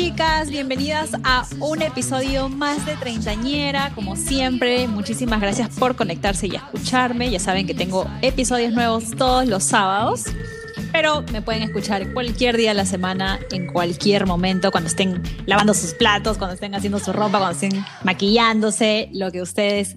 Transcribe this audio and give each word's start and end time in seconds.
Chicas, 0.00 0.48
bienvenidas 0.48 1.10
a 1.24 1.44
un 1.58 1.82
episodio 1.82 2.48
más 2.48 2.86
de 2.86 2.94
Treintañera. 2.94 3.90
Como 3.96 4.14
siempre, 4.14 4.86
muchísimas 4.86 5.40
gracias 5.40 5.70
por 5.76 5.96
conectarse 5.96 6.46
y 6.46 6.54
escucharme. 6.54 7.28
Ya 7.32 7.40
saben 7.40 7.66
que 7.66 7.74
tengo 7.74 8.06
episodios 8.22 8.72
nuevos 8.72 9.10
todos 9.16 9.48
los 9.48 9.64
sábados, 9.64 10.26
pero 10.92 11.24
me 11.32 11.42
pueden 11.42 11.64
escuchar 11.64 12.12
cualquier 12.12 12.56
día 12.56 12.70
de 12.70 12.74
la 12.74 12.86
semana, 12.86 13.40
en 13.50 13.66
cualquier 13.66 14.24
momento, 14.24 14.70
cuando 14.70 14.86
estén 14.86 15.20
lavando 15.46 15.74
sus 15.74 15.94
platos, 15.94 16.38
cuando 16.38 16.54
estén 16.54 16.76
haciendo 16.76 17.00
su 17.00 17.12
ropa, 17.12 17.38
cuando 17.38 17.58
estén 17.58 17.84
maquillándose, 18.04 19.10
lo 19.12 19.32
que 19.32 19.42
ustedes 19.42 19.96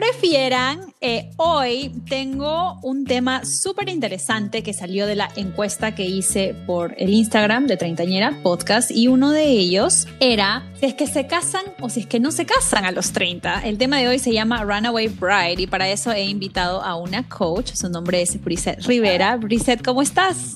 prefieran, 0.00 0.92
eh, 1.00 1.30
hoy 1.36 1.92
tengo 2.08 2.78
un 2.82 3.04
tema 3.04 3.44
súper 3.44 3.88
interesante 3.88 4.62
que 4.62 4.72
salió 4.72 5.06
de 5.06 5.14
la 5.14 5.30
encuesta 5.36 5.94
que 5.94 6.04
hice 6.04 6.54
por 6.66 6.94
el 6.98 7.10
Instagram 7.10 7.66
de 7.66 7.76
Treintañera 7.76 8.38
Podcast 8.42 8.90
y 8.90 9.08
uno 9.08 9.30
de 9.30 9.44
ellos 9.44 10.06
era 10.20 10.70
si 10.78 10.86
es 10.86 10.94
que 10.94 11.06
se 11.06 11.26
casan 11.26 11.64
o 11.80 11.88
si 11.88 12.00
es 12.00 12.06
que 12.06 12.20
no 12.20 12.30
se 12.30 12.44
casan 12.44 12.84
a 12.84 12.92
los 12.92 13.12
30. 13.12 13.60
El 13.60 13.78
tema 13.78 13.98
de 13.98 14.08
hoy 14.08 14.18
se 14.18 14.32
llama 14.32 14.62
Runaway 14.64 15.08
Bride 15.08 15.62
y 15.62 15.66
para 15.66 15.88
eso 15.88 16.12
he 16.12 16.24
invitado 16.24 16.82
a 16.82 16.96
una 16.96 17.28
coach, 17.28 17.72
su 17.74 17.88
nombre 17.88 18.20
es 18.20 18.42
Brisette 18.42 18.84
Rivera. 18.86 19.36
Brisette, 19.36 19.82
¿cómo 19.82 20.02
estás? 20.02 20.54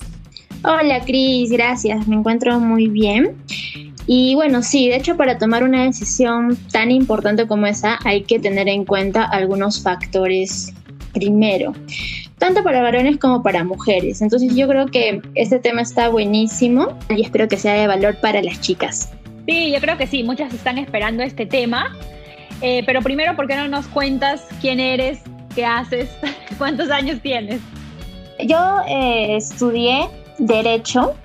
Hola 0.63 1.03
Cris, 1.05 1.51
gracias, 1.51 2.07
me 2.07 2.15
encuentro 2.15 2.59
muy 2.59 2.87
bien. 2.87 3.35
Y 4.07 4.35
bueno, 4.35 4.61
sí, 4.61 4.87
de 4.89 4.97
hecho 4.97 5.17
para 5.17 5.37
tomar 5.37 5.63
una 5.63 5.83
decisión 5.83 6.57
tan 6.71 6.91
importante 6.91 7.47
como 7.47 7.65
esa 7.65 7.97
hay 8.03 8.23
que 8.23 8.39
tener 8.39 8.67
en 8.67 8.85
cuenta 8.85 9.23
algunos 9.23 9.81
factores 9.81 10.73
primero, 11.13 11.73
tanto 12.37 12.63
para 12.63 12.81
varones 12.81 13.17
como 13.17 13.41
para 13.41 13.63
mujeres. 13.63 14.21
Entonces 14.21 14.55
yo 14.55 14.67
creo 14.67 14.85
que 14.87 15.21
este 15.33 15.59
tema 15.59 15.81
está 15.81 16.09
buenísimo 16.09 16.99
y 17.09 17.23
espero 17.23 17.47
que 17.47 17.57
sea 17.57 17.73
de 17.73 17.87
valor 17.87 18.17
para 18.21 18.43
las 18.43 18.61
chicas. 18.61 19.11
Sí, 19.47 19.71
yo 19.71 19.79
creo 19.79 19.97
que 19.97 20.07
sí, 20.07 20.23
muchas 20.23 20.53
están 20.53 20.77
esperando 20.77 21.23
este 21.23 21.45
tema, 21.45 21.95
eh, 22.61 22.83
pero 22.85 23.01
primero, 23.01 23.35
¿por 23.35 23.47
qué 23.47 23.55
no 23.55 23.67
nos 23.67 23.87
cuentas 23.87 24.43
quién 24.61 24.79
eres, 24.79 25.19
qué 25.55 25.65
haces, 25.65 26.09
cuántos 26.57 26.89
años 26.91 27.21
tienes? 27.21 27.59
Yo 28.45 28.81
eh, 28.87 29.37
estudié 29.37 30.09
derecho 30.37 31.15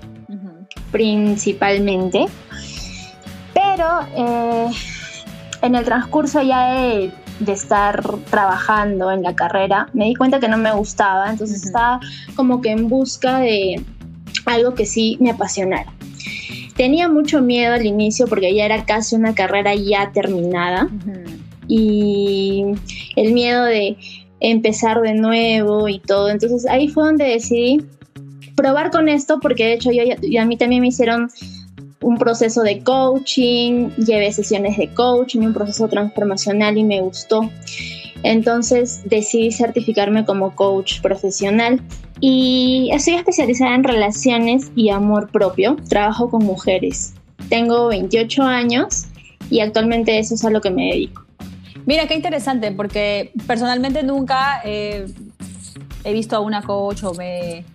principalmente 0.91 2.25
pero 3.75 3.99
eh, 4.15 4.67
en 5.61 5.75
el 5.75 5.85
transcurso 5.85 6.41
ya 6.41 6.73
de, 6.73 7.11
estar 7.47 8.03
trabajando 8.29 9.11
en 9.11 9.23
la 9.23 9.33
carrera, 9.33 9.87
me 9.93 10.05
di 10.05 10.15
cuenta 10.15 10.39
que 10.39 10.47
no 10.47 10.57
me 10.57 10.71
gustaba, 10.73 11.29
entonces 11.29 11.65
estaba 11.65 11.99
como 12.35 12.61
que 12.61 12.69
en 12.69 12.87
busca 12.87 13.39
de 13.39 13.81
algo 14.45 14.75
que 14.75 14.85
sí 14.85 15.17
me 15.19 15.31
apasionara. 15.31 15.91
Tenía 16.75 17.09
mucho 17.09 17.41
miedo 17.41 17.73
al 17.73 17.85
inicio 17.85 18.27
porque 18.27 18.53
ya 18.53 18.65
era 18.65 18.85
casi 18.85 19.15
una 19.15 19.33
carrera 19.33 19.73
ya 19.73 20.11
terminada 20.11 20.87
y 21.67 22.63
el 23.15 23.33
miedo 23.33 23.63
de 23.63 23.97
empezar 24.39 25.01
de 25.01 25.15
nuevo 25.15 25.89
y 25.89 25.99
todo. 25.99 26.29
Entonces 26.29 26.67
ahí 26.67 26.89
fue 26.89 27.05
donde 27.05 27.25
decidí 27.25 27.83
probar 28.55 28.91
con 28.91 29.09
esto 29.09 29.39
porque 29.41 29.65
de 29.65 29.73
hecho 29.73 29.91
yo, 29.91 30.41
a 30.41 30.45
mí 30.45 30.57
también 30.57 30.81
me 30.81 30.89
hicieron 30.89 31.29
un 32.01 32.17
proceso 32.17 32.63
de 32.63 32.79
coaching, 32.83 33.89
llevé 33.97 34.31
sesiones 34.31 34.77
de 34.77 34.93
coaching, 34.93 35.41
un 35.41 35.53
proceso 35.53 35.87
transformacional 35.87 36.77
y 36.77 36.83
me 36.83 37.01
gustó. 37.01 37.49
Entonces 38.23 39.01
decidí 39.05 39.51
certificarme 39.51 40.25
como 40.25 40.55
coach 40.55 41.01
profesional 41.01 41.81
y 42.19 42.89
estoy 42.93 43.15
especializada 43.15 43.75
en 43.75 43.83
relaciones 43.83 44.71
y 44.75 44.89
amor 44.89 45.31
propio. 45.31 45.75
Trabajo 45.89 46.29
con 46.29 46.45
mujeres. 46.45 47.13
Tengo 47.49 47.87
28 47.87 48.43
años 48.43 49.07
y 49.49 49.59
actualmente 49.59 50.19
eso 50.19 50.35
es 50.35 50.45
a 50.45 50.49
lo 50.49 50.61
que 50.61 50.69
me 50.69 50.87
dedico. 50.91 51.25
Mira, 51.85 52.07
qué 52.07 52.13
interesante, 52.13 52.71
porque 52.71 53.31
personalmente 53.47 54.03
nunca 54.03 54.61
he 54.63 55.05
visto 56.05 56.35
a 56.35 56.39
una 56.39 56.61
coach 56.61 57.03
o 57.03 57.13
me, 57.15 57.65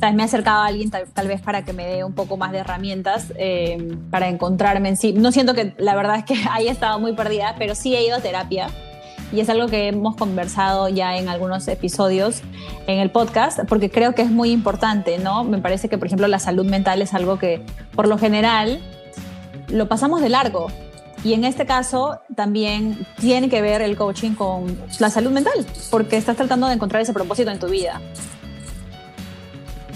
me 0.00 0.22
he 0.22 0.26
acercado 0.26 0.62
a 0.62 0.66
alguien 0.66 0.90
tal, 0.90 1.28
vez 1.28 1.40
para 1.40 1.64
que 1.64 1.72
me 1.72 1.86
dé 1.86 2.04
un 2.04 2.12
poco 2.12 2.36
más 2.36 2.52
de 2.52 2.58
herramientas 2.58 3.32
eh, 3.36 3.96
para 4.10 4.28
encontrarme 4.28 4.90
en 4.90 4.96
sí. 4.96 5.12
No 5.12 5.32
siento 5.32 5.54
que 5.54 5.74
la 5.78 5.94
verdad 5.94 6.18
es 6.18 6.24
que 6.24 6.36
haya 6.50 6.70
estado 6.70 6.98
muy 6.98 7.14
perdida, 7.14 7.54
pero 7.58 7.74
sí 7.74 7.94
he 7.94 8.06
ido 8.06 8.16
a 8.16 8.20
terapia 8.20 8.68
y 9.32 9.40
es 9.40 9.48
algo 9.48 9.66
que 9.66 9.88
hemos 9.88 10.16
conversado 10.16 10.88
ya 10.88 11.16
en 11.18 11.28
algunos 11.28 11.68
episodios 11.68 12.40
en 12.86 12.98
el 12.98 13.10
podcast, 13.10 13.60
porque 13.68 13.90
creo 13.90 14.14
que 14.14 14.22
es 14.22 14.30
muy 14.30 14.50
importante, 14.50 15.18
¿no? 15.18 15.44
Me 15.44 15.58
parece 15.58 15.88
que, 15.88 15.98
por 15.98 16.06
ejemplo, 16.06 16.28
la 16.28 16.38
salud 16.38 16.64
mental 16.64 17.02
es 17.02 17.12
algo 17.12 17.38
que, 17.38 17.62
por 17.94 18.08
lo 18.08 18.16
general, 18.16 18.80
lo 19.68 19.88
pasamos 19.88 20.22
de 20.22 20.30
largo. 20.30 20.68
Y 21.24 21.34
en 21.34 21.44
este 21.44 21.66
caso 21.66 22.20
también 22.36 23.06
tiene 23.18 23.48
que 23.48 23.60
ver 23.60 23.82
el 23.82 23.96
coaching 23.96 24.32
con 24.32 24.78
la 24.98 25.10
salud 25.10 25.30
mental, 25.30 25.66
porque 25.90 26.16
estás 26.16 26.36
tratando 26.36 26.68
de 26.68 26.74
encontrar 26.74 27.02
ese 27.02 27.12
propósito 27.12 27.50
en 27.50 27.58
tu 27.58 27.66
vida. 27.66 28.00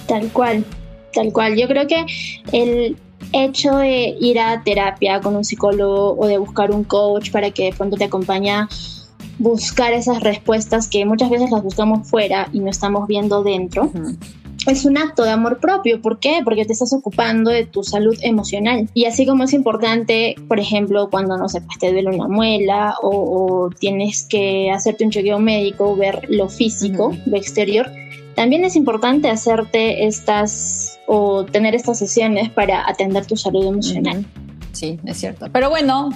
Tal 0.07 0.29
cual, 0.33 0.65
tal 1.13 1.33
cual. 1.33 1.57
Yo 1.57 1.69
creo 1.69 1.87
que 1.87 2.05
el 2.53 2.97
hecho 3.33 3.77
de 3.77 4.17
ir 4.21 4.39
a 4.39 4.63
terapia 4.63 5.21
con 5.21 5.37
un 5.37 5.45
psicólogo 5.45 6.17
o 6.19 6.27
de 6.27 6.39
buscar 6.39 6.71
un 6.71 6.85
coach 6.85 7.31
para 7.31 7.51
que 7.51 7.65
de 7.65 7.73
pronto 7.73 7.97
te 7.97 8.05
acompañe 8.05 8.51
a 8.51 8.69
buscar 9.39 9.93
esas 9.93 10.21
respuestas 10.21 10.89
que 10.89 11.05
muchas 11.05 11.31
veces 11.31 11.51
las 11.51 11.63
buscamos 11.63 12.09
fuera 12.09 12.49
y 12.53 12.61
no 12.61 12.71
estamos 12.71 13.07
viendo 13.09 13.43
dentro. 13.43 13.91
Es 14.67 14.85
un 14.85 14.97
acto 14.97 15.25
de 15.25 15.31
amor 15.31 15.59
propio. 15.59 16.01
¿Por 16.01 16.21
qué? 16.21 16.41
Porque 16.45 16.65
te 16.65 16.73
estás 16.73 16.93
ocupando 16.93 17.51
de 17.51 17.67
tu 17.67 17.83
salud 17.83 18.17
emocional. 18.23 18.89
Y 18.95 19.07
así 19.07 19.27
como 19.27 19.43
es 19.43 19.53
importante, 19.53 20.37
por 20.47 20.61
ejemplo, 20.61 21.11
cuando 21.11 21.37
no 21.37 21.49
sé, 21.49 21.63
pues, 21.63 21.79
te 21.79 21.91
duele 21.91 22.11
una 22.11 22.29
muela 22.29 22.95
o, 23.03 23.71
tienes 23.81 24.25
que 24.25 24.71
hacerte 24.71 25.05
un 25.05 25.11
chequeo 25.11 25.41
médico, 25.41 25.97
ver 25.97 26.27
lo 26.29 26.49
físico, 26.49 27.13
lo 27.27 27.37
exterior, 27.37 27.91
también 28.35 28.65
es 28.65 28.77
importante 28.77 29.31
hacerte 29.31 30.07
estas 30.07 30.99
o 31.07 31.45
tener 31.45 31.75
estas 31.75 31.99
sesiones 31.99 32.51
para 32.51 32.89
atender 32.89 33.27
tu 33.27 33.37
salud 33.37 33.67
emocional. 33.67 34.25
Sí, 34.73 34.99
es 35.05 35.19
cierto. 35.19 35.47
Pero 35.53 35.69
bueno, 35.71 36.11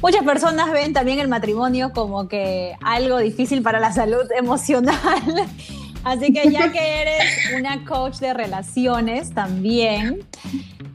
muchas 0.00 0.22
personas 0.24 0.70
ven 0.70 0.92
también 0.92 1.18
el 1.18 1.28
matrimonio 1.28 1.92
como 1.92 2.28
que 2.28 2.74
algo 2.82 3.18
difícil 3.18 3.62
para 3.62 3.80
la 3.80 3.92
salud 3.92 4.24
emocional. 4.38 4.96
Así 6.04 6.32
que 6.32 6.52
ya 6.52 6.70
que 6.70 7.02
eres 7.02 7.24
una 7.58 7.84
coach 7.84 8.18
de 8.18 8.32
relaciones 8.32 9.32
también, 9.34 10.20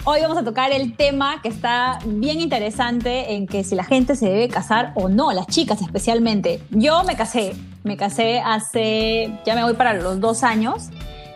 hoy 0.03 0.21
vamos 0.21 0.37
a 0.37 0.43
tocar 0.43 0.71
el 0.71 0.95
tema 0.95 1.41
que 1.41 1.49
está 1.49 1.99
bien 2.05 2.41
interesante 2.41 3.33
en 3.33 3.45
que 3.45 3.63
si 3.63 3.75
la 3.75 3.83
gente 3.83 4.15
se 4.15 4.27
debe 4.27 4.47
casar 4.47 4.93
o 4.95 5.09
no, 5.09 5.31
las 5.31 5.47
chicas 5.47 5.81
especialmente. 5.81 6.61
Yo 6.71 7.03
me 7.03 7.15
casé, 7.15 7.53
me 7.83 7.97
casé 7.97 8.39
hace, 8.39 9.39
ya 9.45 9.55
me 9.55 9.63
voy 9.63 9.73
para 9.73 9.93
los 9.93 10.19
dos 10.19 10.43
años. 10.43 10.89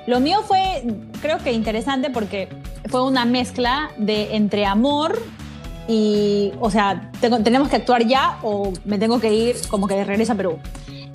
Lo 0.08 0.20
mío 0.20 0.42
fue, 0.44 0.84
creo 1.22 1.38
que 1.40 1.52
interesante 1.52 2.10
porque 2.10 2.50
fue 2.90 3.04
una 3.04 3.26
mezcla 3.26 3.92
de 3.98 4.36
entre 4.36 4.66
amor 4.66 5.20
y, 5.88 6.52
o 6.60 6.72
sea, 6.72 7.12
tenemos 7.44 7.70
que 7.70 7.76
actuar 7.76 8.06
ya 8.06 8.40
o 8.42 8.74
me 8.86 8.98
tengo 8.98 9.20
que 9.20 9.34
ir 9.34 9.56
como 9.70 9.88
que 9.88 9.96
de 9.96 10.04
regreso 10.04 10.34
a 10.34 10.36
Perú, 10.36 10.58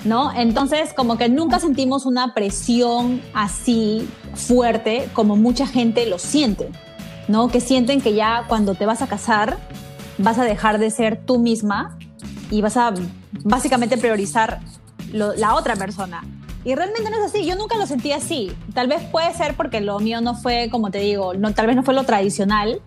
¿no? 0.04 0.32
Entonces, 0.32 0.92
como 0.92 1.18
que 1.18 1.28
nunca 1.28 1.58
sentimos 1.58 2.06
una 2.06 2.34
presión 2.34 3.20
así 3.34 4.08
fuerte 4.34 5.08
como 5.12 5.36
mucha 5.36 5.66
gente 5.66 6.06
lo 6.06 6.18
siente, 6.18 6.68
¿no? 7.30 7.48
Que 7.48 7.60
sienten 7.60 8.00
que 8.00 8.14
ya 8.14 8.44
cuando 8.48 8.74
te 8.74 8.84
vas 8.86 9.02
a 9.02 9.06
casar 9.06 9.58
vas 10.18 10.38
a 10.38 10.44
dejar 10.44 10.78
de 10.78 10.90
ser 10.90 11.24
tú 11.24 11.38
misma 11.38 11.96
y 12.50 12.60
vas 12.60 12.76
a 12.76 12.92
básicamente 13.44 13.96
priorizar 13.96 14.60
la 15.12 15.54
otra 15.54 15.76
persona. 15.76 16.22
Y 16.64 16.74
realmente 16.74 17.08
no 17.10 17.16
es 17.16 17.24
así, 17.24 17.46
yo 17.46 17.56
nunca 17.56 17.76
lo 17.78 17.86
sentí 17.86 18.12
así. 18.12 18.52
Tal 18.74 18.86
vez 18.86 19.02
puede 19.10 19.32
ser 19.32 19.54
porque 19.56 19.80
lo 19.80 19.98
mío 19.98 20.20
no 20.20 20.34
fue, 20.34 20.68
como 20.70 20.90
te 20.90 20.98
digo, 20.98 21.32
no, 21.34 21.54
tal 21.54 21.66
vez 21.66 21.76
no 21.76 21.82
fue 21.82 21.94
lo 21.94 22.04
tradicional. 22.04 22.82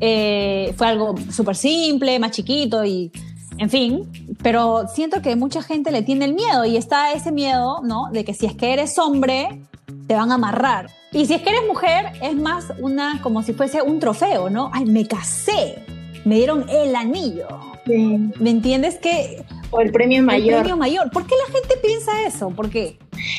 Eh, 0.00 0.74
fue 0.76 0.86
algo 0.86 1.16
súper 1.32 1.56
simple, 1.56 2.20
más 2.20 2.30
chiquito 2.30 2.84
y, 2.84 3.10
en 3.56 3.68
fin, 3.68 4.36
pero 4.42 4.86
siento 4.94 5.22
que 5.22 5.34
mucha 5.34 5.60
gente 5.60 5.90
le 5.90 6.02
tiene 6.02 6.26
el 6.26 6.34
miedo 6.34 6.64
y 6.64 6.76
está 6.76 7.12
ese 7.12 7.32
miedo, 7.32 7.80
¿no? 7.82 8.10
De 8.12 8.24
que 8.24 8.32
si 8.32 8.46
es 8.46 8.54
que 8.54 8.72
eres 8.72 8.96
hombre, 8.98 9.60
te 10.06 10.14
van 10.14 10.30
a 10.30 10.34
amarrar. 10.34 10.97
Y 11.12 11.24
si 11.26 11.34
es 11.34 11.42
que 11.42 11.50
eres 11.50 11.66
mujer, 11.66 12.12
es 12.22 12.34
más 12.34 12.72
una, 12.78 13.20
como 13.22 13.42
si 13.42 13.54
fuese 13.54 13.80
un 13.80 13.98
trofeo, 13.98 14.50
¿no? 14.50 14.70
Ay, 14.72 14.84
me 14.84 15.06
casé, 15.06 15.76
me 16.24 16.36
dieron 16.36 16.68
el 16.68 16.94
anillo. 16.94 17.48
¿Me 17.86 18.50
entiendes? 18.50 18.96
Que 18.96 19.42
o 19.70 19.80
el 19.80 19.90
premio 19.90 20.22
mayor. 20.22 20.48
El 20.48 20.60
premio 20.60 20.76
mayor. 20.76 21.10
¿Por 21.10 21.26
qué 21.26 21.34
la 21.46 21.52
gente 21.52 21.76
piensa 21.82 22.26
eso? 22.26 22.50
¿Por 22.50 22.70
qué? 22.70 22.98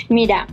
Mira, 0.10 0.48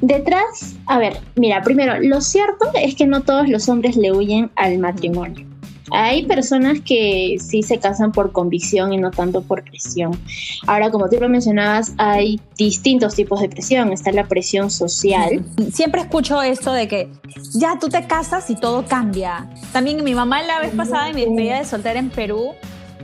detrás, 0.00 0.76
a 0.86 0.98
ver, 0.98 1.18
mira, 1.36 1.62
primero, 1.62 1.94
lo 2.00 2.20
cierto 2.20 2.70
es 2.74 2.94
que 2.94 3.06
no 3.06 3.22
todos 3.22 3.48
los 3.48 3.68
hombres 3.68 3.96
le 3.96 4.12
huyen 4.12 4.50
al 4.56 4.78
matrimonio. 4.78 5.46
Hay 5.90 6.26
personas 6.26 6.80
que 6.80 7.36
sí 7.40 7.62
se 7.62 7.78
casan 7.78 8.12
por 8.12 8.32
convicción 8.32 8.92
y 8.92 8.96
no 8.96 9.10
tanto 9.10 9.42
por 9.42 9.62
presión. 9.64 10.18
Ahora, 10.66 10.90
como 10.90 11.08
tú 11.08 11.16
lo 11.20 11.28
mencionabas, 11.28 11.92
hay 11.98 12.40
distintos 12.56 13.14
tipos 13.14 13.40
de 13.40 13.48
presión. 13.48 13.92
Está 13.92 14.12
la 14.12 14.26
presión 14.26 14.70
social. 14.70 15.44
Siempre 15.72 16.02
escucho 16.02 16.42
esto 16.42 16.72
de 16.72 16.88
que 16.88 17.08
ya 17.54 17.78
tú 17.78 17.88
te 17.88 18.06
casas 18.06 18.50
y 18.50 18.56
todo 18.56 18.84
cambia. 18.86 19.48
También 19.72 20.02
mi 20.04 20.14
mamá 20.14 20.42
la 20.42 20.60
vez 20.60 20.74
pasada 20.74 21.08
en 21.08 21.16
mi 21.16 21.24
despedida 21.24 21.58
de 21.58 21.64
soltera 21.64 21.98
en 21.98 22.10
Perú, 22.10 22.52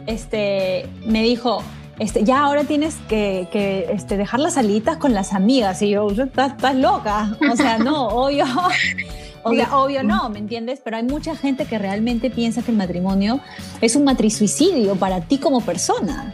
este, 0.06 0.86
me 1.06 1.22
dijo, 1.22 1.62
este, 1.98 2.24
ya 2.24 2.42
ahora 2.42 2.64
tienes 2.64 2.96
que, 3.08 3.48
este, 3.90 4.16
dejar 4.16 4.40
las 4.40 4.56
alitas 4.56 4.96
con 4.96 5.14
las 5.14 5.32
amigas. 5.32 5.80
Y 5.82 5.90
yo, 5.90 6.08
estás, 6.10 6.74
loca. 6.74 7.36
O 7.52 7.56
sea, 7.56 7.78
no, 7.78 8.08
obvio. 8.08 8.46
O 9.44 9.54
sea, 9.54 9.76
obvio 9.76 10.02
no, 10.02 10.28
¿me 10.30 10.38
entiendes? 10.38 10.80
Pero 10.82 10.96
hay 10.96 11.02
mucha 11.02 11.36
gente 11.36 11.66
que 11.66 11.78
realmente 11.78 12.30
piensa 12.30 12.62
que 12.62 12.70
el 12.70 12.76
matrimonio 12.76 13.40
es 13.80 13.94
un 13.94 14.04
matrisuicidio 14.04 14.96
para 14.96 15.20
ti 15.20 15.38
como 15.38 15.60
persona. 15.60 16.32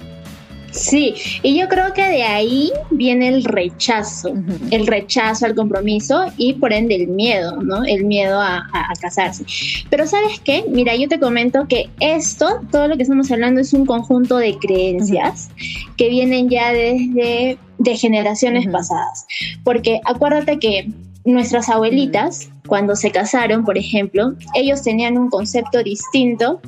Sí, 0.70 1.14
y 1.42 1.58
yo 1.58 1.68
creo 1.68 1.92
que 1.94 2.06
de 2.06 2.22
ahí 2.22 2.70
viene 2.90 3.28
el 3.28 3.42
rechazo, 3.42 4.32
el 4.70 4.86
rechazo 4.86 5.46
al 5.46 5.56
compromiso 5.56 6.26
y 6.36 6.54
por 6.54 6.72
ende 6.72 6.94
el 6.94 7.08
miedo, 7.08 7.60
¿no? 7.60 7.84
El 7.84 8.04
miedo 8.04 8.40
a, 8.40 8.68
casarse. 9.00 9.44
Pero 9.88 10.06
sabes 10.06 10.40
qué? 10.44 10.64
Mira, 10.68 10.94
yo 10.94 11.08
te 11.08 11.18
comento 11.18 11.66
que 11.66 11.90
esto, 11.98 12.60
todo 12.70 12.86
lo 12.86 12.96
que 12.96 13.02
estamos 13.02 13.30
hablando 13.32 13.60
es 13.60 13.72
un 13.72 13.84
conjunto 13.84 14.36
de 14.36 14.56
creencias 14.58 15.50
que 15.96 16.08
vienen 16.08 16.48
ya 16.48 16.72
desde 16.72 17.58
de 17.78 17.96
generaciones 17.96 18.68
pasadas. 18.68 19.26
Porque 19.64 20.00
acuérdate 20.04 20.58
que 20.58 20.88
nuestras 21.32 21.68
abuelitas, 21.68 22.50
cuando 22.66 22.94
se 22.96 23.10
casaron, 23.10 23.64
por 23.64 23.76
ejemplo, 23.78 24.34
ellos 24.54 24.82
tenían 24.82 25.18
un 25.18 25.28
concepto 25.28 25.82
distinto 25.82 26.60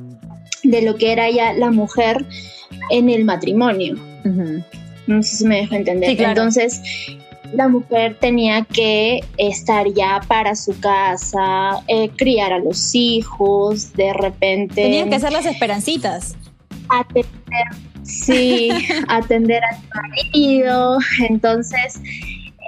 de 0.62 0.82
lo 0.82 0.96
que 0.96 1.12
era 1.12 1.30
ya 1.30 1.52
la 1.52 1.70
mujer 1.70 2.24
en 2.90 3.08
el 3.08 3.24
matrimonio. 3.24 3.96
No 5.06 5.22
sé 5.22 5.36
si 5.36 5.44
me 5.46 5.56
dejo 5.56 5.74
entender. 5.74 6.20
Entonces, 6.20 6.80
la 7.52 7.68
mujer 7.68 8.16
tenía 8.18 8.64
que 8.64 9.20
estar 9.36 9.86
ya 9.92 10.20
para 10.26 10.54
su 10.56 10.78
casa, 10.80 11.82
eh, 11.86 12.08
criar 12.16 12.52
a 12.52 12.58
los 12.58 12.94
hijos, 12.94 13.92
de 13.92 14.12
repente. 14.14 14.82
Tenía 14.82 15.08
que 15.08 15.16
hacer 15.16 15.32
las 15.32 15.46
esperancitas. 15.46 16.36
Atender, 16.88 17.66
sí, 18.02 18.70
atender 19.08 19.62
al 19.64 19.78
marido. 19.94 20.98
Entonces, 21.28 22.00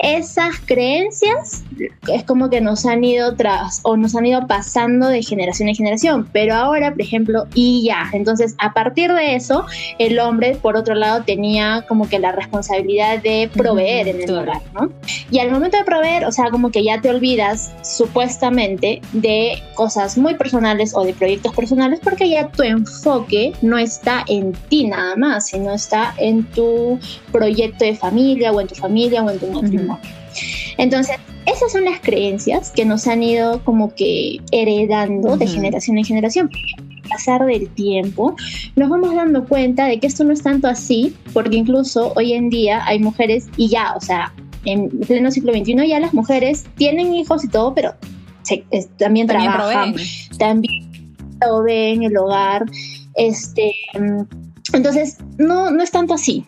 esas 0.03 0.61
creencias 0.65 1.65
es 2.09 2.25
como 2.25 2.51
que 2.51 2.61
nos 2.61 2.87
han 2.87 3.05
ido 3.05 3.35
tras 3.37 3.81
o 3.85 3.97
nos 3.97 4.15
han 4.15 4.27
ido 4.27 4.47
pasando 4.47 5.09
de 5.09 5.23
generación 5.23 5.69
en 5.69 5.75
generación, 5.75 6.29
pero 6.33 6.55
ahora, 6.55 6.91
por 6.91 7.01
ejemplo, 7.01 7.47
y 7.55 7.85
ya, 7.87 8.11
entonces 8.13 8.55
a 8.59 8.73
partir 8.73 9.13
de 9.13 9.37
eso, 9.37 9.67
el 9.99 10.19
hombre, 10.19 10.57
por 10.61 10.77
otro 10.77 10.95
lado, 10.95 11.23
tenía 11.25 11.85
como 11.89 12.09
que 12.09 12.19
la 12.19 12.33
responsabilidad 12.33 13.23
de 13.23 13.51
proveer 13.53 14.09
en 14.09 14.23
el 14.23 14.37
hogar, 14.37 14.63
¿no? 14.75 14.91
Y 15.31 15.39
al 15.39 15.51
momento 15.51 15.77
de 15.77 15.85
proveer, 15.85 16.25
o 16.25 16.33
sea, 16.33 16.51
como 16.51 16.71
que 16.71 16.83
ya 16.85 17.01
te 17.01 17.11
olvidas 17.11 17.73
supuestamente 17.83 19.01
de 19.13 19.63
cosas 19.75 20.19
muy 20.19 20.35
personales 20.35 20.93
o 20.95 21.05
de 21.05 21.13
proyectos 21.13 21.55
personales 21.55 22.01
porque 22.03 22.29
ya 22.29 22.49
tu 22.49 22.63
enfoque 22.63 23.53
no 23.63 23.79
está 23.79 24.25
en 24.29 24.53
ti 24.69 24.87
nada 24.87 25.17
más, 25.17 25.49
sino 25.49 25.73
está 25.73 26.15
en 26.19 26.45
tu 26.45 26.99
proyecto 27.33 27.85
de 27.85 27.95
familia 27.95 28.53
o 28.53 28.61
en 28.61 28.67
tu 28.67 28.75
familia 28.75 29.23
o 29.23 29.31
en 29.31 29.39
tu 29.39 29.47
matrimonio. 29.47 29.84
Entonces, 30.79 31.17
esas 31.47 31.73
son 31.73 31.85
las 31.85 32.01
creencias 32.01 32.71
que 32.71 32.85
nos 32.85 33.07
han 33.07 33.23
ido 33.23 33.63
como 33.65 33.95
que 33.95 34.41
heredando 34.51 35.37
de 35.37 35.47
generación 35.47 35.99
en 35.99 36.05
generación. 36.05 36.51
Pasar 37.09 37.45
del 37.45 37.69
tiempo, 37.69 38.35
nos 38.77 38.89
vamos 38.89 39.15
dando 39.15 39.45
cuenta 39.45 39.87
de 39.87 40.01
que 40.01 40.07
esto 40.07 40.25
no 40.25 40.33
es 40.33 40.43
tanto 40.43 40.69
así, 40.69 41.15
porque 41.33 41.57
incluso 41.57 42.13
hoy 42.17 42.33
en 42.33 42.49
día 42.49 42.85
hay 42.87 42.99
mujeres 42.99 43.49
y 43.57 43.69
ya, 43.69 43.95
o 43.95 44.01
sea, 44.01 44.33
en 44.65 44.89
pleno 44.89 45.31
siglo 45.31 45.53
XXI 45.53 45.87
ya 45.87 46.01
las 46.01 46.15
mujeres 46.15 46.65
tienen 46.77 47.15
hijos 47.15 47.45
y 47.45 47.49
todo, 47.49 47.75
pero 47.75 47.95
también, 48.99 49.27
trabajan, 49.27 49.95
también 50.39 51.15
proveen 51.39 52.03
el 52.03 52.17
hogar, 52.17 52.65
este, 53.15 53.75
entonces 54.73 55.19
no, 55.39 55.71
no 55.71 55.83
es 55.83 55.91
tanto 55.91 56.15
así. 56.15 56.45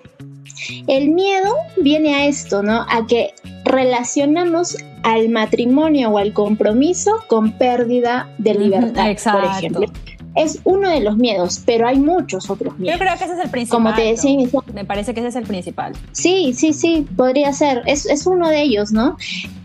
El 0.86 1.10
miedo 1.10 1.54
viene 1.76 2.14
a 2.14 2.26
esto, 2.26 2.62
¿no? 2.62 2.86
A 2.88 3.06
que 3.06 3.34
relacionamos 3.64 4.76
al 5.02 5.28
matrimonio 5.28 6.10
o 6.10 6.18
al 6.18 6.32
compromiso 6.32 7.12
con 7.28 7.52
pérdida 7.52 8.28
de 8.38 8.54
libertad, 8.54 9.16
por 9.32 9.44
ejemplo. 9.44 9.86
Es 10.34 10.60
uno 10.64 10.90
de 10.90 11.00
los 11.00 11.16
miedos, 11.16 11.62
pero 11.64 11.88
hay 11.88 11.98
muchos 11.98 12.50
otros 12.50 12.78
miedos. 12.78 12.98
Yo 12.98 13.04
creo 13.04 13.16
que 13.16 13.24
ese 13.24 13.34
es 13.34 13.44
el 13.44 13.50
principal. 13.50 13.78
Como 13.78 13.94
te 13.94 14.02
decía, 14.02 14.36
me 14.74 14.84
parece 14.84 15.14
que 15.14 15.20
ese 15.20 15.30
es 15.30 15.36
el 15.36 15.44
principal. 15.44 15.94
Sí, 16.12 16.52
sí, 16.52 16.74
sí, 16.74 17.06
podría 17.16 17.52
ser. 17.54 17.82
Es, 17.86 18.04
es 18.04 18.26
uno 18.26 18.48
de 18.48 18.62
ellos, 18.62 18.92
¿no? 18.92 19.16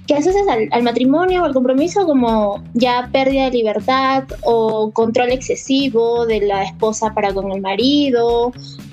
que 0.08 0.16
asocias 0.16 0.48
al, 0.48 0.68
al, 0.72 0.84
matrimonio 0.84 1.44
o 1.44 1.46
al 1.46 1.54
compromiso 1.54 2.06
como 2.06 2.64
ya 2.74 3.10
pérdida 3.12 3.46
de 3.46 3.52
libertad 3.52 4.24
o 4.42 4.92
control 4.92 5.32
excesivo 5.32 6.26
de 6.26 6.42
la 6.42 6.64
esposa 6.64 7.14
para 7.14 7.34
con 7.34 7.52
el 7.52 7.62
marido 7.62 8.52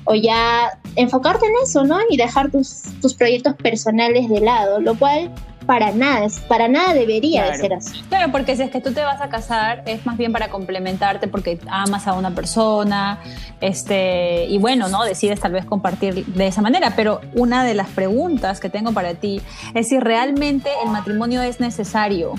o 0.08 0.14
ya 0.14 0.70
enfocarte 0.96 1.46
en 1.46 1.52
eso, 1.62 1.84
¿no? 1.84 1.98
Y 2.08 2.16
dejar 2.16 2.50
tus, 2.50 2.82
tus 3.00 3.14
proyectos 3.14 3.54
personales 3.54 4.28
de 4.28 4.40
lado, 4.40 4.80
lo 4.80 4.98
cual 4.98 5.30
para 5.66 5.92
nada, 5.92 6.26
para 6.48 6.66
nada 6.66 6.94
debería 6.94 7.44
de 7.44 7.58
ser 7.58 7.74
así. 7.74 8.02
Claro, 8.08 8.32
porque 8.32 8.56
si 8.56 8.62
es 8.62 8.70
que 8.70 8.80
tú 8.80 8.94
te 8.94 9.02
vas 9.02 9.20
a 9.20 9.28
casar 9.28 9.82
es 9.84 10.06
más 10.06 10.16
bien 10.16 10.32
para 10.32 10.48
complementarte 10.48 11.28
porque 11.28 11.60
amas 11.68 12.06
a 12.06 12.14
una 12.14 12.34
persona, 12.34 13.18
este, 13.60 14.46
y 14.46 14.56
bueno, 14.56 14.88
¿no? 14.88 15.04
Decides 15.04 15.40
tal 15.40 15.52
vez 15.52 15.66
compartir 15.66 16.24
de 16.24 16.46
esa 16.46 16.62
manera, 16.62 16.94
pero 16.96 17.20
una 17.34 17.64
de 17.64 17.74
las 17.74 17.88
preguntas 17.88 18.60
que 18.60 18.70
tengo 18.70 18.92
para 18.92 19.12
ti 19.12 19.42
es 19.74 19.90
si 19.90 20.00
realmente 20.00 20.70
el 20.82 20.90
matrimonio 20.90 21.42
es 21.42 21.60
necesario 21.60 22.32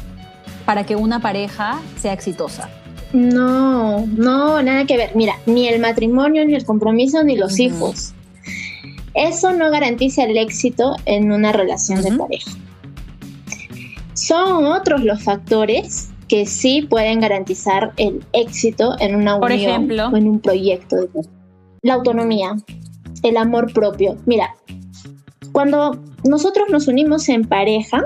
para 0.65 0.87
que 0.87 0.95
una 0.95 1.19
pareja 1.19 1.79
sea 2.01 2.13
exitosa. 2.13 2.67
No, 3.13 4.05
no, 4.05 4.61
nada 4.61 4.85
que 4.85 4.97
ver. 4.97 5.15
Mira, 5.15 5.35
ni 5.45 5.67
el 5.67 5.79
matrimonio, 5.81 6.45
ni 6.45 6.53
el 6.55 6.65
compromiso, 6.65 7.23
ni 7.23 7.35
los 7.35 7.59
hijos. 7.59 8.13
Eso 9.15 9.51
no 9.53 9.71
garantiza 9.71 10.23
el 10.23 10.37
éxito 10.37 10.95
en 11.05 11.31
una 11.31 11.51
relación 11.51 12.01
de 12.03 12.11
pareja. 12.11 12.51
Son 14.13 14.65
otros 14.65 15.03
los 15.03 15.23
factores 15.23 16.09
que 16.27 16.45
sí 16.45 16.83
pueden 16.83 17.19
garantizar 17.19 17.93
el 17.97 18.23
éxito 18.33 18.95
en 18.99 19.15
una 19.15 19.39
Por 19.39 19.51
unión 19.51 19.71
ejemplo, 19.71 20.09
o 20.09 20.17
en 20.17 20.27
un 20.27 20.39
proyecto. 20.39 20.97
De 20.97 21.09
la 21.81 21.95
autonomía, 21.95 22.55
el 23.23 23.37
amor 23.37 23.73
propio. 23.73 24.17
Mira, 24.25 24.55
cuando 25.51 25.99
nosotros 26.23 26.69
nos 26.69 26.87
unimos 26.87 27.27
en 27.29 27.47
pareja, 27.47 28.03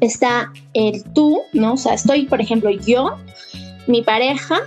está 0.00 0.52
el 0.74 1.02
tú, 1.14 1.40
¿no? 1.52 1.74
O 1.74 1.76
sea, 1.76 1.94
estoy, 1.94 2.26
por 2.26 2.40
ejemplo, 2.40 2.70
yo 2.70 3.16
mi 3.86 4.02
pareja 4.02 4.60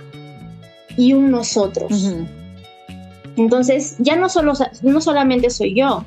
y 0.96 1.12
un 1.12 1.30
nosotros. 1.30 2.12
Entonces, 3.36 3.96
ya 3.98 4.16
no, 4.16 4.28
solo, 4.28 4.52
no 4.82 5.00
solamente 5.00 5.50
soy 5.50 5.74
yo 5.74 6.04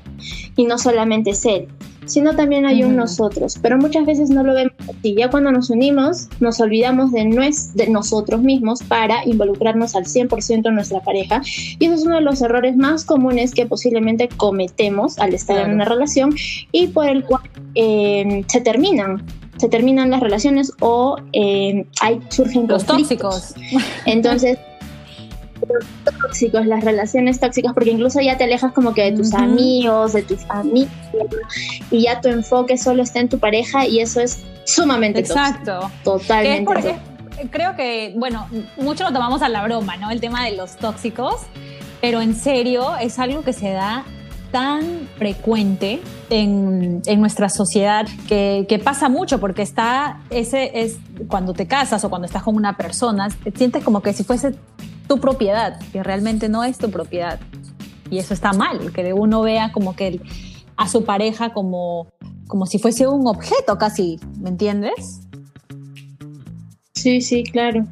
y 0.55 0.65
no 0.65 0.77
solamente 0.77 1.31
es 1.31 1.45
él, 1.45 1.67
sino 2.05 2.35
también 2.35 2.65
hay 2.65 2.83
un 2.83 2.95
nosotros. 2.95 3.57
Pero 3.61 3.77
muchas 3.77 4.05
veces 4.05 4.29
no 4.29 4.43
lo 4.43 4.53
vemos 4.53 4.73
así. 4.81 5.15
Ya 5.15 5.29
cuando 5.29 5.51
nos 5.51 5.69
unimos, 5.69 6.27
nos 6.39 6.59
olvidamos 6.59 7.11
de, 7.11 7.23
de 7.73 7.89
nosotros 7.89 8.41
mismos 8.41 8.83
para 8.83 9.25
involucrarnos 9.25 9.95
al 9.95 10.05
100% 10.05 10.67
en 10.67 10.75
nuestra 10.75 10.99
pareja. 10.99 11.41
Y 11.79 11.85
eso 11.85 11.95
es 11.95 12.05
uno 12.05 12.15
de 12.15 12.21
los 12.21 12.41
errores 12.41 12.75
más 12.75 13.05
comunes 13.05 13.53
que 13.53 13.65
posiblemente 13.65 14.27
cometemos 14.27 15.17
al 15.17 15.33
estar 15.33 15.57
en 15.57 15.75
una 15.75 15.85
relación 15.85 16.35
y 16.71 16.87
por 16.87 17.07
el 17.07 17.23
cual 17.23 17.49
eh, 17.75 18.43
se 18.47 18.61
terminan 18.61 19.23
se 19.57 19.69
terminan 19.69 20.09
las 20.09 20.19
relaciones 20.19 20.71
o 20.79 21.17
eh, 21.33 21.85
hay, 22.01 22.19
surgen 22.29 22.67
los 22.67 22.85
tóxicos. 22.85 23.53
Entonces, 24.05 24.57
los 25.67 25.85
tóxicos, 26.21 26.65
las 26.65 26.83
relaciones 26.83 27.39
tóxicas, 27.39 27.73
porque 27.73 27.91
incluso 27.91 28.19
ya 28.21 28.37
te 28.37 28.43
alejas 28.43 28.73
como 28.73 28.93
que 28.93 29.03
de 29.03 29.11
tus 29.13 29.33
amigos, 29.33 30.13
de 30.13 30.23
tu 30.23 30.35
familia, 30.35 30.89
y 31.91 32.03
ya 32.03 32.21
tu 32.21 32.29
enfoque 32.29 32.77
solo 32.77 33.03
está 33.03 33.19
en 33.19 33.29
tu 33.29 33.39
pareja 33.39 33.87
y 33.87 33.99
eso 33.99 34.21
es 34.21 34.39
sumamente 34.65 35.19
Exacto. 35.19 35.91
Totalmente. 36.03 36.95
creo 37.49 37.75
que, 37.75 38.13
bueno, 38.17 38.47
mucho 38.77 39.03
lo 39.03 39.13
tomamos 39.13 39.41
a 39.41 39.49
la 39.49 39.63
broma, 39.63 39.97
¿no? 39.97 40.11
El 40.11 40.19
tema 40.19 40.45
de 40.45 40.55
los 40.55 40.75
tóxicos, 40.77 41.41
pero 42.01 42.21
en 42.21 42.35
serio 42.35 42.95
es 42.97 43.19
algo 43.19 43.43
que 43.43 43.53
se 43.53 43.71
da 43.71 44.05
tan 44.53 45.09
frecuente 45.17 45.99
en, 46.29 47.01
nuestra 47.17 47.49
sociedad 47.49 48.05
que, 48.27 48.81
pasa 48.83 49.09
mucho 49.09 49.39
porque 49.39 49.63
está 49.63 50.21
ese 50.29 50.83
es 50.83 50.99
cuando 51.27 51.53
te 51.53 51.65
casas 51.65 52.05
o 52.05 52.09
cuando 52.11 52.27
estás 52.27 52.43
con 52.43 52.55
una 52.55 52.77
persona 52.77 53.29
sientes 53.55 53.83
como 53.83 54.03
que 54.03 54.13
si 54.13 54.23
fuese 54.23 54.53
tu 55.07 55.19
propiedad 55.19 55.79
que 55.91 56.03
realmente 56.03 56.49
no 56.49 56.63
es 56.63 56.77
tu 56.77 56.91
propiedad 56.91 57.39
y 58.11 58.19
eso 58.19 58.35
está 58.35 58.53
mal 58.53 58.93
que 58.93 59.11
uno 59.11 59.41
vea 59.41 59.71
como 59.71 59.95
que 59.95 60.21
a 60.77 60.87
su 60.87 61.03
pareja 61.03 61.51
como 61.51 62.09
como 62.47 62.67
si 62.67 62.77
fuese 62.77 63.07
un 63.07 63.25
objeto 63.25 63.79
casi 63.79 64.19
¿me 64.39 64.49
entiendes? 64.49 65.21
Sí 66.93 67.21
sí 67.21 67.43
claro 67.43 67.87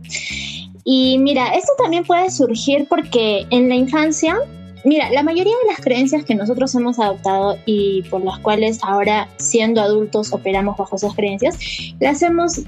Y 0.83 1.17
mira, 1.17 1.55
esto 1.55 1.71
también 1.81 2.03
puede 2.03 2.29
surgir 2.29 2.85
porque 2.87 3.47
en 3.49 3.67
la 3.67 3.75
infancia 3.75 4.37
Mira, 4.83 5.11
la 5.11 5.23
mayoría 5.23 5.53
de 5.63 5.71
las 5.71 5.79
creencias 5.79 6.25
que 6.25 6.35
nosotros 6.35 6.73
hemos 6.75 6.99
adoptado 6.99 7.57
y 7.65 8.01
por 8.03 8.23
las 8.23 8.39
cuales 8.39 8.79
ahora 8.81 9.29
siendo 9.37 9.81
adultos 9.81 10.33
operamos 10.33 10.77
bajo 10.77 10.95
esas 10.95 11.13
creencias, 11.13 11.57
las 11.99 12.21
hemos 12.21 12.61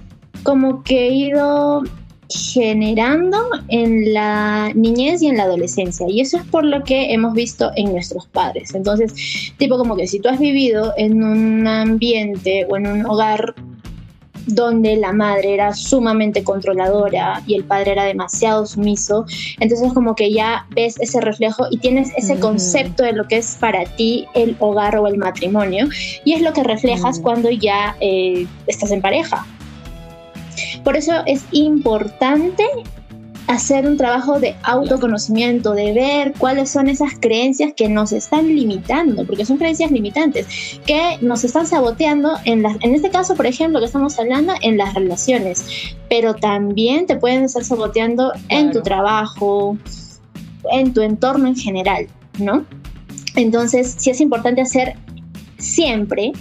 como 0.44 0.84
que 0.84 1.10
ido 1.10 1.84
generando 2.30 3.38
en 3.68 4.14
la 4.14 4.72
niñez 4.74 5.22
y 5.22 5.28
en 5.28 5.38
la 5.38 5.44
adolescencia. 5.44 6.08
Y 6.10 6.22
eso 6.22 6.38
es 6.38 6.44
por 6.46 6.64
lo 6.64 6.84
que 6.84 7.14
hemos 7.14 7.34
visto 7.34 7.72
en 7.76 7.92
nuestros 7.92 8.28
padres. 8.28 8.74
Entonces, 8.74 9.14
tipo 9.58 9.78
como 9.78 9.96
que 9.96 10.08
si 10.08 10.20
tú 10.20 10.30
has 10.30 10.40
vivido 10.40 10.94
en 10.98 11.24
un 11.24 11.68
ambiente 11.68 12.66
o 12.70 12.78
en 12.78 12.88
un 12.88 13.06
hogar 13.06 13.56
donde 14.56 14.96
la 14.98 15.12
madre 15.12 15.54
era 15.54 15.74
sumamente 15.74 16.44
controladora 16.44 17.42
y 17.48 17.56
el 17.56 17.64
padre 17.64 17.94
era 17.94 18.06
demasiado 18.06 18.66
sumiso, 18.66 19.26
entonces 19.60 19.94
como 19.94 20.16
que 20.16 20.32
ya 20.32 20.66
ves 20.72 21.00
ese 21.00 21.22
reflejo 21.22 21.68
y 21.72 21.78
tienes 21.78 22.12
ese 22.18 22.40
concepto 22.40 23.04
de 23.04 23.14
lo 23.14 23.28
que 23.28 23.38
es 23.38 23.58
para 23.60 23.86
ti 23.86 24.26
el 24.34 24.56
hogar 24.60 24.98
o 24.98 25.08
el 25.08 25.18
matrimonio 25.18 25.88
y 26.26 26.34
es 26.34 26.42
lo 26.42 26.54
que 26.54 26.64
reflejas 26.64 27.20
cuando 27.20 27.50
ya 27.50 27.96
eh, 28.00 28.48
estás 28.68 28.92
en 28.92 29.02
pareja. 29.02 29.46
Por 30.84 30.98
eso 30.98 31.24
es 31.26 31.44
importante 31.52 32.66
hacer 33.48 33.86
un 33.86 33.98
trabajo 33.98 34.40
de 34.40 34.56
autoconocimiento, 34.64 35.74
de 35.74 35.94
ver 35.94 36.34
cuáles 36.38 36.70
son 36.70 36.88
esas 36.88 37.14
creencias 37.20 37.74
que 37.74 37.90
nos 37.90 38.12
están 38.12 38.48
limitando, 38.48 39.26
porque 39.26 39.46
son 39.46 39.58
creencias 39.58 39.92
limitantes, 39.92 40.80
que 40.86 41.18
nos 41.22 41.44
están 41.44 41.68
saboteando 41.68 42.38
en 42.46 42.64
las, 42.64 42.78
en 42.82 42.96
este 42.96 43.10
caso, 43.10 43.36
por 43.36 43.46
ejemplo, 43.46 43.80
que 43.80 43.86
estamos 43.86 44.18
hablando 44.20 44.54
en 44.62 44.78
las 44.78 44.94
relaciones, 44.94 45.66
pero 46.10 46.34
también 46.36 47.06
te 47.06 47.16
pueden 47.16 47.44
estar 47.44 47.64
saboteando 47.64 48.32
en 48.50 48.72
tu 48.72 48.82
trabajo, 48.82 49.78
en 50.72 50.94
tu 50.94 51.02
entorno 51.02 51.48
en 51.48 51.56
general, 51.56 52.08
¿no? 52.40 52.66
Entonces, 53.36 53.96
sí 53.98 54.10
es 54.10 54.22
importante 54.22 54.62
hacer 54.62 54.96
siempre 55.58 56.34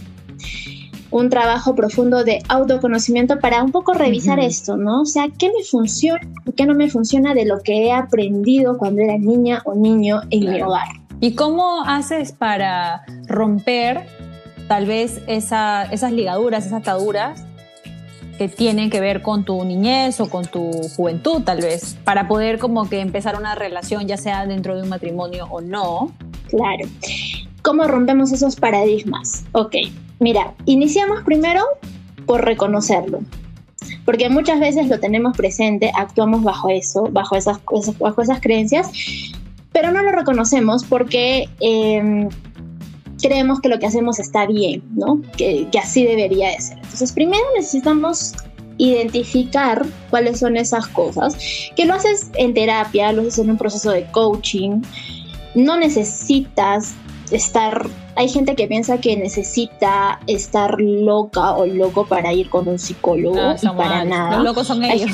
un 1.13 1.31
trabajo 1.31 1.75
profundo 1.77 2.25
de 2.25 2.43
autoconocimiento 2.49 3.39
para 3.39 3.63
un 3.63 3.71
poco 3.71 3.93
revisar 3.93 4.41
esto, 4.41 4.77
¿no? 4.77 5.03
O 5.03 5.07
sea, 5.07 5.29
¿qué 5.39 5.49
me 5.57 5.63
funciona 5.63 6.21
qué 6.57 6.67
no 6.67 6.75
me 6.75 6.91
funciona 6.91 7.35
de 7.35 7.45
lo 7.45 7.61
que 7.61 7.87
he 7.87 7.93
aprendido 7.93 8.79
cuando 8.79 9.03
era 9.03 9.17
niña 9.19 9.63
o 9.65 9.75
niño 9.75 10.23
en 10.31 10.51
mi 10.51 10.61
hogar? 10.63 10.89
¿Y 11.21 11.35
cómo 11.35 11.83
haces 11.85 12.33
para 12.33 13.05
romper 13.27 14.07
tal 14.67 14.87
vez 14.87 15.21
esas 15.27 16.13
ligaduras, 16.13 16.67
esas 16.67 16.81
ataduras 16.81 17.45
que 18.39 18.49
tienen 18.49 18.89
que 18.89 19.01
ver 19.01 19.21
con 19.23 19.45
tu 19.45 19.63
niñez 19.65 20.19
o 20.19 20.31
con 20.31 20.47
tu 20.47 20.71
juventud, 20.97 21.43
tal 21.43 21.61
vez, 21.61 21.97
para 22.05 22.27
poder 22.27 22.59
como 22.59 22.89
que 22.89 23.01
empezar 23.01 23.39
una 23.39 23.55
relación, 23.55 24.09
ya 24.09 24.17
sea 24.17 24.47
dentro 24.47 24.75
de 24.75 24.83
un 24.83 24.89
matrimonio 24.89 25.47
o 25.51 25.61
no? 25.61 26.13
Claro. 26.49 26.89
¿Cómo 27.61 27.85
rompemos 27.85 28.33
esos 28.33 28.57
paradigmas? 28.57 29.45
Ok, 29.53 29.77
Mira, 30.23 30.55
iniciamos 30.67 31.25
primero 31.25 31.65
por 32.27 32.45
reconocerlo, 32.45 33.23
porque 34.05 34.29
muchas 34.29 34.61
veces 34.61 34.87
lo 34.87 35.01
tenemos 35.01 35.37
presente, 35.37 35.91
actuamos 35.97 36.45
bajo 36.45 36.69
eso, 36.69 37.09
bajo 37.11 37.35
esas, 37.35 37.59
bajo 37.99 38.23
esas 38.23 38.41
creencias, 38.41 38.89
pero 39.73 39.91
no 39.91 40.01
lo 40.01 40.13
reconocemos 40.13 40.85
porque 40.85 41.49
em, 41.59 42.29
creemos 43.21 43.61
que 43.61 43.69
lo 43.69 43.81
que 43.81 43.87
hacemos 43.87 44.21
está 44.21 44.47
bien, 44.47 44.85
¿no? 44.95 45.21
Que, 45.37 45.67
que 45.73 45.81
así 45.81 46.05
debería 46.05 46.51
de 46.51 46.61
ser. 46.61 46.77
Entonces, 46.77 47.11
primero 47.11 47.43
necesitamos 47.57 48.33
identificar 48.79 49.85
cuáles 50.09 50.39
son 50.39 50.57
esas 50.57 50.87
cosas, 50.87 51.37
que 51.75 51.85
lo 51.85 51.95
haces 51.95 52.31
en 52.37 52.55
terapia, 52.55 53.13
lo 53.13 53.23
haces 53.23 53.41
en 53.41 53.51
un 53.51 53.59
proceso 53.59 53.91
de 53.91 54.05
coaching, 54.13 54.83
no 55.57 55.77
necesitas 55.77 56.95
estar, 57.33 57.87
hay 58.15 58.29
gente 58.29 58.55
que 58.55 58.67
piensa 58.69 58.99
que 58.99 59.17
necesita 59.17 60.21
estar 60.27 60.81
loca 60.81 61.53
o 61.53 61.67
loco 61.67 62.07
para 62.07 62.33
ir 62.33 62.49
con 62.51 62.69
un 62.69 62.79
psicólogo 62.79 63.55
y 63.61 63.67
para 63.69 64.05
nada. 64.05 64.37
Los 64.37 64.45
locos 64.45 64.67
son 64.67 64.85
ellos. 64.85 65.11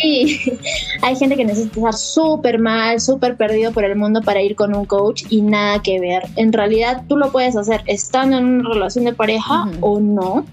Sí, 0.00 0.52
hay 1.02 1.16
gente 1.16 1.36
que 1.36 1.44
necesita 1.44 1.76
estar 1.76 1.94
súper 1.94 2.58
mal, 2.58 3.00
súper 3.00 3.36
perdido 3.36 3.72
por 3.72 3.84
el 3.84 3.96
mundo 3.96 4.20
para 4.22 4.42
ir 4.42 4.54
con 4.54 4.74
un 4.74 4.84
coach 4.84 5.24
y 5.30 5.42
nada 5.42 5.80
que 5.82 5.98
ver. 6.00 6.24
En 6.36 6.52
realidad 6.52 7.02
tú 7.08 7.16
lo 7.16 7.32
puedes 7.32 7.56
hacer 7.56 7.82
estando 7.86 8.38
en 8.38 8.44
una 8.44 8.74
relación 8.74 9.04
de 9.04 9.12
pareja 9.12 9.68
o 9.80 10.00
no 10.00 10.44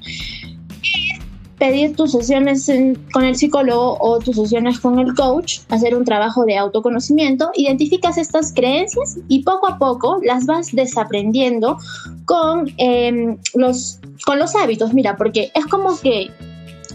pedir 1.60 1.96
tus 1.96 2.14
sesiones 2.14 2.72
con 3.12 3.24
el 3.24 3.36
psicólogo 3.36 3.98
o 4.00 4.20
tus 4.20 4.38
sesiones 4.38 4.80
con 4.80 4.98
el 4.98 5.14
coach, 5.14 5.60
hacer 5.70 5.96
un 5.96 6.06
trabajo 6.06 6.46
de 6.46 6.58
autoconocimiento, 6.58 7.52
identificas 7.56 8.18
estas 8.18 8.54
creencias 8.54 9.18
y 9.28 9.44
poco 9.44 9.68
a 9.68 9.78
poco 9.78 10.20
las 10.24 10.46
vas 10.46 10.72
desaprendiendo 10.72 11.78
con, 12.26 12.72
em, 12.78 13.38
los, 13.54 14.00
con 14.26 14.40
los 14.40 14.56
hábitos. 14.56 14.94
Mira, 14.94 15.18
porque 15.18 15.52
es 15.54 15.66
como 15.68 16.00
que 16.00 16.32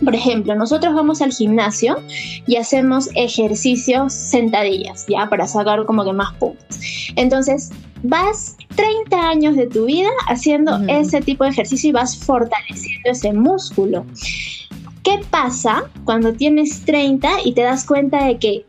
por 0.02 0.14
ejemplo, 0.14 0.56
nosotros 0.56 0.92
vamos 0.92 1.22
al 1.22 1.32
gimnasio 1.32 1.96
y 2.46 2.56
hacemos 2.56 3.08
ejercicios 3.14 4.12
sentadillas, 4.12 5.06
ya, 5.08 5.28
para 5.28 5.46
sacar 5.46 5.84
como 5.84 6.04
que 6.04 6.12
más 6.12 6.34
puntos. 6.34 6.66
Entonces, 7.14 7.70
vas 8.04 8.56
30 8.76 9.28
años 9.28 9.56
de 9.56 9.66
tu 9.66 9.86
vida 9.86 10.10
haciendo 10.28 10.78
ese 10.88 11.20
tipo 11.20 11.44
de 11.44 11.50
ejercicio 11.50 11.90
y 11.90 11.92
vas 11.92 12.16
fortaleciendo 12.16 13.10
ese 13.10 13.32
músculo. 13.32 14.04
¿Qué 15.02 15.20
pasa 15.30 15.84
cuando 16.04 16.32
tienes 16.32 16.84
30 16.84 17.28
y 17.44 17.52
te 17.52 17.62
das 17.62 17.84
cuenta 17.84 18.24
de 18.26 18.38
que 18.38 18.66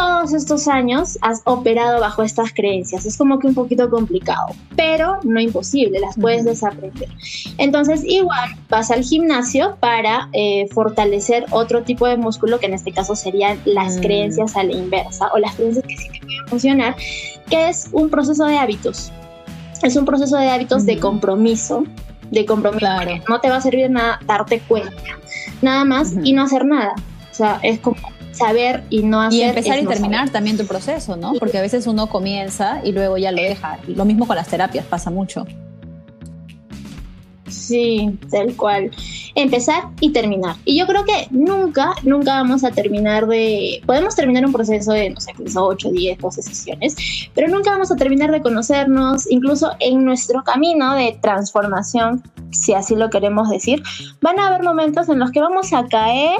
todos 0.00 0.32
estos 0.32 0.66
años 0.66 1.18
has 1.20 1.42
operado 1.44 2.00
bajo 2.00 2.22
estas 2.22 2.54
creencias. 2.54 3.04
Es 3.04 3.18
como 3.18 3.38
que 3.38 3.46
un 3.46 3.54
poquito 3.54 3.90
complicado, 3.90 4.46
pero 4.74 5.18
no 5.24 5.40
imposible, 5.40 6.00
las 6.00 6.16
puedes 6.16 6.46
desaprender. 6.46 7.08
Entonces, 7.58 8.02
igual 8.04 8.48
vas 8.70 8.90
al 8.90 9.02
gimnasio 9.02 9.76
para 9.78 10.30
eh, 10.32 10.68
fortalecer 10.72 11.44
otro 11.50 11.82
tipo 11.82 12.06
de 12.06 12.16
músculo, 12.16 12.58
que 12.58 12.66
en 12.66 12.74
este 12.74 12.92
caso 12.92 13.14
serían 13.14 13.60
las 13.66 13.98
mm. 13.98 14.00
creencias 14.00 14.56
a 14.56 14.62
la 14.62 14.72
inversa 14.72 15.28
o 15.34 15.38
las 15.38 15.54
creencias 15.56 15.84
que 15.86 15.96
sí 15.98 16.08
te 16.08 16.20
pueden 16.20 16.48
funcionar, 16.48 16.96
que 17.50 17.68
es 17.68 17.90
un 17.92 18.08
proceso 18.08 18.46
de 18.46 18.56
hábitos. 18.56 19.12
Es 19.82 19.96
un 19.96 20.06
proceso 20.06 20.38
de 20.38 20.48
hábitos 20.48 20.86
de 20.86 20.98
compromiso, 20.98 21.84
de 22.30 22.46
compromiso. 22.46 22.86
No 23.28 23.40
te 23.40 23.50
va 23.50 23.56
a 23.56 23.60
servir 23.60 23.90
nada 23.90 24.18
darte 24.26 24.60
cuenta, 24.60 25.18
nada 25.60 25.84
más 25.84 26.14
y 26.24 26.32
no 26.32 26.44
hacer 26.44 26.64
nada. 26.64 26.94
O 27.30 27.34
sea, 27.34 27.60
es 27.62 27.80
como 27.80 27.98
saber 28.32 28.84
y 28.90 29.02
no 29.02 29.20
hacer. 29.20 29.38
Y 29.38 29.42
empezar 29.42 29.78
y 29.78 29.86
terminar 29.86 30.30
también 30.30 30.56
tu 30.56 30.66
proceso, 30.66 31.16
¿no? 31.16 31.34
Porque 31.34 31.58
a 31.58 31.62
veces 31.62 31.86
uno 31.86 32.08
comienza 32.08 32.80
y 32.84 32.92
luego 32.92 33.18
ya 33.18 33.32
lo 33.32 33.42
deja. 33.42 33.78
Lo 33.86 34.04
mismo 34.04 34.26
con 34.26 34.36
las 34.36 34.48
terapias, 34.48 34.84
pasa 34.86 35.10
mucho. 35.10 35.46
Sí, 37.50 38.18
tal 38.30 38.54
cual. 38.56 38.90
Empezar 39.34 39.84
y 40.00 40.10
terminar. 40.10 40.56
Y 40.64 40.78
yo 40.78 40.86
creo 40.86 41.04
que 41.04 41.26
nunca, 41.30 41.94
nunca 42.02 42.34
vamos 42.34 42.64
a 42.64 42.70
terminar 42.70 43.26
de... 43.26 43.82
Podemos 43.86 44.14
terminar 44.14 44.46
un 44.46 44.52
proceso 44.52 44.92
de, 44.92 45.10
no 45.10 45.20
sé, 45.20 45.32
8, 45.54 45.90
10, 45.90 46.18
12 46.18 46.42
sesiones, 46.42 46.96
pero 47.34 47.48
nunca 47.48 47.70
vamos 47.70 47.90
a 47.90 47.96
terminar 47.96 48.30
de 48.30 48.40
conocernos, 48.40 49.30
incluso 49.30 49.72
en 49.80 50.04
nuestro 50.04 50.42
camino 50.44 50.94
de 50.94 51.18
transformación, 51.20 52.22
si 52.50 52.72
así 52.72 52.94
lo 52.96 53.10
queremos 53.10 53.50
decir, 53.50 53.82
van 54.20 54.38
a 54.38 54.48
haber 54.48 54.62
momentos 54.62 55.08
en 55.08 55.18
los 55.18 55.30
que 55.30 55.40
vamos 55.40 55.72
a 55.72 55.86
caer 55.86 56.38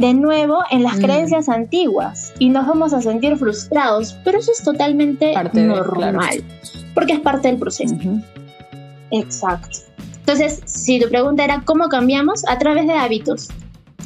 de 0.00 0.14
nuevo 0.14 0.60
en 0.70 0.84
las 0.84 0.98
mm. 0.98 1.00
creencias 1.00 1.48
antiguas 1.48 2.32
y 2.38 2.50
nos 2.50 2.68
vamos 2.68 2.92
a 2.92 3.02
sentir 3.02 3.36
frustrados, 3.36 4.16
pero 4.24 4.38
eso 4.38 4.52
es 4.52 4.62
totalmente 4.62 5.34
normal, 5.54 6.44
porque 6.94 7.14
es 7.14 7.20
parte 7.20 7.48
del 7.48 7.56
proceso. 7.58 7.96
Exacto. 9.10 9.78
Entonces, 10.20 10.60
si 10.66 11.00
tu 11.00 11.08
pregunta 11.08 11.42
era 11.42 11.62
cómo 11.64 11.88
cambiamos, 11.88 12.46
a 12.46 12.58
través 12.58 12.86
de 12.86 12.92
hábitos, 12.92 13.48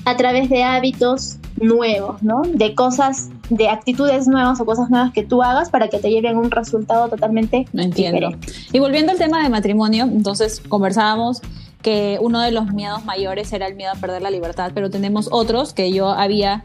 a 0.06 0.16
través 0.16 0.48
de 0.48 0.62
hábitos 0.62 1.36
nuevos, 1.56 2.22
¿no? 2.22 2.40
De 2.40 2.74
cosas, 2.74 3.28
de 3.50 3.68
actitudes 3.68 4.26
nuevas 4.26 4.62
o 4.62 4.64
cosas 4.64 4.88
nuevas 4.88 5.12
que 5.12 5.24
tú 5.24 5.42
hagas 5.42 5.68
para 5.68 5.88
que 5.88 5.98
te 5.98 6.08
lleven 6.08 6.38
un 6.38 6.50
resultado 6.50 7.10
totalmente 7.10 7.66
no 7.74 7.82
entiendo. 7.82 8.30
Y 8.72 8.78
volviendo 8.78 9.12
al 9.12 9.18
tema 9.18 9.42
de 9.42 9.50
matrimonio, 9.50 10.04
entonces 10.04 10.62
conversábamos 10.66 11.42
que 11.82 12.18
uno 12.20 12.40
de 12.40 12.52
los 12.52 12.72
miedos 12.72 13.04
mayores 13.04 13.52
era 13.52 13.66
el 13.66 13.74
miedo 13.74 13.92
a 13.92 13.96
perder 13.96 14.22
la 14.22 14.30
libertad, 14.30 14.72
pero 14.74 14.88
tenemos 14.88 15.28
otros 15.30 15.74
que 15.74 15.92
yo 15.92 16.10
había 16.10 16.64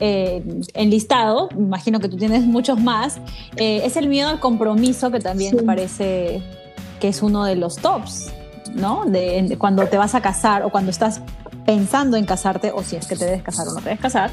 eh, 0.00 0.42
enlistado, 0.74 1.48
imagino 1.56 2.00
que 2.00 2.08
tú 2.08 2.16
tienes 2.16 2.42
muchos 2.42 2.80
más, 2.80 3.18
eh, 3.56 3.82
es 3.84 3.96
el 3.96 4.08
miedo 4.08 4.28
al 4.28 4.40
compromiso 4.40 5.10
que 5.10 5.20
también 5.20 5.56
me 5.56 5.62
parece 5.62 6.42
que 7.00 7.08
es 7.08 7.22
uno 7.22 7.44
de 7.44 7.56
los 7.56 7.76
tops, 7.76 8.32
¿no? 8.74 9.04
De, 9.06 9.56
cuando 9.58 9.86
te 9.86 9.96
vas 9.96 10.14
a 10.14 10.20
casar 10.20 10.64
o 10.64 10.70
cuando 10.70 10.90
estás 10.90 11.22
pensando 11.64 12.16
en 12.16 12.26
casarte 12.26 12.72
o 12.72 12.82
si 12.82 12.96
es 12.96 13.06
que 13.06 13.16
te 13.16 13.24
debes 13.24 13.42
casar 13.42 13.68
o 13.68 13.72
no 13.72 13.78
te 13.78 13.84
debes 13.84 14.00
casar. 14.00 14.30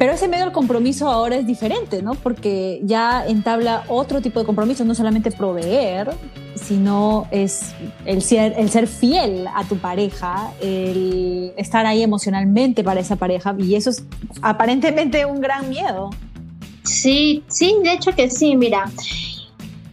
Pero 0.00 0.12
ese 0.12 0.28
miedo 0.28 0.44
al 0.44 0.52
compromiso 0.52 1.10
ahora 1.10 1.36
es 1.36 1.46
diferente, 1.46 2.00
¿no? 2.00 2.14
Porque 2.14 2.80
ya 2.84 3.22
entabla 3.26 3.84
otro 3.86 4.22
tipo 4.22 4.40
de 4.40 4.46
compromiso, 4.46 4.82
no 4.82 4.94
solamente 4.94 5.30
proveer, 5.30 6.08
sino 6.54 7.28
es 7.30 7.74
el 8.06 8.22
ser, 8.22 8.54
el 8.56 8.70
ser 8.70 8.86
fiel 8.86 9.46
a 9.54 9.62
tu 9.64 9.76
pareja, 9.76 10.54
el 10.62 11.52
estar 11.58 11.84
ahí 11.84 12.02
emocionalmente 12.02 12.82
para 12.82 13.00
esa 13.00 13.16
pareja, 13.16 13.54
y 13.58 13.74
eso 13.74 13.90
es 13.90 14.02
aparentemente 14.40 15.26
un 15.26 15.42
gran 15.42 15.68
miedo. 15.68 16.08
Sí, 16.82 17.44
sí, 17.48 17.76
de 17.84 17.92
hecho 17.92 18.12
que 18.12 18.30
sí, 18.30 18.56
mira. 18.56 18.90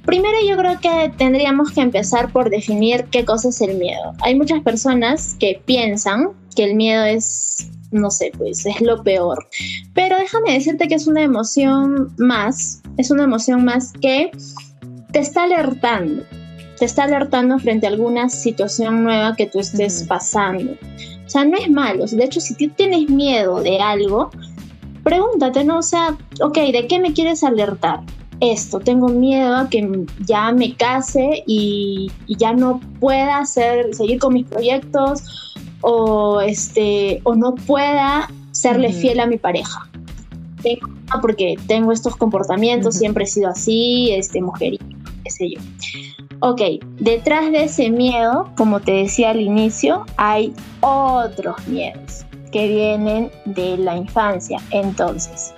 Primero 0.06 0.38
yo 0.48 0.56
creo 0.56 0.80
que 0.80 1.12
tendríamos 1.18 1.72
que 1.72 1.82
empezar 1.82 2.32
por 2.32 2.50
definir 2.50 3.08
qué 3.12 3.26
cosa 3.26 3.50
es 3.50 3.60
el 3.60 3.76
miedo. 3.76 4.14
Hay 4.22 4.36
muchas 4.36 4.62
personas 4.64 5.36
que 5.38 5.62
piensan 5.66 6.30
que 6.56 6.64
el 6.64 6.76
miedo 6.76 7.04
es, 7.04 7.72
no 7.92 8.12
sé, 8.12 8.32
pues 8.38 8.66
es 8.66 8.82
lo 8.82 9.04
peor. 9.04 9.48
Pero 9.94 10.18
déjame 10.18 10.54
decirte 10.54 10.88
que 10.88 10.96
es 10.96 11.08
una 11.08 11.24
emoción 11.24 12.14
más, 12.18 12.82
es 12.98 13.12
una 13.12 13.24
emoción 13.24 13.64
más 13.66 13.94
que 13.94 14.32
te 15.12 15.20
está 15.20 15.44
alertando, 15.44 16.24
te 16.78 16.86
está 16.86 17.04
alertando 17.04 17.60
frente 17.60 17.88
a 17.88 17.90
alguna 17.90 18.30
situación 18.30 19.04
nueva 19.04 19.36
que 19.36 19.48
tú 19.48 19.60
estés 19.60 20.04
pasando. 20.04 20.74
O 21.26 21.30
sea, 21.30 21.44
no 21.44 21.58
es 21.58 21.70
malo. 21.70 22.06
De 22.06 22.24
hecho, 22.24 22.40
si 22.40 22.56
tú 22.56 22.74
tienes 22.76 23.10
miedo 23.10 23.62
de 23.62 23.80
algo, 23.80 24.30
pregúntate, 25.04 25.64
¿no? 25.64 25.80
O 25.80 25.84
sea, 25.84 26.18
ok, 26.42 26.58
¿de 26.58 26.88
qué 26.88 27.00
me 27.00 27.14
quieres 27.14 27.44
alertar? 27.44 28.02
esto, 28.40 28.80
tengo 28.80 29.08
miedo 29.10 29.56
a 29.56 29.70
que 29.70 30.06
ya 30.26 30.52
me 30.52 30.76
case 30.76 31.44
y, 31.48 32.12
ya 32.28 32.54
no 32.54 32.80
pueda 33.00 33.40
hacer, 33.40 33.94
seguir 33.96 34.20
con 34.20 34.34
mis 34.34 34.46
proyectos 34.46 35.47
o, 35.90 36.42
este, 36.42 37.22
o 37.24 37.34
no 37.34 37.56
pueda 37.56 38.30
serle 38.52 38.92
fiel 38.92 39.22
a 39.22 39.26
mi 39.26 39.38
pareja. 39.38 39.88
Tengo, 40.62 40.90
porque 41.22 41.56
tengo 41.66 41.94
estos 41.94 42.18
comportamientos, 42.18 42.96
siempre 42.96 43.24
he 43.24 43.28
sido 43.28 43.50
así, 43.50 44.12
este, 44.12 44.42
mujer, 44.42 44.74
qué 45.24 45.32
sé 45.32 45.52
yo. 45.52 45.62
Ok, 46.42 46.62
detrás 47.00 47.52
de 47.52 47.64
ese 47.64 47.90
miedo, 47.90 48.50
como 48.58 48.82
te 48.82 48.92
decía 48.92 49.30
al 49.30 49.40
inicio, 49.40 50.06
hay 50.18 50.54
otros 50.82 51.56
miedos 51.70 52.26
que 52.52 52.68
vienen 52.68 53.32
de 53.46 53.78
la 53.78 53.96
infancia. 53.96 54.60
Entonces, 54.72 55.54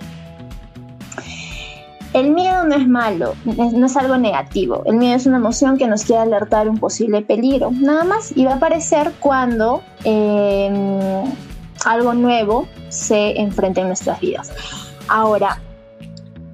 el 2.12 2.32
miedo 2.32 2.64
no 2.64 2.74
es 2.74 2.88
malo, 2.88 3.34
no 3.44 3.86
es 3.86 3.96
algo 3.96 4.16
negativo. 4.16 4.82
El 4.84 4.96
miedo 4.96 5.14
es 5.14 5.26
una 5.26 5.36
emoción 5.36 5.78
que 5.78 5.86
nos 5.86 6.04
quiere 6.04 6.22
alertar 6.22 6.68
un 6.68 6.78
posible 6.78 7.22
peligro, 7.22 7.70
nada 7.70 8.04
más. 8.04 8.36
Y 8.36 8.44
va 8.44 8.52
a 8.52 8.56
aparecer 8.56 9.12
cuando 9.20 9.82
em, 10.04 10.98
algo 11.84 12.14
nuevo 12.14 12.66
se 12.88 13.40
enfrenta 13.40 13.82
en 13.82 13.88
nuestras 13.88 14.20
vidas. 14.20 14.52
Ahora, 15.08 15.60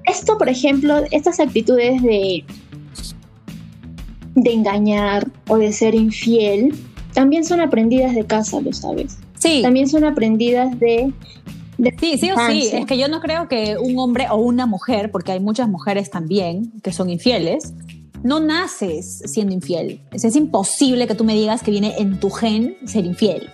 esto, 0.05 0.37
por 0.37 0.47
ejemplo, 0.47 1.03
estas 1.11 1.39
actitudes 1.39 2.03
de, 2.03 2.45
de 4.35 4.53
engañar 4.53 5.27
o 5.47 5.57
de 5.57 5.73
ser 5.73 5.95
infiel, 5.95 6.75
también 7.13 7.43
son 7.43 7.61
aprendidas 7.61 8.13
de 8.13 8.25
casa, 8.25 8.61
¿lo 8.61 8.73
sabes? 8.73 9.17
Sí. 9.39 9.61
También 9.63 9.87
son 9.87 10.03
aprendidas 10.03 10.79
de 10.79 11.11
Sí, 11.99 12.17
sí 12.17 12.31
o 12.31 12.35
sí. 12.47 12.69
Es 12.73 12.85
que 12.85 12.97
yo 12.97 13.07
no 13.07 13.19
creo 13.19 13.47
que 13.47 13.77
un 13.77 13.97
hombre 13.99 14.27
o 14.29 14.37
una 14.37 14.65
mujer, 14.65 15.11
porque 15.11 15.31
hay 15.31 15.39
muchas 15.39 15.69
mujeres 15.69 16.09
también 16.09 16.71
que 16.81 16.91
son 16.91 17.09
infieles, 17.09 17.73
no 18.23 18.39
naces 18.39 19.21
siendo 19.25 19.53
infiel. 19.53 20.01
Es, 20.11 20.25
es 20.25 20.35
imposible 20.35 21.07
que 21.07 21.15
tú 21.15 21.23
me 21.23 21.33
digas 21.33 21.61
que 21.61 21.71
viene 21.71 21.95
en 21.97 22.19
tu 22.19 22.29
gen 22.29 22.77
ser 22.85 23.05
infiel. 23.05 23.49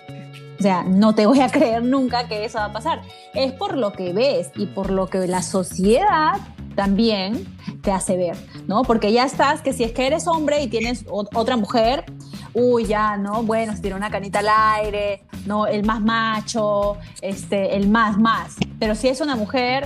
O 0.60 0.63
sea, 0.63 0.84
no 0.84 1.13
te 1.13 1.25
voy 1.25 1.42
a 1.42 1.50
creer 1.51 1.84
nunca 1.84 2.27
que 2.27 2.46
eso 2.46 2.58
va 2.58 2.65
a 2.65 2.74
pasar. 2.74 3.01
Es 3.34 3.51
por 3.51 3.77
lo 3.77 3.92
que 3.92 4.13
ves 4.13 4.51
y 4.56 4.68
por 4.68 4.92
lo 4.92 5.08
que 5.08 5.27
la 5.27 5.42
sociedad 5.42 6.38
también 6.75 7.46
te 7.82 7.92
hace 7.92 8.18
ver, 8.18 8.38
¿no? 8.68 8.84
Porque 8.84 9.12
ya 9.12 9.25
estás, 9.25 9.62
que 9.62 9.74
si 9.74 9.84
es 9.84 9.92
que 9.92 10.08
eres 10.08 10.27
hombre 10.27 10.62
y 10.62 10.68
tienes 10.68 11.06
otra 11.08 11.58
mujer, 11.58 12.06
uy, 12.53 12.86
ya, 12.86 13.18
¿no? 13.18 13.44
Bueno, 13.44 13.75
se 13.75 13.82
tiene 13.82 13.98
una 13.98 14.10
canita 14.10 14.39
al 14.39 14.50
aire, 14.82 15.24
¿no? 15.46 15.68
El 15.68 15.86
más 15.86 16.02
macho, 16.02 16.98
este, 17.21 17.76
el 17.76 17.89
más 17.89 18.17
más. 18.17 18.56
Pero 18.80 18.95
si 18.95 19.08
es 19.08 19.21
una 19.21 19.36
mujer 19.36 19.86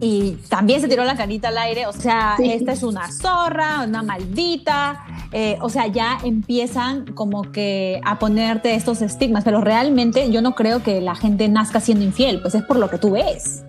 y 0.00 0.32
también 0.48 0.80
se 0.80 0.88
tiró 0.88 1.04
la 1.04 1.14
canita 1.14 1.48
al 1.48 1.58
aire, 1.58 1.86
o 1.86 1.92
sea, 1.92 2.36
esta 2.42 2.72
es 2.72 2.82
una 2.82 3.10
zorra, 3.12 3.84
una 3.86 4.02
maldita, 4.02 5.04
eh, 5.32 5.58
o 5.60 5.68
sea, 5.68 5.86
ya 5.88 6.18
empiezan 6.24 7.12
como 7.12 7.52
que 7.52 8.00
a 8.04 8.18
ponerte 8.18 8.74
estos 8.74 9.02
estigmas, 9.02 9.44
pero 9.44 9.60
realmente 9.60 10.30
yo 10.30 10.40
no 10.40 10.54
creo 10.54 10.82
que 10.82 11.00
la 11.02 11.14
gente 11.14 11.48
nazca 11.48 11.80
siendo 11.80 12.04
infiel, 12.04 12.40
pues 12.40 12.54
es 12.54 12.62
por 12.62 12.78
lo 12.78 12.88
que 12.88 12.98
tú 12.98 13.12
ves. 13.12 13.62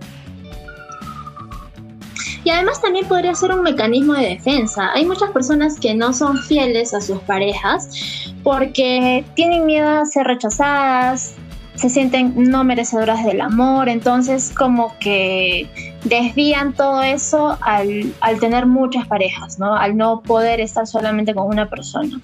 Y 2.44 2.50
además 2.50 2.82
también 2.82 3.08
podría 3.08 3.36
ser 3.36 3.52
un 3.52 3.62
mecanismo 3.62 4.14
de 4.14 4.30
defensa. 4.30 4.92
Hay 4.94 5.06
muchas 5.06 5.30
personas 5.32 5.80
que 5.80 5.94
no 5.94 6.14
son 6.14 6.38
fieles 6.40 6.94
a 6.94 7.02
sus 7.02 7.20
parejas 7.20 8.34
porque 8.44 9.24
tienen 9.36 9.66
miedo 9.66 9.88
a 9.88 10.06
ser 10.06 10.26
rechazadas, 10.26 11.36
se 11.76 11.90
sienten 11.90 12.34
no 12.36 12.64
merecedoras 12.64 13.24
del 13.26 13.42
amor, 13.42 13.90
entonces 13.90 14.52
como 14.56 14.96
que 15.00 15.68
desvían 16.04 16.74
todo 16.74 17.02
eso 17.02 17.58
al, 17.62 18.14
al, 18.22 18.40
tener 18.40 18.66
muchas 18.66 19.08
parejas, 19.08 19.58
¿no? 19.58 19.76
Al 19.76 19.96
no 19.96 20.22
poder 20.22 20.60
estar 20.60 20.86
solamente 20.86 21.34
con 21.34 21.48
una 21.48 21.70
persona. 21.70 22.20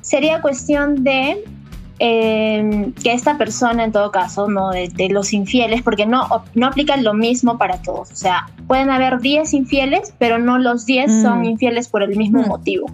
Sería 0.00 0.40
cuestión 0.40 1.02
de 1.04 1.44
Em, 2.04 2.92
que 2.94 3.12
esta 3.12 3.38
persona, 3.38 3.84
en 3.84 3.92
todo 3.92 4.10
caso, 4.10 4.48
no 4.48 4.70
de, 4.70 5.08
los 5.08 5.32
infieles, 5.32 5.82
porque 5.82 6.04
no, 6.04 6.26
no 6.52 6.66
aplican 6.66 7.04
lo 7.04 7.14
mismo 7.14 7.58
para 7.58 7.80
todos. 7.80 8.10
O 8.10 8.16
sea, 8.16 8.48
pueden 8.66 8.90
haber 8.90 9.20
10 9.20 9.54
infieles, 9.54 10.12
pero 10.18 10.40
no 10.40 10.58
los 10.58 10.84
10 10.84 11.22
son 11.22 11.42
mm. 11.42 11.44
infieles 11.44 11.88
por 11.88 12.02
el 12.02 12.16
mismo 12.16 12.42
mm. 12.42 12.48
motivo. 12.48 12.90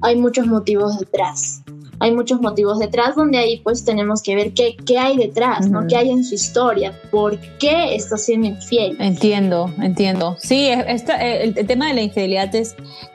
Hay 0.00 0.16
muchos 0.16 0.46
motivos 0.46 0.98
detrás 0.98 1.62
hay 2.02 2.12
muchos 2.12 2.40
motivos 2.40 2.80
detrás 2.80 3.14
donde 3.14 3.38
ahí 3.38 3.60
pues 3.62 3.84
tenemos 3.84 4.22
que 4.22 4.34
ver 4.34 4.52
qué, 4.54 4.76
qué 4.84 4.98
hay 4.98 5.16
detrás, 5.16 5.70
¿no? 5.70 5.86
¿Qué 5.86 5.96
hay 5.96 6.10
en 6.10 6.24
su 6.24 6.34
historia? 6.34 6.92
¿Por 7.12 7.38
qué 7.60 7.94
está 7.94 8.16
siendo 8.16 8.48
infiel? 8.48 8.96
Entiendo, 8.98 9.70
entiendo. 9.80 10.36
Sí, 10.40 10.66
el, 10.66 11.54
tema 11.68 11.86
de 11.86 11.94
la 11.94 12.02
infidelidad 12.02 12.52
es, 12.56 12.74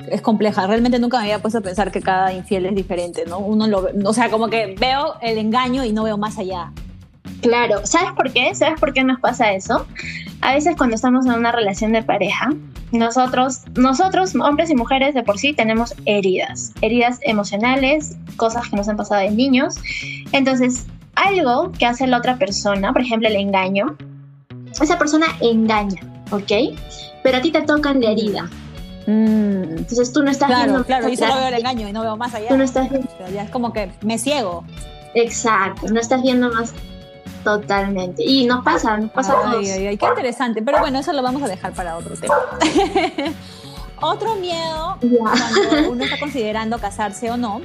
es 0.09 0.21
compleja. 0.21 0.65
Realmente 0.67 0.99
nunca 0.99 1.17
me 1.17 1.23
había 1.23 1.39
puesto 1.39 1.57
a 1.57 1.61
pensar 1.61 1.91
que 1.91 2.01
cada 2.01 2.31
infiel 2.31 2.65
es 2.65 2.75
diferente, 2.75 3.25
¿no? 3.27 3.39
Uno 3.39 3.67
lo, 3.67 3.89
o 4.05 4.13
sea, 4.13 4.29
como 4.29 4.47
que 4.47 4.73
veo 4.79 5.15
el 5.21 5.37
engaño 5.37 5.83
y 5.83 5.91
no 5.91 6.03
veo 6.03 6.17
más 6.17 6.37
allá. 6.37 6.71
Claro, 7.41 7.85
¿sabes 7.85 8.13
por 8.13 8.31
qué? 8.31 8.55
¿Sabes 8.55 8.79
por 8.79 8.93
qué 8.93 9.03
nos 9.03 9.19
pasa 9.19 9.51
eso? 9.51 9.85
A 10.39 10.53
veces 10.53 10.77
cuando 10.77 10.95
estamos 10.95 11.25
en 11.25 11.33
una 11.33 11.51
relación 11.51 11.91
de 11.91 12.03
pareja, 12.03 12.51
nosotros, 12.91 13.61
nosotros, 13.75 14.33
hombres 14.35 14.69
y 14.69 14.75
mujeres 14.75 15.13
de 15.13 15.23
por 15.23 15.37
sí, 15.37 15.53
tenemos 15.53 15.93
heridas, 16.05 16.73
heridas 16.81 17.19
emocionales, 17.21 18.17
cosas 18.37 18.69
que 18.69 18.75
nos 18.75 18.87
han 18.87 18.97
pasado 18.97 19.21
de 19.21 19.31
niños. 19.31 19.75
Entonces, 20.31 20.85
algo 21.15 21.71
que 21.77 21.85
hace 21.85 22.07
la 22.07 22.17
otra 22.17 22.37
persona, 22.37 22.93
por 22.93 23.01
ejemplo, 23.01 23.27
el 23.27 23.35
engaño, 23.35 23.97
esa 24.81 24.97
persona 24.97 25.27
engaña, 25.41 26.01
¿ok? 26.31 26.77
Pero 27.23 27.37
a 27.37 27.41
ti 27.41 27.51
te 27.51 27.61
toca 27.61 27.93
la 27.93 28.11
herida. 28.11 28.49
Mm. 29.07 29.77
Entonces 29.77 30.11
tú 30.11 30.23
no 30.23 30.29
estás 30.29 30.49
viendo. 30.49 30.83
Claro, 30.85 31.09
yo 31.09 31.15
solo 31.15 31.35
veo 31.35 31.47
el 31.47 31.53
engaño 31.55 31.87
y 31.87 31.93
no 31.93 32.01
veo 32.01 32.17
más 32.17 32.33
allá. 32.35 32.49
Tú 32.49 32.57
no 32.57 32.63
estás 32.63 32.89
viendo. 32.89 33.09
ya 33.33 33.43
es 33.43 33.49
como 33.49 33.73
que 33.73 33.91
me 34.01 34.17
ciego. 34.17 34.63
Exacto, 35.13 35.87
no 35.87 35.99
estás 35.99 36.21
viendo 36.21 36.51
más 36.51 36.73
Totalmente. 37.47 38.25
Y 38.25 38.45
nos 38.45 38.61
pasa, 38.61 38.97
nos 38.97 39.09
pasa 39.11 39.31
a 39.31 39.51
todos. 39.51 39.69
Ay, 39.69 39.95
qué 39.95 40.05
interesante. 40.05 40.61
Pero 40.61 40.79
bueno, 40.79 40.99
eso 40.99 41.13
lo 41.13 41.23
vamos 41.23 41.41
a 41.41 41.47
dejar 41.47 41.71
para 41.71 41.95
otro 41.95 42.13
tema. 42.15 42.35
otro 44.01 44.35
miedo, 44.35 44.97
cuando 44.99 45.91
uno 45.91 46.03
está 46.03 46.19
considerando 46.19 46.77
casarse 46.79 47.31
o 47.31 47.37
no, 47.37 47.61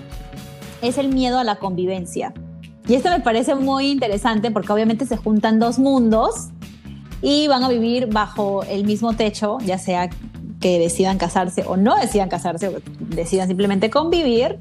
es 0.82 0.98
el 0.98 1.08
miedo 1.08 1.40
a 1.40 1.44
la 1.44 1.56
convivencia. 1.56 2.32
Y 2.86 2.94
esto 2.94 3.10
me 3.10 3.18
parece 3.18 3.56
muy 3.56 3.90
interesante 3.90 4.52
porque 4.52 4.72
obviamente 4.72 5.04
se 5.04 5.16
juntan 5.16 5.58
dos 5.58 5.80
mundos 5.80 6.50
y 7.20 7.48
van 7.48 7.64
a 7.64 7.68
vivir 7.68 8.06
bajo 8.06 8.62
el 8.62 8.84
mismo 8.84 9.14
techo, 9.14 9.58
ya 9.64 9.78
sea 9.78 10.10
que 10.60 10.78
decidan 10.78 11.18
casarse 11.18 11.64
o 11.66 11.76
no 11.76 11.96
decidan 11.96 12.28
casarse, 12.28 12.70
decidan 13.00 13.48
simplemente 13.48 13.90
convivir. 13.90 14.58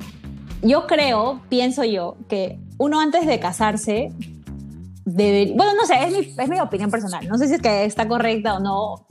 Yo 0.63 0.87
creo, 0.87 1.41
pienso 1.47 1.83
yo, 1.83 2.17
que 2.27 2.57
uno 2.79 2.99
antes 2.99 3.27
de 3.27 3.39
casarse 3.39 4.11
bueno, 5.05 5.73
no 5.75 5.85
sé, 5.85 5.95
es 6.05 6.11
mi, 6.11 6.43
es 6.43 6.49
mi 6.49 6.59
opinión 6.59 6.91
personal. 6.91 7.27
No 7.27 7.37
sé 7.37 7.47
si 7.47 7.55
es 7.55 7.61
que 7.61 7.85
está 7.85 8.07
correcta 8.07 8.55
o 8.55 8.59
no. 8.59 9.05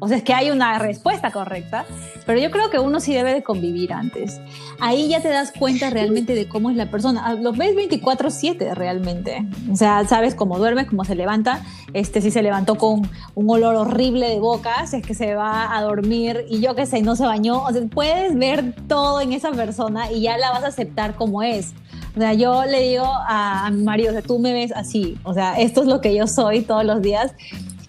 O 0.00 0.08
sea, 0.08 0.16
es 0.18 0.22
que 0.22 0.34
hay 0.34 0.50
una 0.50 0.78
respuesta 0.78 1.30
correcta, 1.30 1.86
pero 2.26 2.38
yo 2.38 2.50
creo 2.50 2.68
que 2.68 2.78
uno 2.78 3.00
sí 3.00 3.14
debe 3.14 3.32
de 3.32 3.42
convivir 3.42 3.92
antes. 3.92 4.40
Ahí 4.80 5.08
ya 5.08 5.22
te 5.22 5.28
das 5.28 5.52
cuenta 5.52 5.88
realmente 5.88 6.34
de 6.34 6.48
cómo 6.48 6.68
es 6.68 6.76
la 6.76 6.90
persona. 6.90 7.22
Ah, 7.24 7.34
Los 7.34 7.56
ves 7.56 7.74
24/7 7.74 8.74
realmente. 8.74 9.46
O 9.70 9.76
sea, 9.76 10.04
sabes 10.06 10.34
cómo 10.34 10.58
duerme, 10.58 10.86
cómo 10.86 11.04
se 11.04 11.14
levanta. 11.14 11.62
Este, 11.94 12.20
si 12.20 12.30
se 12.30 12.42
levantó 12.42 12.74
con 12.74 13.08
un 13.34 13.50
olor 13.50 13.76
horrible 13.76 14.28
de 14.28 14.40
boca, 14.40 14.86
si 14.86 14.96
es 14.96 15.06
que 15.06 15.14
se 15.14 15.36
va 15.36 15.74
a 15.74 15.80
dormir 15.82 16.44
y 16.50 16.60
yo 16.60 16.74
qué 16.74 16.86
sé, 16.86 17.00
no 17.02 17.16
se 17.16 17.24
bañó. 17.24 17.62
O 17.64 17.72
sea, 17.72 17.82
puedes 17.86 18.36
ver 18.36 18.74
todo 18.88 19.20
en 19.20 19.32
esa 19.32 19.52
persona 19.52 20.10
y 20.10 20.22
ya 20.22 20.36
la 20.36 20.50
vas 20.50 20.64
a 20.64 20.68
aceptar 20.68 21.14
como 21.14 21.42
es. 21.42 21.72
O 22.16 22.20
sea, 22.20 22.32
yo 22.32 22.64
le 22.64 22.80
digo 22.80 23.06
a, 23.06 23.70
mi 23.72 23.82
marido, 23.82 24.10
o 24.10 24.12
sea, 24.12 24.22
tú 24.22 24.38
me 24.38 24.52
ves 24.52 24.72
así, 24.72 25.18
o 25.24 25.34
sea, 25.34 25.58
esto 25.58 25.82
es 25.82 25.88
lo 25.88 26.00
que 26.00 26.14
yo 26.14 26.26
soy 26.26 26.62
todos 26.62 26.84
los 26.84 27.02
días. 27.02 27.32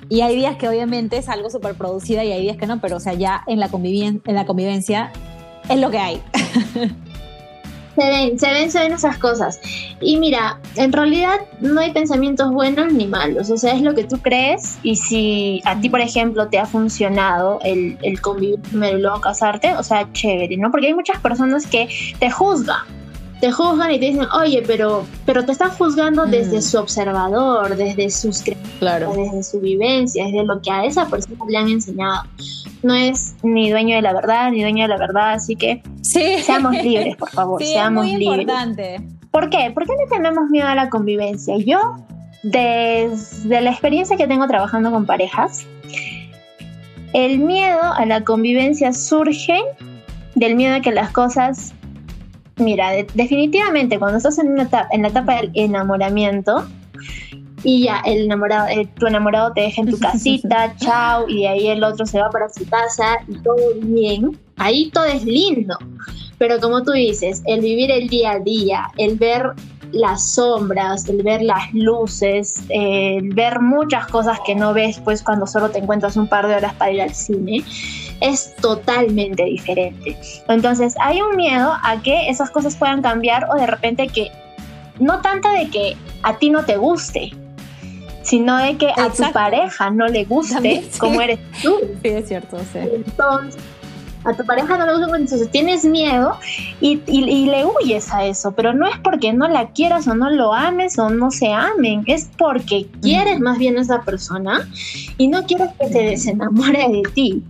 Y 0.09 0.21
hay 0.21 0.35
días 0.35 0.57
que 0.57 0.67
obviamente 0.69 1.17
es 1.17 1.29
algo 1.29 1.49
súper 1.49 1.75
producida 1.75 2.23
y 2.23 2.31
hay 2.31 2.41
días 2.41 2.57
que 2.57 2.67
no, 2.67 2.79
pero 2.79 2.97
o 2.97 2.99
sea, 2.99 3.13
ya 3.13 3.43
en 3.47 3.59
la, 3.59 3.69
en 3.73 4.35
la 4.35 4.45
convivencia 4.45 5.11
es 5.69 5.79
lo 5.79 5.89
que 5.89 5.97
hay. 5.97 6.21
Se 7.95 8.05
ven, 8.05 8.37
se 8.37 8.51
ven, 8.51 8.69
se 8.69 8.79
ven 8.79 8.91
esas 8.91 9.17
cosas. 9.17 9.57
Y 10.01 10.17
mira, 10.17 10.59
en 10.75 10.91
realidad 10.91 11.39
no 11.61 11.79
hay 11.79 11.93
pensamientos 11.93 12.51
buenos 12.51 12.91
ni 12.91 13.07
malos, 13.07 13.49
o 13.49 13.55
sea, 13.55 13.73
es 13.73 13.81
lo 13.81 13.95
que 13.95 14.03
tú 14.03 14.17
crees 14.17 14.77
y 14.83 14.97
si 14.97 15.61
a 15.63 15.79
ti, 15.79 15.89
por 15.89 16.01
ejemplo, 16.01 16.49
te 16.49 16.59
ha 16.59 16.65
funcionado 16.65 17.59
el, 17.63 17.97
el 18.01 18.19
convivir 18.19 18.59
primero 18.59 18.97
y 18.97 19.01
luego 19.01 19.21
casarte, 19.21 19.77
o 19.77 19.83
sea, 19.83 20.11
chévere, 20.11 20.57
¿no? 20.57 20.71
Porque 20.71 20.87
hay 20.87 20.93
muchas 20.93 21.21
personas 21.21 21.65
que 21.67 21.87
te 22.19 22.29
juzgan, 22.29 22.81
te 23.45 23.51
juzgan 23.51 23.91
y 23.91 23.99
te 23.99 24.07
dicen, 24.07 24.25
oye, 24.33 24.63
pero, 24.65 25.05
pero 25.23 25.45
te 25.45 25.51
están 25.51 25.69
juzgando 25.69 26.25
desde 26.25 26.63
su 26.63 26.79
observador, 26.79 27.77
desde 27.77 28.09
sus 28.09 28.41
creencias, 28.41 29.15
desde 29.15 29.43
su 29.43 29.59
vivencia, 29.59 30.25
desde 30.25 30.43
lo 30.45 30.59
que 30.63 30.71
a 30.71 30.83
esa 30.83 31.07
persona 31.07 31.45
le 31.47 31.55
han 31.55 31.69
enseñado. 31.69 32.23
No 32.81 32.95
es 32.95 33.35
ni 33.43 33.69
dueño 33.69 33.97
de 33.97 34.01
la 34.01 34.13
verdad, 34.13 34.49
ni 34.49 34.61
dueño 34.61 34.85
de 34.85 34.87
la 34.87 34.97
verdad, 34.97 35.33
así 35.33 35.55
que 35.55 35.83
seamos 36.01 36.73
libres, 36.81 37.15
por 37.17 37.29
favor, 37.29 37.61
sí, 37.63 37.67
seamos 37.67 38.07
es 38.07 38.13
muy 38.13 38.19
libres. 38.19 38.41
Importante. 38.41 39.01
¿Por 39.29 39.51
qué? 39.51 39.69
¿Por 39.75 39.85
qué 39.85 39.93
no 39.93 40.09
tenemos 40.09 40.49
miedo 40.49 40.67
a 40.67 40.73
la 40.73 40.89
convivencia? 40.89 41.55
Yo, 41.57 41.97
desde 42.41 43.61
la 43.61 43.69
experiencia 43.69 44.17
que 44.17 44.25
tengo 44.25 44.47
trabajando 44.47 44.89
con 44.89 45.05
parejas, 45.05 45.67
el 47.13 47.37
miedo 47.37 47.93
a 47.95 48.07
la 48.07 48.23
convivencia 48.23 48.91
surge 48.91 49.61
del 50.33 50.55
miedo 50.55 50.77
a 50.77 50.81
que 50.81 50.91
las 50.91 51.11
cosas 51.11 51.74
Mira, 52.57 52.91
definitivamente 53.13 53.99
cuando 53.99 54.17
estás 54.17 54.39
en, 54.39 54.49
una 54.51 54.63
etapa, 54.63 54.87
en 54.91 55.01
la 55.01 55.09
etapa 55.09 55.35
del 55.35 55.51
enamoramiento 55.55 56.65
y 57.63 57.83
ya 57.85 58.01
el 58.05 58.25
enamorado, 58.25 58.67
eh, 58.69 58.87
tu 58.97 59.07
enamorado 59.07 59.51
te 59.53 59.61
deja 59.61 59.81
en 59.81 59.91
tu 59.91 59.99
casita, 59.99 60.73
chao, 60.77 61.27
y 61.27 61.41
de 61.41 61.47
ahí 61.49 61.67
el 61.67 61.83
otro 61.83 62.05
se 62.05 62.19
va 62.19 62.29
para 62.29 62.47
su 62.49 62.65
casa 62.69 63.17
y 63.27 63.35
todo 63.39 63.57
bien, 63.81 64.39
ahí 64.57 64.89
todo 64.91 65.05
es 65.05 65.25
lindo. 65.25 65.77
Pero 66.37 66.59
como 66.59 66.83
tú 66.83 66.91
dices, 66.91 67.41
el 67.45 67.61
vivir 67.61 67.91
el 67.91 68.07
día 68.07 68.31
a 68.31 68.39
día, 68.39 68.87
el 68.97 69.17
ver 69.17 69.51
las 69.95 70.31
sombras, 70.31 71.07
el 71.07 71.23
ver 71.23 71.41
las 71.41 71.73
luces, 71.73 72.61
el 72.69 73.33
ver 73.33 73.61
muchas 73.61 74.07
cosas 74.07 74.39
que 74.45 74.53
no 74.53 74.73
ves 74.73 74.99
pues 74.99 75.23
cuando 75.23 75.47
solo 75.47 75.69
te 75.69 75.79
encuentras 75.79 76.17
un 76.17 76.27
par 76.27 76.47
de 76.47 76.55
horas 76.55 76.73
para 76.73 76.91
ir 76.91 77.01
al 77.01 77.15
cine, 77.15 77.63
es 78.19 78.55
totalmente 78.57 79.43
diferente. 79.45 80.17
Entonces 80.49 80.95
hay 80.99 81.21
un 81.21 81.37
miedo 81.37 81.73
a 81.81 82.01
que 82.03 82.29
esas 82.29 82.51
cosas 82.51 82.75
puedan 82.75 83.01
cambiar 83.01 83.47
o 83.49 83.55
de 83.55 83.67
repente 83.67 84.07
que 84.07 84.31
no 84.99 85.21
tanto 85.21 85.49
de 85.49 85.69
que 85.69 85.97
a 86.23 86.37
ti 86.37 86.49
no 86.49 86.65
te 86.65 86.75
guste, 86.75 87.31
sino 88.21 88.57
de 88.57 88.75
que 88.75 88.89
a 88.97 89.09
tu 89.09 89.31
pareja 89.31 89.91
no 89.91 90.07
le 90.07 90.25
guste 90.25 90.83
como 90.97 91.21
eres 91.21 91.39
tú. 91.61 91.77
Sí, 92.01 92.09
es 92.09 92.27
cierto. 92.27 92.57
Sí. 92.73 92.79
Entonces, 92.79 93.61
a 94.25 94.33
tu 94.33 94.43
pareja 94.45 94.77
no 94.77 94.85
le 94.85 94.97
gusta, 94.97 95.17
entonces 95.17 95.51
tienes 95.51 95.85
miedo 95.85 96.37
y, 96.81 96.99
y, 97.07 97.45
le 97.45 97.65
huyes 97.65 98.11
a 98.11 98.25
eso, 98.25 98.51
pero 98.53 98.73
no 98.73 98.87
es 98.87 98.97
porque 99.03 99.31
no 99.33 99.47
la 99.47 99.69
quieras 99.69 100.07
o 100.07 100.15
no 100.15 100.29
lo 100.29 100.53
ames 100.53 100.97
o 100.97 101.09
no 101.09 101.31
se 101.31 101.51
amen, 101.51 102.03
es 102.07 102.29
porque 102.37 102.87
quieres 103.01 103.39
más 103.39 103.57
bien 103.57 103.77
a 103.77 103.81
esa 103.81 104.01
persona 104.01 104.67
y 105.17 105.27
no 105.27 105.45
quieres 105.45 105.69
que 105.79 105.87
se 105.89 105.99
desenamore 105.99 106.89
de 106.89 107.03
ti. 107.13 107.43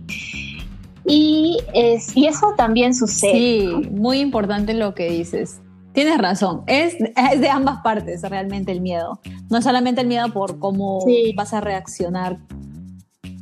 Y, 1.08 1.58
es, 1.72 2.16
y 2.16 2.26
eso 2.26 2.54
también 2.56 2.92
sucede. 2.94 3.32
Sí, 3.32 3.68
muy 3.92 4.18
importante 4.18 4.74
lo 4.74 4.94
que 4.94 5.08
dices. 5.08 5.60
Tienes 5.92 6.18
razón, 6.18 6.62
es, 6.66 6.94
es, 6.94 7.40
de 7.40 7.48
ambas 7.48 7.80
partes 7.82 8.22
realmente 8.22 8.72
el 8.72 8.80
miedo. 8.80 9.20
No 9.48 9.62
solamente 9.62 10.02
el 10.02 10.08
miedo 10.08 10.30
por 10.32 10.58
cómo 10.58 10.98
vas 11.36 11.54
a 11.54 11.60
reaccionar 11.60 12.38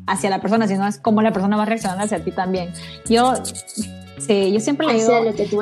hacia 0.06 0.30
la 0.30 0.40
persona, 0.40 0.66
sino 0.68 0.86
es 0.86 0.98
cómo 0.98 1.22
la 1.22 1.32
persona 1.32 1.56
va 1.56 1.62
a 1.62 1.66
reaccionar 1.66 2.00
hacia 2.00 2.22
ti 2.22 2.30
también. 2.30 2.72
Yo, 3.08 3.34
sí, 4.18 4.52
yo 4.52 4.60
siempre 4.60 4.86
le 4.86 4.94
digo, 4.94 5.08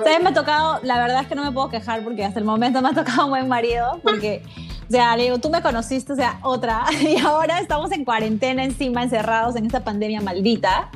también 0.02 0.22
me 0.22 0.30
ha 0.30 0.34
tocado, 0.34 0.80
la 0.82 0.98
verdad 0.98 1.22
es 1.22 1.28
que 1.28 1.34
no 1.34 1.44
me 1.44 1.52
puedo 1.52 1.68
quejar 1.68 2.02
porque 2.02 2.24
hasta 2.24 2.38
el 2.38 2.44
momento 2.44 2.80
me 2.82 2.88
ha 2.88 2.92
tocado 2.92 3.24
un 3.24 3.30
buen 3.30 3.48
marido, 3.48 4.00
porque, 4.02 4.42
o 4.88 4.90
sea, 4.90 5.16
le 5.16 5.24
digo, 5.24 5.38
tú 5.38 5.50
me 5.50 5.62
conociste, 5.62 6.12
o 6.12 6.16
sea, 6.16 6.38
otra, 6.42 6.84
y 7.00 7.18
ahora 7.18 7.60
estamos 7.60 7.92
en 7.92 8.04
cuarentena 8.04 8.64
encima, 8.64 9.02
encerrados 9.02 9.56
en 9.56 9.66
esta 9.66 9.84
pandemia 9.84 10.20
maldita. 10.20 10.90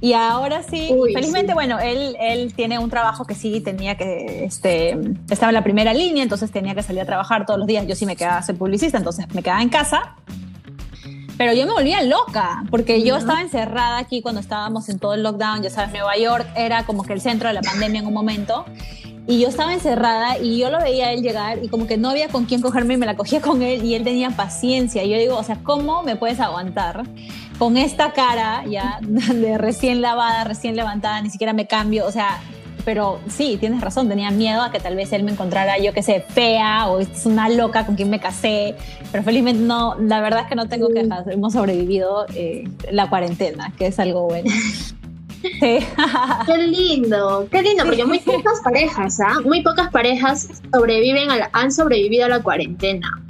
Y 0.00 0.14
ahora 0.14 0.64
sí, 0.64 0.90
felizmente, 1.14 1.54
bueno, 1.54 1.78
él, 1.78 2.16
él 2.18 2.52
tiene 2.54 2.76
un 2.80 2.90
trabajo 2.90 3.24
que 3.24 3.36
sí 3.36 3.60
tenía 3.60 3.96
que, 3.96 4.44
este, 4.44 4.98
estaba 5.30 5.50
en 5.50 5.54
la 5.54 5.62
primera 5.62 5.94
línea, 5.94 6.24
entonces 6.24 6.50
tenía 6.50 6.74
que 6.74 6.82
salir 6.82 7.02
a 7.02 7.06
trabajar 7.06 7.46
todos 7.46 7.60
los 7.60 7.68
días. 7.68 7.86
Yo 7.86 7.94
sí 7.94 8.04
me 8.04 8.16
quedaba 8.16 8.38
a 8.38 8.42
ser 8.42 8.56
publicista, 8.56 8.98
entonces 8.98 9.32
me 9.32 9.44
quedaba 9.44 9.62
en 9.62 9.68
casa. 9.68 10.16
Pero 11.42 11.54
yo 11.54 11.66
me 11.66 11.72
volvía 11.72 12.00
loca, 12.02 12.62
porque 12.70 13.02
yo 13.02 13.16
estaba 13.16 13.40
encerrada 13.40 13.98
aquí 13.98 14.22
cuando 14.22 14.40
estábamos 14.40 14.88
en 14.88 15.00
todo 15.00 15.14
el 15.14 15.24
lockdown, 15.24 15.60
ya 15.60 15.70
sabes, 15.70 15.90
Nueva 15.90 16.16
York 16.16 16.46
era 16.54 16.86
como 16.86 17.02
que 17.02 17.14
el 17.14 17.20
centro 17.20 17.48
de 17.48 17.54
la 17.54 17.62
pandemia 17.62 17.98
en 18.00 18.06
un 18.06 18.14
momento. 18.14 18.64
Y 19.26 19.40
yo 19.40 19.48
estaba 19.48 19.74
encerrada 19.74 20.38
y 20.38 20.56
yo 20.56 20.70
lo 20.70 20.78
veía 20.78 21.06
a 21.06 21.12
él 21.12 21.20
llegar 21.20 21.58
y 21.60 21.66
como 21.66 21.88
que 21.88 21.96
no 21.96 22.10
había 22.10 22.28
con 22.28 22.44
quién 22.44 22.62
cogerme 22.62 22.94
y 22.94 22.96
me 22.96 23.06
la 23.06 23.16
cogía 23.16 23.40
con 23.40 23.60
él 23.60 23.84
y 23.84 23.96
él 23.96 24.04
tenía 24.04 24.30
paciencia. 24.30 25.02
Y 25.02 25.10
yo 25.10 25.18
digo, 25.18 25.36
o 25.36 25.42
sea, 25.42 25.58
¿cómo 25.64 26.04
me 26.04 26.14
puedes 26.14 26.38
aguantar? 26.38 27.02
con 27.58 27.76
esta 27.76 28.12
cara 28.12 28.64
ya 28.66 28.98
de 29.02 29.56
recién 29.58 30.00
lavada, 30.00 30.42
recién 30.42 30.74
levantada, 30.74 31.20
ni 31.22 31.30
siquiera 31.30 31.52
me 31.52 31.68
cambio, 31.68 32.06
o 32.06 32.10
sea, 32.10 32.40
pero 32.84 33.20
sí, 33.28 33.56
tienes 33.58 33.80
razón, 33.80 34.08
tenía 34.08 34.30
miedo 34.30 34.62
a 34.62 34.70
que 34.70 34.80
tal 34.80 34.96
vez 34.96 35.12
él 35.12 35.22
me 35.22 35.32
encontrara, 35.32 35.78
yo 35.78 35.92
que 35.92 36.02
sé, 36.02 36.24
fea 36.28 36.88
o 36.88 37.00
es 37.00 37.26
una 37.26 37.48
loca 37.48 37.86
con 37.86 37.96
quien 37.96 38.10
me 38.10 38.20
casé, 38.20 38.74
pero 39.10 39.24
felizmente 39.24 39.62
no, 39.62 39.96
la 40.00 40.20
verdad 40.20 40.42
es 40.42 40.46
que 40.46 40.54
no 40.54 40.68
tengo 40.68 40.88
quejas, 40.88 41.26
hemos 41.26 41.52
sobrevivido 41.52 42.26
eh, 42.34 42.68
la 42.90 43.08
cuarentena, 43.08 43.72
que 43.76 43.86
es 43.86 43.98
algo 43.98 44.26
bueno. 44.26 44.50
Sí. 45.42 45.78
Qué 46.46 46.56
lindo, 46.56 47.48
qué 47.50 47.62
lindo, 47.62 47.84
porque 47.84 48.04
muy 48.04 48.20
pocas 48.20 48.60
parejas, 48.62 49.18
¿ah? 49.18 49.40
Muy 49.44 49.60
pocas 49.60 49.90
parejas 49.90 50.62
sobreviven 50.72 51.32
a 51.32 51.50
han 51.52 51.72
sobrevivido 51.72 52.26
a 52.26 52.28
la 52.28 52.42
cuarentena 52.44 53.20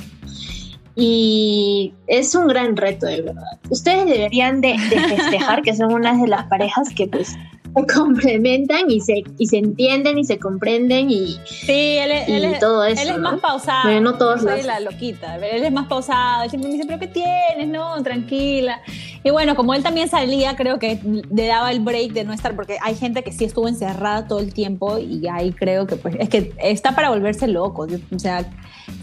y 0.94 1.94
es 2.06 2.34
un 2.34 2.48
gran 2.48 2.76
reto 2.76 3.06
de 3.06 3.22
verdad. 3.22 3.58
Ustedes 3.70 4.06
deberían 4.06 4.60
de, 4.60 4.78
festejar 4.78 5.62
que 5.62 5.74
son 5.74 5.92
unas 5.92 6.20
de 6.20 6.28
las 6.28 6.44
parejas 6.46 6.90
que 6.94 7.06
pues 7.06 7.34
se 7.74 7.86
complementan 7.94 8.90
y 8.90 9.00
se, 9.00 9.22
y 9.38 9.46
se 9.46 9.58
entienden 9.58 10.18
y 10.18 10.24
se 10.24 10.38
comprenden 10.38 11.10
y, 11.10 11.38
sí, 11.44 11.98
él, 11.98 12.10
es, 12.10 12.58
todo 12.58 12.84
eso. 12.84 13.02
Él 13.02 13.08
es 13.10 13.18
más 13.18 13.40
pausado. 13.40 14.00
no 14.00 14.14
todos 14.18 14.42
soy 14.42 14.62
la 14.62 14.80
loquita. 14.80 15.36
Él 15.36 15.64
es 15.64 15.72
más 15.72 15.86
pausado. 15.86 16.44
Él 16.44 16.50
siempre 16.50 16.70
me 16.70 16.76
dice, 16.76 16.86
¿pero 16.86 16.98
qué 16.98 17.06
tienes? 17.06 17.68
No, 17.68 18.02
tranquila. 18.02 18.80
Y 19.24 19.30
bueno, 19.30 19.54
como 19.54 19.74
él 19.74 19.82
también 19.82 20.08
salía, 20.08 20.56
creo 20.56 20.78
que 20.78 21.00
le 21.04 21.46
daba 21.46 21.70
el 21.70 21.80
break 21.80 22.12
de 22.12 22.24
no 22.24 22.32
estar, 22.32 22.56
porque 22.56 22.78
hay 22.82 22.94
gente 22.94 23.22
que 23.22 23.32
sí 23.32 23.44
estuvo 23.44 23.68
encerrada 23.68 24.26
todo 24.26 24.40
el 24.40 24.52
tiempo 24.52 24.98
y 24.98 25.26
ahí 25.28 25.52
creo 25.52 25.86
que 25.86 25.96
pues 25.96 26.16
es 26.18 26.28
que 26.28 26.52
está 26.58 26.94
para 26.94 27.10
volverse 27.10 27.46
loco. 27.46 27.86
O 28.14 28.18
sea, 28.18 28.44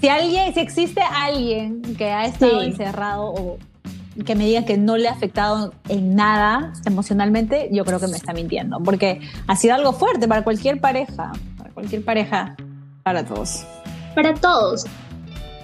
si 0.01 0.09
alguien, 0.09 0.53
si 0.53 0.59
existe 0.59 1.01
alguien 1.01 1.81
que 1.97 2.11
ha 2.11 2.25
estado 2.25 2.61
encerrado 2.61 3.33
o 3.33 3.57
que 4.25 4.35
me 4.35 4.45
diga 4.45 4.65
que 4.65 4.77
no 4.77 4.97
le 4.97 5.07
ha 5.07 5.11
afectado 5.11 5.73
en 5.87 6.15
nada 6.15 6.73
emocionalmente, 6.85 7.69
yo 7.71 7.85
creo 7.85 7.99
que 7.99 8.07
me 8.07 8.17
está 8.17 8.33
mintiendo, 8.33 8.79
porque 8.79 9.21
ha 9.47 9.55
sido 9.55 9.75
algo 9.75 9.93
fuerte 9.93 10.27
para 10.27 10.43
cualquier 10.43 10.79
pareja, 10.79 11.31
para 11.57 11.69
cualquier 11.71 12.03
pareja, 12.03 12.55
para 13.03 13.25
todos. 13.25 13.65
Para 14.15 14.33
todos. 14.33 14.85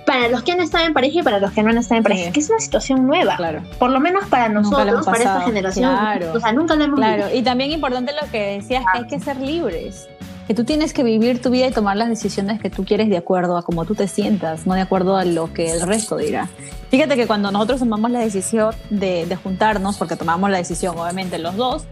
Para 0.05 0.27
los 0.29 0.43
que 0.43 0.51
han 0.51 0.61
estado 0.61 0.85
en 0.85 0.93
pareja 0.93 1.19
y 1.19 1.23
para 1.23 1.39
los 1.39 1.51
que 1.51 1.63
no 1.63 1.71
han 1.71 1.77
estado 1.79 1.97
en 1.97 2.03
pareja, 2.03 2.31
que 2.31 2.39
es 2.39 2.49
una 2.49 2.59
situación 2.59 3.07
nueva. 3.07 3.37
Claro. 3.37 3.63
Por 3.79 3.89
lo 3.89 3.99
menos 3.99 4.25
para 4.25 4.49
nosotros, 4.49 5.05
para 5.05 5.17
esta 5.17 5.41
generación. 5.41 5.91
Claro. 5.91 6.33
O 6.33 6.39
sea, 6.39 6.53
nunca 6.53 6.75
la 6.75 6.85
hemos 6.85 6.99
Claro, 6.99 7.25
y 7.33 7.41
también 7.41 7.71
importante 7.71 8.13
lo 8.13 8.29
que 8.31 8.57
decías, 8.57 8.83
que 8.93 8.99
hay 8.99 9.07
que 9.07 9.19
ser 9.19 9.37
libres 9.37 10.07
que 10.47 10.53
tú 10.53 10.63
tienes 10.63 10.93
que 10.93 11.03
vivir 11.03 11.41
tu 11.41 11.49
vida 11.49 11.67
y 11.67 11.71
tomar 11.71 11.97
las 11.97 12.07
decisiones 12.09 12.61
que 12.61 12.69
tú 12.69 12.85
quieres 12.85 13.09
de 13.09 13.17
acuerdo 13.17 13.57
a 13.57 13.63
cómo 13.63 13.85
tú 13.85 13.95
te 13.95 14.07
sientas, 14.07 14.67
no 14.67 14.75
de 14.75 14.81
acuerdo 14.81 15.17
a 15.17 15.25
lo 15.25 15.51
que 15.53 15.71
el 15.71 15.81
resto 15.81 16.17
dirá. 16.17 16.49
Fíjate 16.89 17.15
que 17.15 17.25
cuando 17.25 17.51
nosotros 17.51 17.79
tomamos 17.79 18.11
la 18.11 18.19
decisión 18.19 18.73
de, 18.89 19.37
juntarnos, 19.41 19.97
porque 19.97 20.15
tomamos 20.15 20.49
la 20.49 20.57
decisión 20.57 20.97
obviamente 20.97 21.39
los 21.39 21.55
dos, 21.55 21.85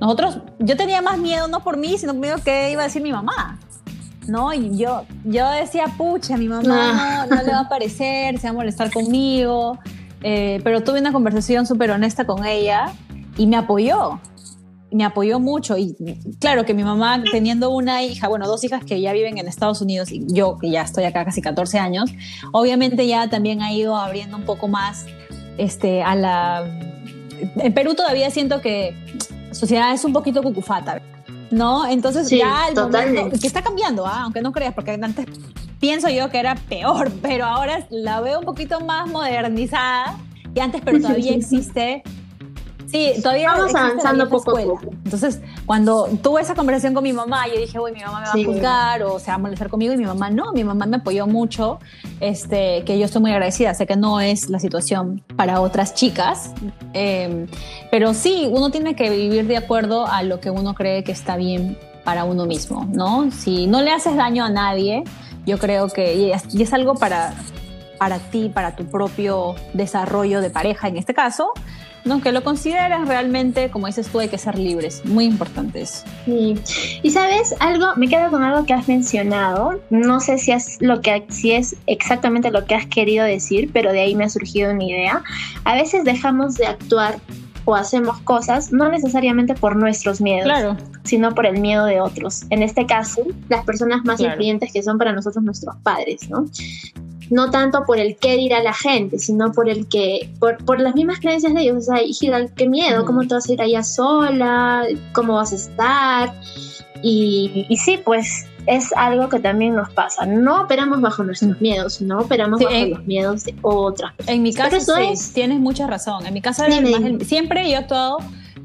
nosotros, 0.00 0.38
yo 0.58 0.76
tenía 0.76 1.02
más 1.02 1.18
miedo 1.18 1.46
no 1.46 1.62
por 1.62 1.76
mí, 1.76 1.98
sino 1.98 2.14
miedo 2.14 2.36
que 2.42 2.72
iba 2.72 2.82
a 2.82 2.86
decir 2.86 3.02
mi 3.02 3.12
mamá. 3.12 3.58
¿no? 4.26 4.52
Y 4.52 4.76
yo, 4.76 5.04
yo 5.24 5.50
decía, 5.50 5.86
pucha, 5.96 6.36
mi 6.36 6.48
mamá 6.48 7.26
no, 7.28 7.42
le 7.42 7.50
va 7.50 7.60
a 7.60 7.68
parecer, 7.68 8.38
se 8.38 8.46
va 8.46 8.50
a 8.50 8.52
molestar 8.52 8.92
conmigo, 8.92 9.78
eh, 10.22 10.60
pero 10.62 10.82
tuve 10.82 11.00
una 11.00 11.12
conversación 11.12 11.66
súper 11.66 11.90
honesta 11.90 12.24
con 12.24 12.44
ella 12.44 12.92
y 13.36 13.46
me 13.46 13.56
apoyó 13.56 14.20
me 14.92 15.04
apoyó 15.04 15.40
mucho 15.40 15.76
y 15.76 15.96
claro 16.38 16.64
que 16.64 16.74
mi 16.74 16.84
mamá 16.84 17.22
teniendo 17.30 17.70
una 17.70 18.02
hija, 18.02 18.28
bueno, 18.28 18.46
dos 18.46 18.64
hijas 18.64 18.84
que 18.84 19.00
ya 19.00 19.12
viven 19.12 19.38
en 19.38 19.46
Estados 19.46 19.80
Unidos 19.80 20.10
y 20.10 20.24
yo 20.28 20.58
que 20.58 20.70
ya 20.70 20.82
estoy 20.82 21.04
acá 21.04 21.24
casi 21.24 21.40
14 21.42 21.78
años, 21.78 22.10
obviamente 22.52 23.06
ya 23.06 23.28
también 23.28 23.62
ha 23.62 23.72
ido 23.72 23.96
abriendo 23.96 24.36
un 24.36 24.44
poco 24.44 24.68
más 24.68 25.06
este, 25.58 26.02
a 26.02 26.14
la... 26.14 26.64
En 27.56 27.72
Perú 27.72 27.94
todavía 27.94 28.30
siento 28.30 28.60
que 28.60 28.94
la 29.48 29.54
sociedad 29.54 29.92
es 29.92 30.04
un 30.04 30.12
poquito 30.12 30.42
cucufata, 30.42 31.00
¿no? 31.50 31.86
Entonces 31.86 32.28
ya 32.30 32.68
el 32.68 32.74
momento, 32.74 33.38
que 33.38 33.46
está 33.46 33.62
cambiando, 33.62 34.06
¿ah? 34.06 34.22
aunque 34.22 34.42
no 34.42 34.52
creas, 34.52 34.74
porque 34.74 34.92
antes 34.92 35.26
pienso 35.78 36.08
yo 36.08 36.30
que 36.30 36.38
era 36.38 36.54
peor, 36.54 37.10
pero 37.22 37.46
ahora 37.46 37.86
la 37.90 38.20
veo 38.20 38.40
un 38.40 38.44
poquito 38.44 38.80
más 38.80 39.08
modernizada 39.08 40.18
y 40.54 40.60
antes, 40.60 40.82
pero 40.84 40.98
todavía 41.00 41.32
existe 41.32 42.02
Sí, 42.90 43.12
todavía 43.22 43.52
vamos 43.52 43.74
avanzando 43.74 44.28
poco 44.28 44.58
a 44.58 44.62
poco. 44.62 44.80
Entonces, 45.04 45.40
cuando 45.64 46.08
tuve 46.22 46.40
esa 46.40 46.56
conversación 46.56 46.92
con 46.92 47.04
mi 47.04 47.12
mamá, 47.12 47.46
yo 47.46 47.60
dije, 47.60 47.78
uy, 47.78 47.92
mi 47.92 48.00
mamá 48.00 48.20
me 48.20 48.26
va 48.26 48.32
a 48.32 48.52
juzgar 48.52 49.02
o 49.04 49.18
se 49.20 49.30
va 49.30 49.34
a 49.34 49.38
molestar 49.38 49.68
conmigo 49.68 49.92
y 49.92 49.96
mi 49.96 50.06
mamá 50.06 50.30
no, 50.30 50.52
mi 50.52 50.64
mamá 50.64 50.86
me 50.86 50.96
apoyó 50.96 51.28
mucho, 51.28 51.78
este, 52.18 52.82
que 52.84 52.98
yo 52.98 53.04
estoy 53.04 53.22
muy 53.22 53.30
agradecida, 53.30 53.74
sé 53.74 53.86
que 53.86 53.96
no 53.96 54.20
es 54.20 54.50
la 54.50 54.58
situación 54.58 55.22
para 55.36 55.60
otras 55.60 55.94
chicas, 55.94 56.52
em, 56.92 57.46
pero 57.92 58.12
sí, 58.12 58.48
uno 58.50 58.70
tiene 58.70 58.96
que 58.96 59.08
vivir 59.08 59.46
de 59.46 59.56
acuerdo 59.56 60.06
a 60.06 60.24
lo 60.24 60.40
que 60.40 60.50
uno 60.50 60.74
cree 60.74 61.04
que 61.04 61.12
está 61.12 61.36
bien 61.36 61.78
para 62.04 62.24
uno 62.24 62.46
mismo, 62.46 62.88
¿no? 62.90 63.30
Si 63.30 63.68
no 63.68 63.82
le 63.82 63.92
haces 63.92 64.16
daño 64.16 64.44
a 64.44 64.50
nadie, 64.50 65.04
yo 65.46 65.58
creo 65.58 65.88
que, 65.88 66.14
y 66.14 66.32
es, 66.32 66.52
y 66.52 66.62
es 66.62 66.72
algo 66.72 66.94
para, 66.94 67.34
para 67.98 68.18
ti, 68.18 68.50
para 68.52 68.74
tu 68.74 68.86
propio 68.86 69.54
desarrollo 69.74 70.40
de 70.40 70.50
pareja 70.50 70.88
en 70.88 70.96
este 70.96 71.14
caso, 71.14 71.52
¿no? 72.10 72.20
que 72.20 72.32
lo 72.32 72.42
consideres 72.42 73.06
realmente, 73.06 73.70
como 73.70 73.86
dices 73.86 74.08
tú, 74.08 74.18
hay 74.18 74.28
que 74.28 74.36
ser 74.36 74.58
libres. 74.58 75.02
Muy 75.04 75.24
importante 75.24 75.82
eso. 75.82 76.04
Sí. 76.24 76.58
Y 77.02 77.10
sabes, 77.10 77.54
algo, 77.60 77.86
me 77.96 78.08
quedo 78.08 78.30
con 78.30 78.42
algo 78.42 78.66
que 78.66 78.74
has 78.74 78.88
mencionado. 78.88 79.80
No 79.90 80.18
sé 80.18 80.36
si 80.38 80.50
es, 80.50 80.76
lo 80.80 81.00
que, 81.00 81.24
si 81.28 81.52
es 81.52 81.76
exactamente 81.86 82.50
lo 82.50 82.64
que 82.64 82.74
has 82.74 82.86
querido 82.86 83.24
decir, 83.24 83.70
pero 83.72 83.92
de 83.92 84.00
ahí 84.00 84.16
me 84.16 84.24
ha 84.24 84.28
surgido 84.28 84.72
una 84.72 84.84
idea. 84.84 85.22
A 85.64 85.74
veces 85.74 86.02
dejamos 86.04 86.56
de 86.56 86.66
actuar 86.66 87.20
o 87.64 87.76
hacemos 87.76 88.18
cosas 88.22 88.72
no 88.72 88.88
necesariamente 88.88 89.54
por 89.54 89.76
nuestros 89.76 90.20
miedos, 90.20 90.44
claro. 90.44 90.76
sino 91.04 91.32
por 91.34 91.46
el 91.46 91.60
miedo 91.60 91.84
de 91.86 92.00
otros. 92.00 92.44
En 92.50 92.64
este 92.64 92.86
caso, 92.86 93.22
las 93.48 93.64
personas 93.64 94.04
más 94.04 94.20
influyentes 94.20 94.72
que 94.72 94.82
son 94.82 94.98
para 94.98 95.12
nosotros 95.12 95.44
nuestros 95.44 95.76
padres, 95.84 96.28
¿no? 96.28 96.46
No 97.30 97.50
tanto 97.50 97.84
por 97.84 97.98
el 97.98 98.16
qué 98.16 98.36
dirá 98.36 98.62
la 98.62 98.74
gente, 98.74 99.18
sino 99.18 99.52
por 99.52 99.68
el 99.68 99.88
que, 99.88 100.30
por, 100.38 100.80
las 100.80 100.94
mismas 100.94 101.20
creencias 101.20 101.54
de 101.54 101.62
ellos. 101.62 101.76
O 101.76 101.80
sea, 101.80 102.02
hijita, 102.02 102.46
qué 102.54 102.68
miedo, 102.68 103.06
¿cómo 103.06 103.26
te 103.26 103.34
vas 103.34 103.48
a 103.48 103.52
ir 103.52 103.62
allá 103.62 103.82
sola? 103.82 104.84
¿Cómo 105.12 105.34
vas 105.34 105.52
a 105.52 105.56
estar? 105.56 106.34
Y, 107.02 107.66
y 107.68 107.76
sí, 107.76 107.98
pues 108.04 108.46
es 108.66 108.92
algo 108.96 109.28
que 109.28 109.38
también 109.38 109.74
nos 109.74 109.90
pasa. 109.90 110.26
No 110.26 110.62
operamos 110.62 111.00
bajo 111.00 111.22
nuestros 111.22 111.60
miedos, 111.60 112.02
no 112.02 112.18
operamos 112.18 112.60
bajo 112.60 112.86
los 112.86 113.06
miedos 113.06 113.44
de 113.44 113.54
otras 113.62 114.12
personas. 114.14 114.36
En 114.36 114.42
mi 114.42 114.52
caso, 114.52 114.80
sí, 114.80 115.32
tienes 115.32 115.60
mucha 115.60 115.86
razón. 115.86 116.26
En 116.26 116.34
mi 116.34 116.42
caso, 116.42 116.64
siempre 117.24 117.64
yo 117.70 117.76
he 117.76 117.76
actuado 117.76 118.18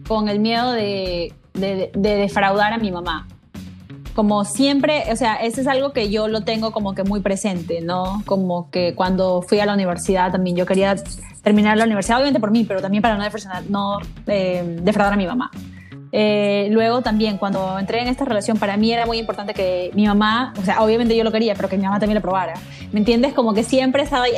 con 0.08 0.28
el 0.28 0.40
miedo 0.40 0.72
de, 0.72 1.34
de 1.54 1.90
defraudar 1.94 2.74
a 2.74 2.78
mi 2.78 2.92
mamá 2.92 3.28
como 4.16 4.46
siempre, 4.46 5.04
o 5.12 5.16
sea, 5.18 5.36
eso 5.36 5.60
es 5.60 5.68
algo 5.68 5.92
que 5.92 6.10
yo 6.10 6.30
lo 6.30 6.42
tengo 6.42 6.72
como 6.72 6.96
que 6.96 7.04
muy 7.04 7.20
presente, 7.20 7.82
¿no? 7.82 8.24
Como 8.26 8.72
que 8.72 8.96
cuando 8.96 9.42
fui 9.42 9.60
a 9.60 9.66
la 9.66 9.74
universidad 9.74 10.32
también 10.32 10.56
yo 10.56 10.66
quería 10.66 10.96
terminar 11.44 11.78
la 11.78 11.84
universidad, 11.84 12.18
obviamente 12.18 12.40
por 12.40 12.50
mí, 12.50 12.64
pero 12.64 12.82
también 12.82 13.04
para 13.04 13.18
no, 13.18 13.30
no 13.70 14.00
eh, 14.28 14.80
defraudar 14.82 15.14
a 15.14 15.18
mi 15.18 15.28
mamá. 15.28 15.52
Eh, 16.18 16.70
luego 16.72 17.02
también, 17.02 17.38
cuando 17.38 17.78
entré 17.78 18.02
en 18.02 18.08
esta 18.08 18.24
relación, 18.24 18.58
para 18.58 18.78
mí 18.78 18.90
era 18.90 19.06
muy 19.06 19.18
importante 19.18 19.54
que 19.54 19.92
mi 19.96 20.08
mamá, 20.08 20.54
o 20.58 20.64
sea, 20.64 20.82
obviamente 20.82 21.14
yo 21.18 21.26
lo 21.26 21.32
quería, 21.34 21.56
pero 21.56 21.68
que 21.68 21.78
mi 21.78 21.84
mamá 21.84 22.00
también 22.00 22.16
lo 22.16 22.22
probara. 22.22 22.54
¿Me 22.94 23.00
entiendes? 23.00 23.34
Como 23.34 23.54
que 23.54 23.66
siempre 23.66 24.02
estaba 24.02 24.24
ahí. 24.24 24.32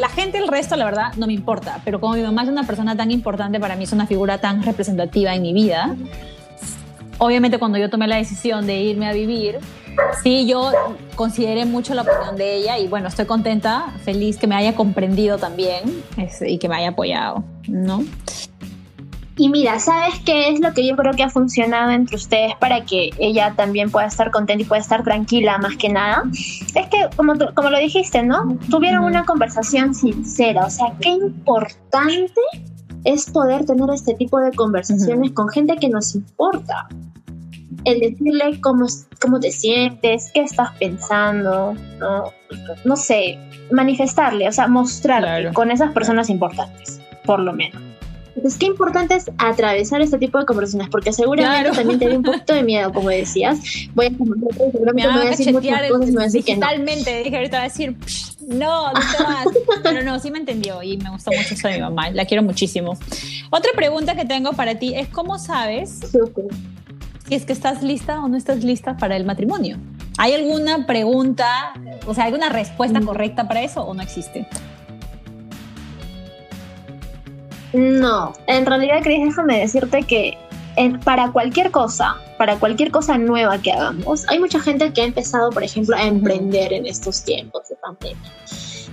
la 0.00 0.08
gente, 0.08 0.38
el 0.38 0.48
resto, 0.48 0.74
la 0.74 0.84
verdad, 0.84 1.12
no 1.16 1.28
me 1.28 1.32
importa. 1.32 1.80
Pero 1.84 2.00
como 2.00 2.14
mi 2.14 2.22
mamá 2.22 2.42
es 2.42 2.48
una 2.48 2.64
persona 2.64 2.96
tan 2.96 3.12
importante 3.12 3.60
para 3.60 3.76
mí, 3.76 3.84
es 3.84 3.92
una 3.92 4.08
figura 4.08 4.38
tan 4.38 4.64
representativa 4.64 5.32
en 5.32 5.42
mi 5.42 5.52
vida, 5.52 5.94
obviamente 7.22 7.58
cuando 7.58 7.78
yo 7.78 7.88
tomé 7.88 8.08
la 8.08 8.16
decisión 8.16 8.66
de 8.66 8.82
irme 8.82 9.06
a 9.08 9.12
vivir, 9.12 9.58
sí, 10.24 10.44
yo 10.44 10.72
consideré 11.14 11.64
mucho 11.66 11.94
la 11.94 12.02
opinión 12.02 12.36
de 12.36 12.56
ella 12.56 12.78
y 12.78 12.88
bueno, 12.88 13.06
estoy 13.06 13.26
contenta, 13.26 13.94
feliz 14.04 14.38
que 14.38 14.48
me 14.48 14.56
haya 14.56 14.74
comprendido 14.74 15.38
también 15.38 16.02
y 16.40 16.58
que 16.58 16.68
me 16.68 16.76
haya 16.76 16.88
apoyado, 16.88 17.44
¿no? 17.68 18.04
Y 19.36 19.48
mira, 19.48 19.78
¿sabes 19.78 20.18
qué 20.26 20.50
es 20.50 20.60
lo 20.60 20.74
que 20.74 20.86
yo 20.86 20.96
creo 20.96 21.12
que 21.14 21.22
ha 21.22 21.30
funcionado 21.30 21.90
entre 21.92 22.16
ustedes 22.16 22.54
para 22.56 22.84
que 22.84 23.10
ella 23.18 23.54
también 23.56 23.90
pueda 23.90 24.06
estar 24.06 24.30
contenta 24.30 24.62
y 24.62 24.66
pueda 24.66 24.82
estar 24.82 25.04
tranquila 25.04 25.58
más 25.58 25.76
que 25.76 25.88
nada? 25.88 26.24
Es 26.32 26.86
que, 26.88 27.08
como, 27.16 27.34
como 27.54 27.70
lo 27.70 27.78
dijiste, 27.78 28.22
¿no? 28.24 28.58
Tuvieron 28.68 29.04
una 29.04 29.24
conversación 29.24 29.94
sincera, 29.94 30.66
o 30.66 30.70
sea, 30.70 30.92
qué 31.00 31.10
importante 31.10 32.40
es 33.04 33.30
poder 33.30 33.64
tener 33.64 33.88
este 33.92 34.14
tipo 34.14 34.38
de 34.38 34.52
conversaciones 34.52 35.32
con 35.32 35.48
gente 35.48 35.76
que 35.76 35.88
nos 35.88 36.14
importa. 36.14 36.88
El 37.84 38.00
decirle 38.00 38.60
cómo, 38.60 38.86
cómo 39.20 39.40
te 39.40 39.50
sientes, 39.50 40.30
qué 40.32 40.42
estás 40.42 40.70
pensando, 40.78 41.74
no, 41.98 42.32
no 42.84 42.96
sé, 42.96 43.38
manifestarle, 43.72 44.48
o 44.48 44.52
sea, 44.52 44.68
mostrarle 44.68 45.52
con 45.52 45.70
esas 45.70 45.92
personas 45.92 46.30
importantes, 46.30 47.00
por 47.24 47.40
lo 47.40 47.52
menos. 47.52 47.82
Entonces, 48.34 48.58
qué 48.58 48.66
importante 48.66 49.14
es 49.14 49.30
atravesar 49.36 50.00
este 50.00 50.18
tipo 50.18 50.38
de 50.38 50.46
conversaciones, 50.46 50.88
porque 50.88 51.12
seguramente 51.12 51.70
también 51.70 51.98
te 51.98 52.08
dio 52.08 52.16
un 52.16 52.22
poquito 52.22 52.54
de 52.54 52.62
miedo, 52.62 52.92
como 52.92 53.10
decías. 53.10 53.60
Voy 53.94 54.06
a 54.06 54.10
seguramente 54.10 55.08
me, 55.08 55.12
voy 55.12 55.26
a 55.26 55.30
decir 55.30 55.52
muchas 55.52 55.90
cosas 55.90 56.06
me 56.06 56.12
voy 56.12 56.22
a 56.22 56.24
decir 56.24 56.44
que 56.44 56.54
no. 56.56 56.60
Totalmente, 56.60 57.22
dije 57.24 57.36
ahorita 57.36 57.58
va 57.58 57.64
a 57.64 57.68
decir, 57.68 57.90
no, 57.92 57.96
no 58.48 58.92
vas. 58.92 59.46
Pero 59.82 60.02
no, 60.02 60.18
sí 60.18 60.30
me 60.30 60.38
entendió 60.38 60.82
y 60.82 60.96
me 60.98 61.10
gustó 61.10 61.30
mucho 61.30 61.54
eso 61.54 61.68
de 61.68 61.74
mi 61.74 61.80
mamá, 61.80 62.10
la 62.10 62.24
quiero 62.24 62.42
muchísimo. 62.42 62.96
Otra 63.50 63.72
pregunta 63.74 64.14
que 64.14 64.24
tengo 64.24 64.52
para 64.52 64.78
ti 64.78 64.94
es, 64.94 65.08
¿cómo 65.08 65.38
sabes 65.38 66.00
si 67.28 67.34
es 67.34 67.44
que 67.44 67.52
estás 67.52 67.82
lista 67.82 68.22
o 68.22 68.28
no 68.28 68.36
estás 68.36 68.64
lista 68.64 68.96
para 68.96 69.16
el 69.16 69.24
matrimonio? 69.24 69.78
¿Hay 70.18 70.34
alguna 70.34 70.86
pregunta, 70.86 71.72
o 72.06 72.14
sea, 72.14 72.24
alguna 72.24 72.48
respuesta 72.48 73.00
mm. 73.00 73.04
correcta 73.04 73.48
para 73.48 73.62
eso 73.62 73.82
o 73.82 73.94
no 73.94 74.02
existe? 74.02 74.46
No, 77.72 78.34
en 78.46 78.66
realidad, 78.66 79.00
Cris, 79.02 79.24
déjame 79.24 79.60
decirte 79.60 80.02
que 80.02 80.36
para 81.04 81.30
cualquier 81.32 81.70
cosa, 81.70 82.16
para 82.38 82.58
cualquier 82.58 82.90
cosa 82.90 83.18
nueva 83.18 83.58
que 83.58 83.72
hagamos, 83.72 84.28
hay 84.28 84.38
mucha 84.38 84.60
gente 84.60 84.92
que 84.92 85.02
ha 85.02 85.04
empezado, 85.04 85.50
por 85.50 85.62
ejemplo, 85.62 85.96
a 85.96 86.04
emprender 86.04 86.72
en 86.72 86.86
estos 86.86 87.22
tiempos 87.22 87.68
de 87.68 87.76
pandemia 87.76 88.32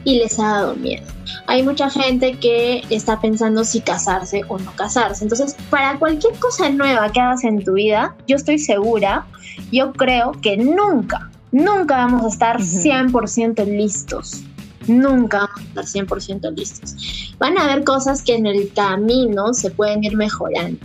y 0.04 0.20
les 0.20 0.40
ha 0.40 0.48
dado 0.48 0.76
miedo. 0.76 1.06
Hay 1.48 1.64
mucha 1.64 1.90
gente 1.90 2.38
que 2.40 2.84
está 2.90 3.20
pensando 3.20 3.64
si 3.64 3.82
casarse 3.82 4.44
o 4.48 4.58
no 4.58 4.72
casarse. 4.76 5.24
Entonces, 5.24 5.56
para 5.70 5.98
cualquier 6.00 6.34
cosa 6.40 6.70
nueva 6.70 7.12
que 7.12 7.20
hagas 7.20 7.44
en 7.44 7.64
tu 7.64 7.74
vida, 7.74 8.16
yo 8.28 8.36
estoy 8.36 8.60
segura, 8.60 9.26
yo 9.72 9.92
creo 9.94 10.32
que 10.42 10.58
nunca, 10.58 11.30
nunca 11.52 11.98
vamos 11.98 12.24
a 12.24 12.28
estar 12.30 12.60
100% 12.60 13.66
listos 13.66 14.44
nunca 14.88 15.40
vamos 15.40 15.60
a 15.76 15.82
estar 15.82 16.08
100% 16.08 16.56
listos. 16.56 17.36
Van 17.38 17.58
a 17.58 17.66
haber 17.66 17.84
cosas 17.84 18.24
que 18.24 18.36
en 18.36 18.46
el 18.46 18.72
camino 18.74 19.54
se 19.54 19.72
pueden 19.72 20.04
ir 20.04 20.16
mejorando, 20.16 20.80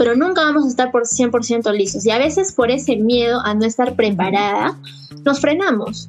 pero 0.00 0.16
nunca 0.16 0.40
vamos 0.44 0.64
a 0.64 0.68
estar 0.68 0.90
por 0.90 1.02
100% 1.02 1.70
listos. 1.76 2.06
Y 2.06 2.10
a 2.10 2.16
veces 2.16 2.52
por 2.52 2.70
ese 2.70 2.96
miedo 2.96 3.38
a 3.44 3.52
no 3.52 3.66
estar 3.66 3.96
preparada, 3.96 4.78
nos 5.26 5.40
frenamos 5.42 6.08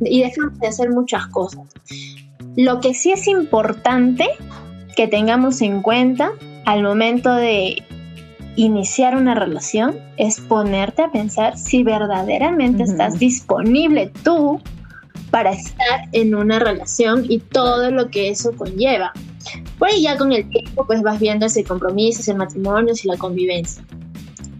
y 0.00 0.22
dejamos 0.22 0.58
de 0.58 0.66
hacer 0.66 0.90
muchas 0.90 1.28
cosas. 1.28 1.62
Lo 2.56 2.80
que 2.80 2.92
sí 2.92 3.12
es 3.12 3.28
importante 3.28 4.26
que 4.96 5.06
tengamos 5.06 5.62
en 5.62 5.80
cuenta 5.80 6.32
al 6.66 6.82
momento 6.82 7.32
de 7.32 7.84
iniciar 8.56 9.14
una 9.14 9.36
relación 9.36 9.96
es 10.16 10.40
ponerte 10.40 11.02
a 11.02 11.12
pensar 11.12 11.56
si 11.56 11.84
verdaderamente 11.84 12.82
estás 12.82 13.20
disponible 13.20 14.10
tú 14.24 14.60
para 15.30 15.52
estar 15.52 16.00
en 16.10 16.34
una 16.34 16.58
relación 16.58 17.26
y 17.28 17.38
todo 17.38 17.92
lo 17.92 18.10
que 18.10 18.30
eso 18.30 18.50
conlleva. 18.56 19.12
Pues 19.78 20.00
ya 20.00 20.16
con 20.16 20.32
el 20.32 20.48
tiempo 20.50 20.86
pues 20.86 21.02
vas 21.02 21.18
viendo 21.18 21.46
ese 21.46 21.64
compromiso, 21.64 22.20
ese 22.20 22.34
matrimonio 22.34 22.94
y 23.02 23.06
la 23.06 23.16
convivencia. 23.16 23.82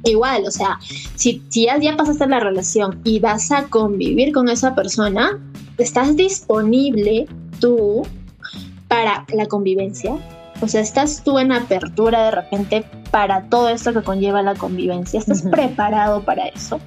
Igual, 0.04 0.44
o 0.46 0.50
sea, 0.50 0.78
si, 1.14 1.42
si 1.50 1.66
ya, 1.66 1.78
ya 1.78 1.96
pasaste 1.96 2.26
la 2.26 2.40
relación 2.40 3.00
y 3.04 3.20
vas 3.20 3.52
a 3.52 3.64
convivir 3.64 4.32
con 4.32 4.48
esa 4.48 4.74
persona, 4.74 5.38
¿estás 5.76 6.16
disponible 6.16 7.26
tú 7.60 8.02
para 8.88 9.26
la 9.34 9.46
convivencia? 9.46 10.16
O 10.62 10.68
sea, 10.68 10.80
¿estás 10.80 11.22
tú 11.22 11.38
en 11.38 11.52
apertura 11.52 12.24
de 12.24 12.30
repente 12.30 12.84
para 13.10 13.44
todo 13.44 13.68
esto 13.68 13.92
que 13.92 14.02
conlleva 14.02 14.42
la 14.42 14.54
convivencia? 14.54 15.20
¿Estás 15.20 15.42
preparado 15.42 16.22
para 16.22 16.46
eso? 16.48 16.80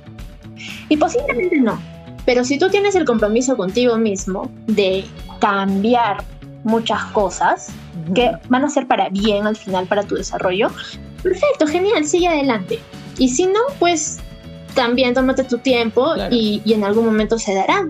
Y 0.90 0.98
posiblemente 0.98 1.60
no. 1.60 1.80
Pero 2.26 2.44
si 2.44 2.58
tú 2.58 2.70
tienes 2.70 2.96
el 2.96 3.06
compromiso 3.06 3.58
contigo 3.58 3.98
mismo 3.98 4.50
de 4.68 5.06
cambiar 5.40 6.24
muchas 6.64 7.04
cosas 7.12 7.70
que 8.14 8.32
van 8.50 8.64
a 8.66 8.70
ser 8.70 8.88
para 8.88 9.10
bien 9.10 9.48
al 9.48 9.56
final 9.56 9.86
para 9.86 10.04
tu 10.04 10.16
desarrollo, 10.16 10.70
perfecto, 11.22 11.68
genial, 11.68 12.06
sigue 12.06 12.28
adelante. 12.28 12.80
Y 13.18 13.30
si 13.30 13.46
no, 13.46 13.60
pues 13.80 14.20
también 14.74 15.14
tómate 15.14 15.44
tu 15.44 15.58
tiempo 15.60 16.14
y, 16.32 16.62
en 16.66 16.84
algún 16.84 17.06
momento 17.06 17.38
se 17.38 17.54
dará. 17.54 17.90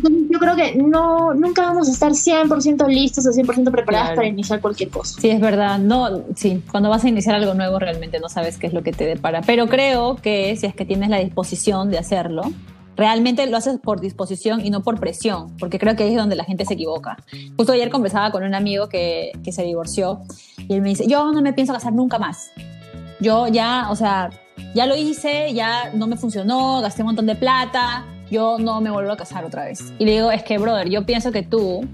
Yo 0.00 0.38
creo 0.38 0.54
que 0.54 0.76
no, 0.76 1.34
nunca 1.34 1.62
vamos 1.62 1.88
a 1.88 1.90
estar 1.90 2.12
100% 2.12 2.86
listos 2.86 3.26
o 3.26 3.30
100% 3.30 3.72
preparados 3.72 4.14
para 4.14 4.28
iniciar 4.28 4.60
cualquier 4.60 4.90
cosa. 4.90 5.20
Sí, 5.20 5.30
es 5.30 5.40
verdad. 5.40 5.78
No, 5.78 6.22
sí, 6.36 6.62
cuando 6.70 6.88
vas 6.88 7.04
a 7.04 7.08
iniciar 7.08 7.34
algo 7.34 7.54
nuevo 7.54 7.80
realmente 7.80 8.20
no 8.20 8.28
sabes 8.28 8.58
qué 8.58 8.68
es 8.68 8.72
lo 8.72 8.84
que 8.84 8.92
te 8.92 9.04
depara. 9.04 9.40
Pero 9.42 9.66
creo 9.66 10.16
que 10.16 10.54
si 10.56 10.66
es 10.66 10.74
que 10.74 10.84
tienes 10.84 11.08
la 11.08 11.18
disposición 11.18 11.90
de 11.90 11.98
hacerlo, 11.98 12.42
realmente 12.98 13.46
lo 13.46 13.56
haces 13.56 13.78
por 13.78 14.00
disposición 14.00 14.64
y 14.64 14.70
no 14.70 14.82
por 14.82 14.98
presión, 14.98 15.56
porque 15.56 15.78
creo 15.78 15.96
que 15.96 16.02
ahí 16.02 16.10
es 16.10 16.16
donde 16.16 16.36
la 16.36 16.44
gente 16.44 16.66
se 16.66 16.74
equivoca. 16.74 17.16
Justo 17.56 17.72
ayer 17.72 17.88
conversaba 17.88 18.32
con 18.32 18.42
un 18.42 18.54
amigo 18.54 18.88
que, 18.88 19.32
que 19.44 19.52
se 19.52 19.62
divorció 19.62 20.20
y 20.58 20.74
él 20.74 20.82
me 20.82 20.90
dice, 20.90 21.06
yo 21.06 21.32
no 21.32 21.40
me 21.40 21.52
pienso 21.52 21.72
casar 21.72 21.92
nunca 21.92 22.18
más. 22.18 22.50
Yo 23.20 23.46
ya, 23.46 23.86
o 23.90 23.96
sea, 23.96 24.30
ya 24.74 24.86
lo 24.86 24.96
hice, 24.96 25.54
ya 25.54 25.92
no 25.94 26.08
me 26.08 26.16
funcionó, 26.16 26.80
gasté 26.80 27.02
un 27.02 27.06
montón 27.06 27.26
de 27.26 27.36
plata, 27.36 28.04
yo 28.30 28.58
no 28.58 28.80
me 28.80 28.90
vuelvo 28.90 29.12
a 29.12 29.16
casar 29.16 29.44
otra 29.44 29.64
vez. 29.64 29.92
Y 29.98 30.04
le 30.04 30.12
digo, 30.12 30.30
es 30.32 30.42
que, 30.42 30.58
brother, 30.58 30.88
yo 30.88 31.06
pienso 31.06 31.30
que 31.30 31.42
tú, 31.42 31.86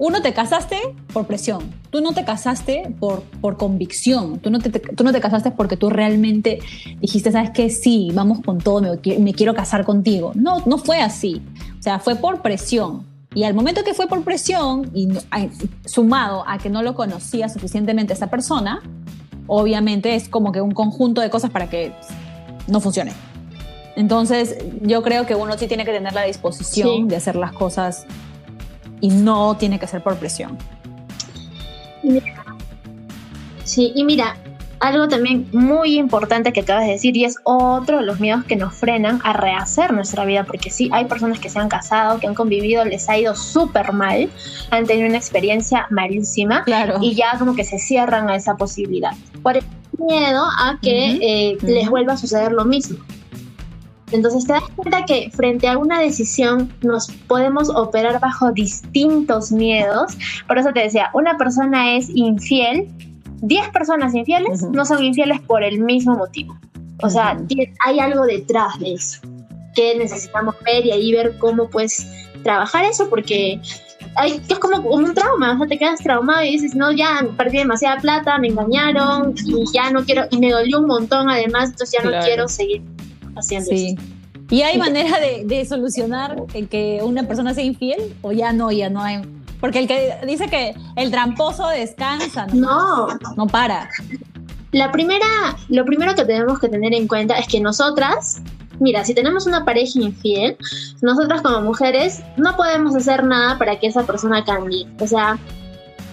uno, 0.00 0.22
te 0.22 0.32
casaste 0.32 0.78
por 1.12 1.26
presión, 1.26 1.74
tú 1.90 2.00
no 2.00 2.12
te 2.12 2.24
casaste 2.24 2.90
por, 2.98 3.20
por 3.42 3.58
convicción, 3.58 4.38
tú 4.38 4.50
no, 4.50 4.58
te, 4.58 4.70
tú 4.70 5.04
no 5.04 5.12
te 5.12 5.20
casaste 5.20 5.50
porque 5.50 5.76
tú 5.76 5.90
realmente 5.90 6.58
dijiste, 7.02 7.30
sabes 7.30 7.50
que 7.50 7.68
sí, 7.68 8.10
vamos 8.14 8.40
con 8.40 8.58
todo, 8.58 8.80
me, 8.80 9.18
me 9.18 9.34
quiero 9.34 9.54
casar 9.54 9.84
contigo. 9.84 10.32
No, 10.34 10.62
no 10.64 10.78
fue 10.78 11.02
así, 11.02 11.42
o 11.78 11.82
sea, 11.82 11.98
fue 11.98 12.16
por 12.16 12.40
presión. 12.40 13.06
Y 13.34 13.44
al 13.44 13.52
momento 13.52 13.84
que 13.84 13.92
fue 13.92 14.08
por 14.08 14.24
presión, 14.24 14.90
y 14.94 15.08
sumado 15.84 16.44
a 16.48 16.56
que 16.56 16.70
no 16.70 16.82
lo 16.82 16.94
conocía 16.94 17.50
suficientemente 17.50 18.14
esa 18.14 18.28
persona, 18.28 18.80
obviamente 19.46 20.14
es 20.14 20.30
como 20.30 20.50
que 20.50 20.62
un 20.62 20.72
conjunto 20.72 21.20
de 21.20 21.28
cosas 21.28 21.50
para 21.50 21.68
que 21.68 21.92
no 22.68 22.80
funcione. 22.80 23.12
Entonces, 23.96 24.56
yo 24.80 25.02
creo 25.02 25.26
que 25.26 25.34
uno 25.34 25.58
sí 25.58 25.66
tiene 25.66 25.84
que 25.84 25.92
tener 25.92 26.14
la 26.14 26.22
disposición 26.22 27.06
de 27.06 27.16
hacer 27.16 27.36
las 27.36 27.52
cosas 27.52 28.06
y 29.00 29.08
no 29.08 29.56
tiene 29.56 29.78
que 29.78 29.86
ser 29.86 30.02
por 30.02 30.16
presión. 30.16 30.58
Sí, 33.64 33.92
y 33.94 34.04
mira, 34.04 34.36
algo 34.80 35.08
también 35.08 35.46
muy 35.52 35.98
importante 35.98 36.52
que 36.52 36.60
acabas 36.60 36.86
de 36.86 36.92
decir 36.92 37.16
y 37.16 37.24
es 37.24 37.36
otro 37.44 37.98
de 37.98 38.02
los 38.04 38.18
miedos 38.18 38.44
que 38.44 38.56
nos 38.56 38.74
frenan 38.74 39.20
a 39.22 39.34
rehacer 39.34 39.92
nuestra 39.92 40.24
vida, 40.24 40.44
porque 40.44 40.70
sí, 40.70 40.88
hay 40.92 41.04
personas 41.04 41.38
que 41.38 41.50
se 41.50 41.58
han 41.58 41.68
casado, 41.68 42.18
que 42.18 42.26
han 42.26 42.34
convivido, 42.34 42.84
les 42.84 43.08
ha 43.08 43.18
ido 43.18 43.36
súper 43.36 43.92
mal, 43.92 44.30
han 44.70 44.86
tenido 44.86 45.06
una 45.06 45.18
experiencia 45.18 45.86
malísima 45.90 46.64
y 47.00 47.14
ya 47.14 47.38
como 47.38 47.54
que 47.54 47.64
se 47.64 47.78
cierran 47.78 48.30
a 48.30 48.36
esa 48.36 48.56
posibilidad. 48.56 49.12
Por 49.42 49.58
el 49.58 49.64
miedo 49.98 50.44
a 50.44 50.78
que 50.80 51.18
eh, 51.20 51.58
les 51.62 51.90
vuelva 51.90 52.14
a 52.14 52.16
suceder 52.16 52.52
lo 52.52 52.64
mismo. 52.64 52.98
Entonces 54.12 54.46
te 54.46 54.52
das 54.52 54.64
cuenta 54.74 55.04
que 55.04 55.30
frente 55.30 55.68
a 55.68 55.78
una 55.78 56.00
decisión 56.00 56.72
nos 56.82 57.08
podemos 57.28 57.68
operar 57.70 58.20
bajo 58.20 58.52
distintos 58.52 59.52
miedos. 59.52 60.16
Por 60.46 60.58
eso 60.58 60.72
te 60.72 60.80
decía, 60.80 61.10
una 61.14 61.36
persona 61.36 61.96
es 61.96 62.08
infiel, 62.14 62.88
10 63.42 63.68
personas 63.70 64.14
infieles 64.14 64.62
no 64.62 64.84
son 64.84 65.02
infieles 65.02 65.40
por 65.40 65.62
el 65.62 65.80
mismo 65.80 66.16
motivo. 66.16 66.58
O 67.02 67.08
sea, 67.08 67.38
hay 67.84 67.98
algo 67.98 68.24
detrás 68.24 68.78
de 68.78 68.94
eso 68.94 69.20
que 69.74 69.96
necesitamos 69.96 70.56
ver 70.64 70.84
y 70.84 70.90
ahí 70.90 71.12
ver 71.12 71.38
cómo 71.38 71.68
puedes 71.70 72.06
trabajar 72.42 72.84
eso 72.84 73.08
porque 73.08 73.60
hay, 74.16 74.42
es 74.48 74.58
como 74.58 74.78
un 74.90 75.14
trauma, 75.14 75.52
o 75.52 75.58
sea, 75.58 75.66
te 75.68 75.78
quedas 75.78 76.00
traumado 76.00 76.42
y 76.44 76.52
dices, 76.52 76.74
no, 76.74 76.90
ya 76.90 77.24
perdí 77.36 77.58
demasiada 77.58 78.00
plata, 78.00 78.38
me 78.38 78.48
engañaron 78.48 79.34
y 79.46 79.64
ya 79.72 79.90
no 79.90 80.04
quiero, 80.04 80.26
y 80.30 80.38
me 80.38 80.50
dolió 80.50 80.80
un 80.80 80.86
montón 80.86 81.30
además, 81.30 81.70
entonces 81.70 82.00
ya 82.02 82.10
no 82.10 82.18
quiero 82.24 82.48
seguir 82.48 82.82
sí. 83.42 83.96
¿Y 84.50 84.62
hay 84.62 84.78
manera 84.78 85.16
de, 85.20 85.64
solucionar 85.64 86.44
que 86.70 87.00
una 87.02 87.22
persona 87.22 87.54
sea 87.54 87.62
infiel 87.62 88.14
o 88.22 88.32
ya 88.32 88.52
no, 88.52 88.72
ya 88.72 88.90
no 88.90 89.00
hay? 89.00 89.22
Porque 89.60 89.78
el 89.78 89.86
que 89.86 90.16
dice 90.26 90.48
que 90.48 90.74
el 90.96 91.10
tramposo 91.10 91.68
descansa, 91.68 92.46
no, 92.52 93.06
no, 93.36 93.46
para. 93.46 93.88
La 94.72 94.90
primera, 94.90 95.26
lo 95.68 95.84
primero 95.84 96.14
que 96.14 96.24
tenemos 96.24 96.58
que 96.58 96.68
tener 96.68 96.94
en 96.94 97.06
cuenta 97.06 97.38
es 97.38 97.46
que 97.46 97.60
nosotras, 97.60 98.40
mira, 98.80 99.04
si 99.04 99.14
tenemos 99.14 99.46
una 99.46 99.64
pareja 99.64 100.00
infiel, 100.00 100.56
nosotras 101.02 101.42
como 101.42 101.60
mujeres 101.60 102.20
no 102.36 102.56
podemos 102.56 102.96
hacer 102.96 103.24
nada 103.24 103.58
para 103.58 103.78
que 103.78 103.86
esa 103.86 104.04
persona 104.04 104.44
cambie. 104.44 104.86
O 104.98 105.06
sea, 105.06 105.38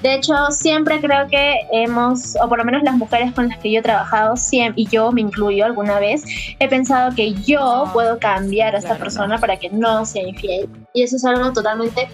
de 0.03 0.13
hecho, 0.13 0.33
siempre 0.51 0.99
creo 1.01 1.27
que 1.27 1.55
hemos, 1.71 2.35
o 2.41 2.47
por 2.47 2.59
lo 2.59 2.65
menos 2.65 2.83
las 2.83 2.95
mujeres 2.95 3.33
con 3.33 3.49
las 3.49 3.57
que 3.57 3.71
yo 3.71 3.79
he 3.79 3.81
trabajado, 3.81 4.35
y 4.75 4.87
yo 4.87 5.11
me 5.11 5.21
incluyo 5.21 5.65
alguna 5.65 5.99
vez, 5.99 6.23
he 6.59 6.67
pensado 6.67 7.15
que 7.15 7.33
yo 7.33 7.89
puedo 7.93 8.19
cambiar 8.19 8.75
a 8.75 8.77
esta 8.77 8.95
persona 8.97 9.39
para 9.39 9.57
que 9.57 9.69
no 9.69 10.05
sea 10.05 10.27
infiel. 10.27 10.69
Y 10.93 11.01
eso 11.01 11.15
es 11.15 11.25
algo 11.25 11.51
totalmente 11.51 12.07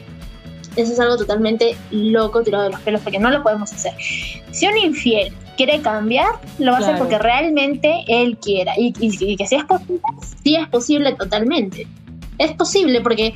eso 0.76 0.93
es 0.93 1.00
algo 1.00 1.17
totalmente 1.17 1.76
loco, 1.91 2.41
tirado 2.41 2.63
de 2.63 2.72
los 2.72 2.80
pelos, 2.82 3.02
porque 3.02 3.19
no 3.19 3.30
lo 3.30 3.43
podemos 3.43 3.72
hacer. 3.72 3.93
Si 4.52 4.65
un 4.65 4.76
infiel 4.76 5.32
quiere 5.56 5.82
cambiar, 5.82 6.39
lo 6.58 6.72
va 6.72 6.78
a 6.78 6.82
hacer 6.82 6.98
porque 6.98 7.19
realmente 7.19 8.04
él 8.08 8.38
quiera. 8.38 8.74
Y, 8.76 8.91
que 8.91 9.46
si 9.46 9.56
es 9.56 9.63
posible, 9.65 10.02
sí 10.43 10.56
es 10.56 10.67
posible 10.69 11.13
totalmente. 11.13 11.86
Es 12.39 12.54
posible 12.54 13.02
porque 13.02 13.36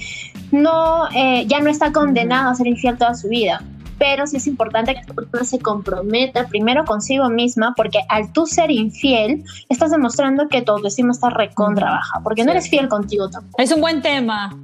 no, 0.51 1.07
eh, 1.13 1.45
ya 1.45 1.59
no 1.59 1.69
está 1.69 1.91
condenado 1.91 2.49
a 2.49 2.55
ser 2.55 2.65
infiel 2.65 2.97
toda 2.97 3.13
su 3.13 3.27
vida 3.27 3.61
pero 3.97 4.27
sí 4.27 4.37
es 4.37 4.47
importante 4.47 4.93
que 4.93 5.01
la 5.07 5.13
persona 5.13 5.43
se 5.43 5.59
comprometa 5.59 6.47
primero 6.47 6.85
consigo 6.85 7.29
misma, 7.29 7.73
porque 7.75 7.99
al 8.09 8.31
tú 8.31 8.45
ser 8.45 8.71
infiel, 8.71 9.43
estás 9.69 9.91
demostrando 9.91 10.47
que 10.47 10.61
tu 10.61 10.71
autoestima 10.71 11.11
está 11.11 11.29
recontra 11.29 11.89
baja, 11.91 12.21
porque 12.23 12.43
no 12.43 12.51
eres 12.51 12.69
fiel 12.69 12.87
contigo 12.87 13.29
tampoco. 13.29 13.61
Es 13.61 13.71
un 13.71 13.81
buen 13.81 14.01
tema. 14.01 14.55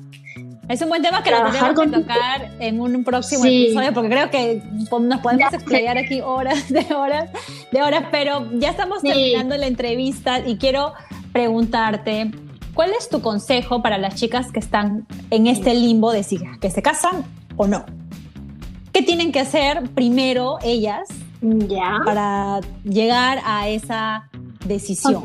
Es 0.70 0.82
un 0.82 0.88
buen 0.88 1.02
tema 1.02 1.22
que 1.24 1.32
lo 1.32 1.52
tenemos 1.52 1.78
que 1.78 1.88
tocar 1.88 2.52
en 2.60 2.80
un 2.80 3.04
próximo 3.04 3.44
episodio, 3.46 3.94
porque 3.94 4.10
creo 4.10 4.30
que 4.30 4.62
nos 4.72 5.20
podemos 5.20 5.54
explayar 5.54 5.98
aquí 5.98 6.22
horas 6.22 6.70
de 6.70 6.94
horas 6.96 7.30
de 7.72 7.82
horas, 7.82 8.06
pero 8.12 8.48
ya 8.54 8.70
estamos 8.70 9.02
terminando 9.02 9.58
la 9.58 9.68
entrevista 9.68 10.40
y 10.40 10.58
quiero 10.58 10.94
preguntarte, 11.34 12.32
¿cuál 12.74 12.92
es 12.98 13.10
tu 13.10 13.22
consejo 13.22 13.82
para 13.82 13.98
las 13.98 14.16
chicas 14.16 14.52
que 14.52 14.60
están 14.60 15.06
en 15.32 15.48
este 15.48 15.74
limbo 15.74 16.12
de 16.14 16.24
si 16.24 16.40
que 16.62 16.70
se 16.70 16.82
casan 16.82 17.26
o 17.58 17.68
no? 17.68 17.86
¿Qué 18.94 19.02
tienen 19.02 19.32
que 19.32 19.40
hacer 19.40 19.90
primero 19.96 20.60
ellas 20.64 21.10
para 22.06 22.60
llegar 22.84 23.40
a 23.44 23.68
esa 23.68 24.30
decisión? 24.66 25.24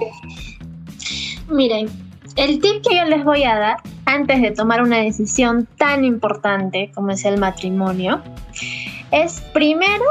Miren, 1.50 1.88
el 2.36 2.60
tip 2.60 2.82
que 2.82 2.96
yo 2.96 3.04
les 3.04 3.24
voy 3.24 3.44
a 3.44 3.58
dar 3.58 3.76
antes 4.06 4.40
de 4.40 4.52
tomar 4.52 4.82
una 4.82 4.96
decisión 4.98 5.68
tan 5.76 6.06
importante 6.06 6.90
como 6.94 7.10
es 7.10 7.26
el 7.26 7.38
matrimonio 7.38 8.22
es 9.10 9.42
primero 9.52 10.04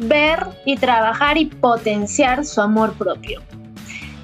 ver 0.00 0.44
y 0.64 0.76
trabajar 0.76 1.38
y 1.38 1.46
potenciar 1.46 2.44
su 2.44 2.60
amor 2.60 2.94
propio. 2.94 3.40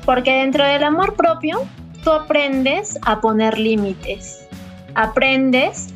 Porque 0.04 0.32
dentro 0.32 0.64
del 0.64 0.82
amor 0.82 1.14
propio 1.14 1.62
tú 2.02 2.10
aprendes 2.10 2.98
a 3.02 3.20
poner 3.20 3.60
límites, 3.60 4.44
aprendes 4.96 5.94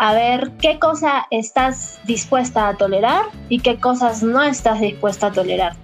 a 0.00 0.14
ver 0.14 0.52
qué 0.62 0.78
cosa 0.78 1.26
estás 1.30 2.00
dispuesta 2.06 2.68
a 2.68 2.76
tolerar 2.78 3.26
y 3.50 3.60
qué 3.60 3.78
cosas 3.78 4.22
no 4.22 4.42
estás 4.42 4.80
dispuesta 4.80 5.26
a 5.26 5.32
tolerar. 5.32 5.74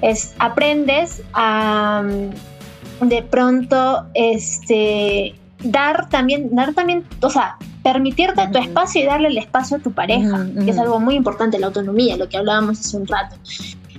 Es, 0.00 0.34
aprendes 0.38 1.22
a 1.34 2.02
mm, 2.02 3.08
de 3.08 3.22
pronto 3.22 4.06
este 4.14 5.34
dar 5.62 6.08
también, 6.08 6.54
dar 6.54 6.72
también, 6.72 7.04
o 7.20 7.28
sea, 7.28 7.58
permitirte 7.82 8.48
tu 8.48 8.58
espacio 8.58 9.02
y 9.02 9.04
darle 9.04 9.28
el 9.28 9.36
espacio 9.36 9.76
a 9.76 9.80
tu 9.80 9.92
pareja, 9.92 10.46
que 10.64 10.70
es 10.70 10.78
algo 10.78 10.98
muy 10.98 11.14
importante, 11.14 11.58
la 11.58 11.66
autonomía, 11.66 12.16
lo 12.16 12.30
que 12.30 12.38
hablábamos 12.38 12.80
hace 12.80 12.96
un 12.96 13.06
rato. 13.06 13.36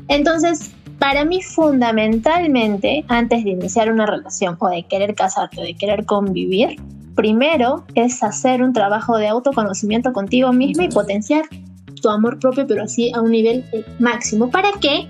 Entonces, 0.07 0.71
para 0.97 1.25
mí 1.25 1.43
fundamentalmente, 1.43 3.05
antes 3.07 3.43
de 3.43 3.51
iniciar 3.51 3.91
una 3.91 4.07
relación 4.07 4.57
o 4.59 4.67
de 4.69 4.81
querer 4.87 5.13
casarte 5.13 5.61
o 5.61 5.63
de 5.63 5.75
querer 5.75 6.07
convivir, 6.07 6.77
primero 7.15 7.85
es 7.95 8.23
hacer 8.23 8.61
un 8.61 8.73
trabajo 8.73 9.17
de 9.17 9.27
autoconocimiento 9.27 10.13
contigo 10.13 10.51
mismo 10.53 10.83
y 10.83 10.89
potenciar 10.89 11.45
tu 12.01 12.09
amor 12.09 12.39
propio, 12.39 12.67
pero 12.67 12.83
así 12.83 13.11
a 13.13 13.21
un 13.21 13.31
nivel 13.31 13.63
máximo, 13.99 14.49
para 14.49 14.71
que 14.81 15.07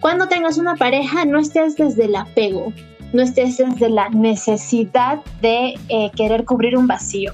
cuando 0.00 0.28
tengas 0.28 0.58
una 0.58 0.76
pareja 0.76 1.24
no 1.24 1.38
estés 1.38 1.76
desde 1.76 2.04
el 2.04 2.16
apego, 2.16 2.72
no 3.12 3.22
estés 3.22 3.56
desde 3.56 3.88
la 3.88 4.10
necesidad 4.10 5.20
de 5.40 5.74
eh, 5.88 6.10
querer 6.14 6.44
cubrir 6.44 6.76
un 6.76 6.86
vacío, 6.86 7.32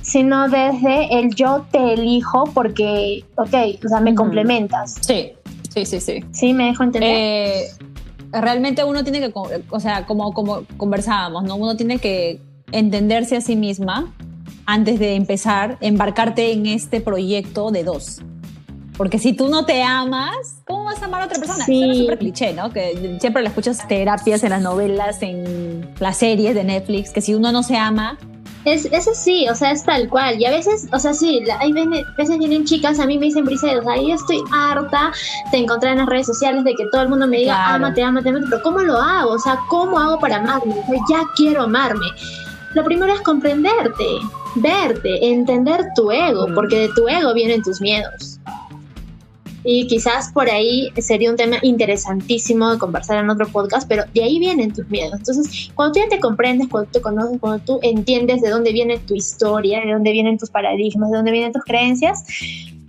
sino 0.00 0.48
desde 0.48 1.18
el 1.18 1.34
yo 1.34 1.66
te 1.70 1.94
elijo 1.94 2.44
porque, 2.54 3.24
ok, 3.36 3.84
o 3.84 3.88
sea, 3.88 4.00
me 4.00 4.14
complementas. 4.14 4.96
Sí, 5.00 5.32
sí, 5.74 5.84
sí, 5.84 6.00
sí. 6.00 6.24
Sí, 6.30 6.54
me 6.54 6.66
dejo 6.66 6.84
entender. 6.84 7.16
Eh, 7.16 7.64
realmente 8.32 8.84
uno 8.84 9.02
tiene 9.02 9.20
que, 9.20 9.32
o 9.34 9.80
sea, 9.80 10.06
como, 10.06 10.32
como 10.32 10.62
conversábamos, 10.76 11.44
¿no? 11.44 11.56
Uno 11.56 11.76
tiene 11.76 11.98
que 11.98 12.40
entenderse 12.72 13.36
a 13.36 13.40
sí 13.40 13.56
misma 13.56 14.12
antes 14.66 14.98
de 14.98 15.14
empezar, 15.14 15.78
embarcarte 15.80 16.52
en 16.52 16.66
este 16.66 17.00
proyecto 17.00 17.70
de 17.70 17.84
dos. 17.84 18.20
Porque 18.96 19.18
si 19.18 19.32
tú 19.32 19.48
no 19.48 19.64
te 19.64 19.82
amas, 19.82 20.60
¿cómo 20.66 20.84
vas 20.84 21.00
a 21.00 21.04
amar 21.04 21.22
a 21.22 21.26
otra 21.26 21.38
persona? 21.38 21.64
Sí. 21.64 21.88
es 21.88 21.98
súper 21.98 22.18
cliché, 22.18 22.52
¿no? 22.52 22.70
Que 22.70 23.16
siempre 23.20 23.42
le 23.42 23.48
escuchas 23.48 23.86
terapias 23.86 24.42
en 24.42 24.50
las 24.50 24.60
novelas, 24.60 25.22
en 25.22 25.88
las 26.00 26.16
series 26.16 26.54
de 26.54 26.64
Netflix, 26.64 27.10
que 27.12 27.20
si 27.20 27.34
uno 27.34 27.52
no 27.52 27.62
se 27.62 27.76
ama, 27.76 28.18
es, 28.64 28.86
eso 28.86 29.12
sí, 29.14 29.48
o 29.48 29.54
sea, 29.54 29.70
es 29.70 29.84
tal 29.84 30.08
cual. 30.08 30.40
Y 30.40 30.44
a 30.44 30.50
veces, 30.50 30.88
o 30.92 30.98
sea, 30.98 31.14
sí, 31.14 31.42
hay 31.60 31.72
veces 31.72 32.38
vienen 32.38 32.64
chicas, 32.64 32.98
a 32.98 33.06
mí 33.06 33.18
me 33.18 33.26
dicen, 33.26 33.44
Briseida, 33.44 33.80
o 33.80 33.84
sea, 33.84 33.96
yo 33.96 34.14
estoy 34.14 34.42
harta 34.52 35.12
de 35.52 35.58
encontrar 35.58 35.92
en 35.92 35.98
las 36.00 36.08
redes 36.08 36.26
sociales 36.26 36.64
de 36.64 36.74
que 36.74 36.84
todo 36.90 37.02
el 37.02 37.08
mundo 37.08 37.26
me 37.26 37.38
diga, 37.38 37.54
claro. 37.54 37.76
amate, 37.76 38.02
amate, 38.02 38.28
amate, 38.28 38.46
pero 38.50 38.62
¿cómo 38.62 38.80
lo 38.80 38.98
hago? 38.98 39.30
O 39.30 39.38
sea, 39.38 39.58
¿cómo 39.68 39.98
hago 39.98 40.18
para 40.18 40.36
amarme? 40.36 40.74
O 40.74 40.86
sea, 40.86 41.00
ya 41.08 41.22
quiero 41.36 41.62
amarme. 41.62 42.06
Lo 42.74 42.84
primero 42.84 43.12
es 43.12 43.20
comprenderte, 43.22 44.04
verte, 44.56 45.30
entender 45.30 45.86
tu 45.94 46.10
ego, 46.10 46.46
porque 46.54 46.80
de 46.80 46.88
tu 46.88 47.08
ego 47.08 47.32
vienen 47.34 47.62
tus 47.62 47.80
miedos. 47.80 48.38
Y 49.64 49.86
quizás 49.86 50.32
por 50.32 50.48
ahí 50.48 50.88
sería 50.98 51.30
un 51.30 51.36
tema 51.36 51.56
interesantísimo 51.62 52.70
de 52.70 52.78
conversar 52.78 53.18
en 53.18 53.28
otro 53.28 53.46
podcast, 53.48 53.88
pero 53.88 54.04
de 54.14 54.22
ahí 54.22 54.38
vienen 54.38 54.72
tus 54.72 54.88
miedos. 54.88 55.18
Entonces, 55.18 55.70
cuando 55.74 55.92
tú 55.92 56.00
ya 56.00 56.08
te 56.08 56.20
comprendes, 56.20 56.68
cuando 56.68 56.90
tú 56.90 57.00
conoces, 57.02 57.38
cuando 57.40 57.58
tú 57.64 57.78
entiendes 57.82 58.40
de 58.40 58.50
dónde 58.50 58.72
viene 58.72 58.98
tu 58.98 59.14
historia, 59.14 59.80
de 59.80 59.92
dónde 59.92 60.12
vienen 60.12 60.38
tus 60.38 60.50
paradigmas, 60.50 61.10
de 61.10 61.16
dónde 61.16 61.32
vienen 61.32 61.52
tus 61.52 61.64
creencias, 61.64 62.24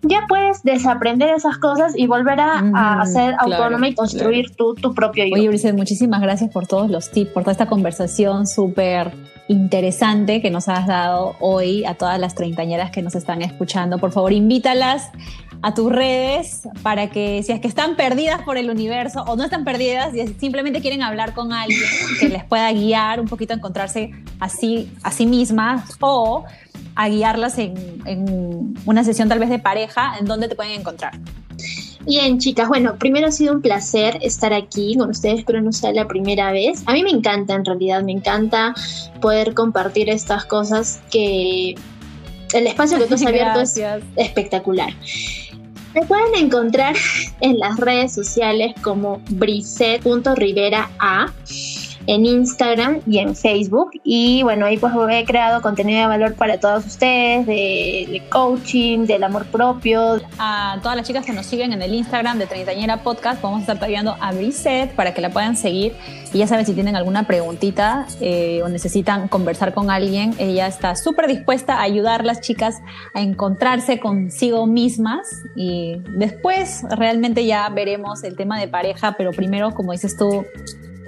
ya 0.03 0.25
puedes 0.29 0.63
desaprender 0.63 1.35
esas 1.35 1.57
cosas 1.57 1.97
y 1.97 2.07
volver 2.07 2.39
a, 2.39 3.03
ser 3.05 3.35
autónoma 3.39 3.89
y 3.89 3.95
construir 3.95 4.51
tu, 4.55 4.75
propio 4.93 5.25
yo. 5.25 5.33
Oye, 5.33 5.49
Brice, 5.49 5.73
muchísimas 5.73 6.21
gracias 6.21 6.49
por 6.51 6.67
todos 6.67 6.89
los 6.89 7.11
tips, 7.11 7.31
por 7.31 7.43
toda 7.43 7.51
esta 7.51 7.67
conversación 7.67 8.47
súper 8.47 9.11
interesante 9.49 10.41
que 10.41 10.51
nos 10.51 10.69
has 10.69 10.85
dado 10.85 11.35
hoy 11.39 11.83
a 11.83 11.95
todas 11.95 12.19
las 12.19 12.35
treintañeras 12.35 12.91
que 12.91 13.01
nos 13.01 13.15
están 13.15 13.41
escuchando. 13.41 13.97
Por 13.97 14.11
favor, 14.11 14.31
invítalas 14.31 15.09
a 15.63 15.73
tus 15.73 15.91
redes 15.91 16.61
para 16.83 17.09
que 17.09 17.41
si 17.43 17.51
es 17.51 17.59
que 17.59 17.67
están 17.67 17.95
perdidas 17.95 18.43
por 18.43 18.57
el 18.57 18.69
universo 18.69 19.23
o 19.23 19.35
no 19.35 19.43
están 19.43 19.65
perdidas 19.65 20.13
y 20.15 20.27
simplemente 20.39 20.81
quieren 20.81 21.01
hablar 21.01 21.33
con 21.33 21.51
alguien 21.51 21.81
que 22.19 22.29
les 22.29 22.43
pueda 22.43 22.71
guiar 22.71 23.19
un 23.19 23.27
poquito 23.27 23.53
a 23.53 23.57
encontrarse 23.57 24.11
así 24.39 24.89
a 25.01 25.11
sí 25.11 25.25
mismas 25.25 25.97
o 25.99 26.45
a 26.95 27.09
guiarlas 27.09 27.57
en, 27.57 27.73
en 28.05 28.75
una 28.85 29.03
sesión 29.03 29.29
tal 29.29 29.39
vez 29.39 29.49
de 29.49 29.57
pareja, 29.57 30.13
¿en 30.19 30.25
dónde 30.25 30.47
te 30.47 30.55
pueden 30.55 30.79
encontrar? 30.79 31.19
Bien, 32.05 32.39
chicas, 32.39 32.67
bueno, 32.67 32.95
primero 32.97 33.27
ha 33.27 33.31
sido 33.31 33.53
un 33.53 33.61
placer 33.61 34.17
estar 34.21 34.53
aquí 34.53 34.95
con 34.97 35.09
ustedes, 35.09 35.43
pero 35.45 35.61
no 35.61 35.71
sea 35.71 35.91
la 35.91 36.07
primera 36.07 36.51
vez. 36.51 36.83
A 36.85 36.93
mí 36.93 37.03
me 37.03 37.11
encanta, 37.11 37.53
en 37.53 37.65
realidad, 37.65 38.03
me 38.03 38.13
encanta 38.13 38.73
poder 39.21 39.53
compartir 39.53 40.09
estas 40.09 40.45
cosas 40.45 41.01
que 41.11 41.75
el 42.53 42.67
espacio 42.67 42.97
que 42.97 43.05
tú 43.05 43.15
has 43.15 43.25
abierto 43.25 43.59
es 43.59 43.79
espectacular. 44.15 44.93
Me 45.93 46.05
pueden 46.05 46.35
encontrar 46.35 46.95
en 47.41 47.59
las 47.59 47.77
redes 47.77 48.13
sociales 48.13 48.73
como 48.81 49.21
A 50.99 51.31
en 52.09 52.25
Instagram 52.25 53.01
y 53.05 53.19
en 53.19 53.35
Facebook. 53.35 53.91
Y 54.03 54.41
bueno, 54.41 54.65
ahí 54.65 54.77
pues 54.77 54.91
he 55.11 55.25
creado 55.25 55.61
contenido 55.61 56.01
de 56.01 56.07
valor 56.07 56.33
para 56.33 56.59
todos 56.59 56.83
ustedes, 56.87 57.45
de, 57.45 58.23
coaching, 58.31 59.05
del 59.05 59.23
amor 59.23 59.45
propio. 59.45 60.19
A 60.39 60.79
todas 60.81 60.97
las 60.97 61.05
chicas 61.05 61.23
que 61.23 61.33
nos 61.33 61.45
siguen 61.45 61.71
en 61.71 61.83
el 61.83 61.93
Instagram 61.93 62.39
de 62.39 62.47
Treintañera 62.47 63.03
Podcast, 63.03 63.43
vamos 63.43 63.59
a 63.59 63.61
estar 63.61 63.77
trayendo 63.77 64.15
a 64.19 64.31
Brisette 64.31 64.95
para 64.95 65.13
que 65.13 65.21
la 65.21 65.29
puedan 65.29 65.55
seguir. 65.55 65.93
Y 66.33 66.39
ya 66.39 66.47
saben, 66.47 66.65
si 66.65 66.73
tienen 66.73 66.95
alguna 66.95 67.27
preguntita 67.27 68.07
eh, 68.21 68.61
o 68.63 68.69
necesitan 68.69 69.27
conversar 69.27 69.75
con 69.75 69.91
alguien, 69.91 70.33
ella 70.39 70.65
está 70.65 70.95
súper 70.95 71.27
dispuesta 71.27 71.75
a 71.75 71.83
ayudar 71.83 72.21
a 72.21 72.23
las 72.23 72.41
chicas 72.41 72.81
a 73.13 73.21
encontrarse 73.21 73.99
consigo 73.99 74.65
mismas. 74.65 75.27
Y 75.55 75.97
después 76.15 76.81
realmente 76.89 77.45
ya 77.45 77.69
veremos 77.69 78.23
el 78.23 78.35
tema 78.35 78.59
de 78.59 78.67
pareja, 78.67 79.13
pero 79.15 79.29
primero, 79.31 79.75
como 79.75 79.91
dices 79.91 80.17
tú, 80.17 80.43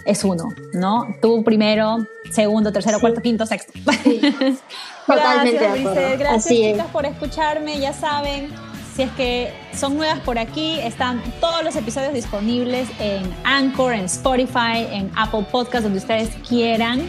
es 0.06 0.24
uno, 0.24 0.50
¿no? 0.74 1.16
Tú 1.22 1.44
primero, 1.44 2.06
segundo, 2.30 2.72
tercero, 2.72 3.00
cuarto, 3.00 3.22
quinto, 3.22 3.46
sexto. 3.46 3.74
Totalmente 5.08 5.60
gracias, 5.60 6.20
Gracias, 6.20 6.48
chicas, 6.48 6.88
por 6.88 7.06
escucharme. 7.06 7.80
Ya 7.80 7.94
saben, 7.94 8.50
si 8.96 9.04
es 9.04 9.12
que 9.12 9.54
son 9.76 9.98
nuevas 9.98 10.20
por 10.20 10.40
aquí, 10.40 10.80
están 10.80 11.22
todos 11.40 11.64
los 11.64 11.76
episodios 11.76 12.14
disponibles 12.14 12.90
en 13.00 13.24
Anchor, 13.44 13.94
en 13.94 14.06
Spotify, 14.06 14.88
en 14.92 15.12
Apple 15.16 15.46
Podcast, 15.52 15.84
donde 15.84 16.00
ustedes 16.00 16.30
quieran. 16.48 17.02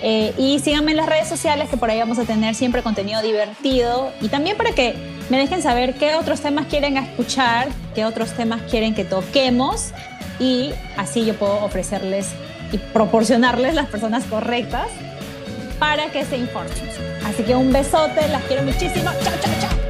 Eh, 0.00 0.32
y 0.38 0.60
síganme 0.60 0.92
en 0.92 0.96
las 0.98 1.06
redes 1.06 1.28
sociales, 1.28 1.68
que 1.68 1.76
por 1.76 1.90
ahí 1.90 1.98
vamos 1.98 2.18
a 2.18 2.24
tener 2.24 2.54
siempre 2.54 2.82
contenido 2.82 3.20
divertido. 3.20 4.12
Y 4.20 4.28
también 4.28 4.56
para 4.56 4.72
que 4.72 4.94
me 5.28 5.38
dejen 5.38 5.60
saber 5.60 5.94
qué 5.94 6.14
otros 6.14 6.40
temas 6.40 6.66
quieren 6.66 6.96
escuchar, 6.96 7.68
qué 7.94 8.04
otros 8.04 8.32
temas 8.32 8.62
quieren 8.70 8.94
que 8.94 9.04
toquemos 9.04 9.92
y 10.38 10.72
así 10.96 11.24
yo 11.24 11.34
puedo 11.34 11.64
ofrecerles 11.64 12.30
y 12.72 12.78
proporcionarles 12.78 13.74
las 13.74 13.86
personas 13.86 14.24
correctas 14.24 14.88
para 15.78 16.10
que 16.10 16.24
se 16.24 16.36
informen. 16.36 16.72
Así 17.24 17.42
que 17.42 17.54
un 17.54 17.72
besote, 17.72 18.26
las 18.28 18.42
quiero 18.44 18.62
muchísimo. 18.62 19.10
Chao, 19.22 19.34
chao. 19.60 19.87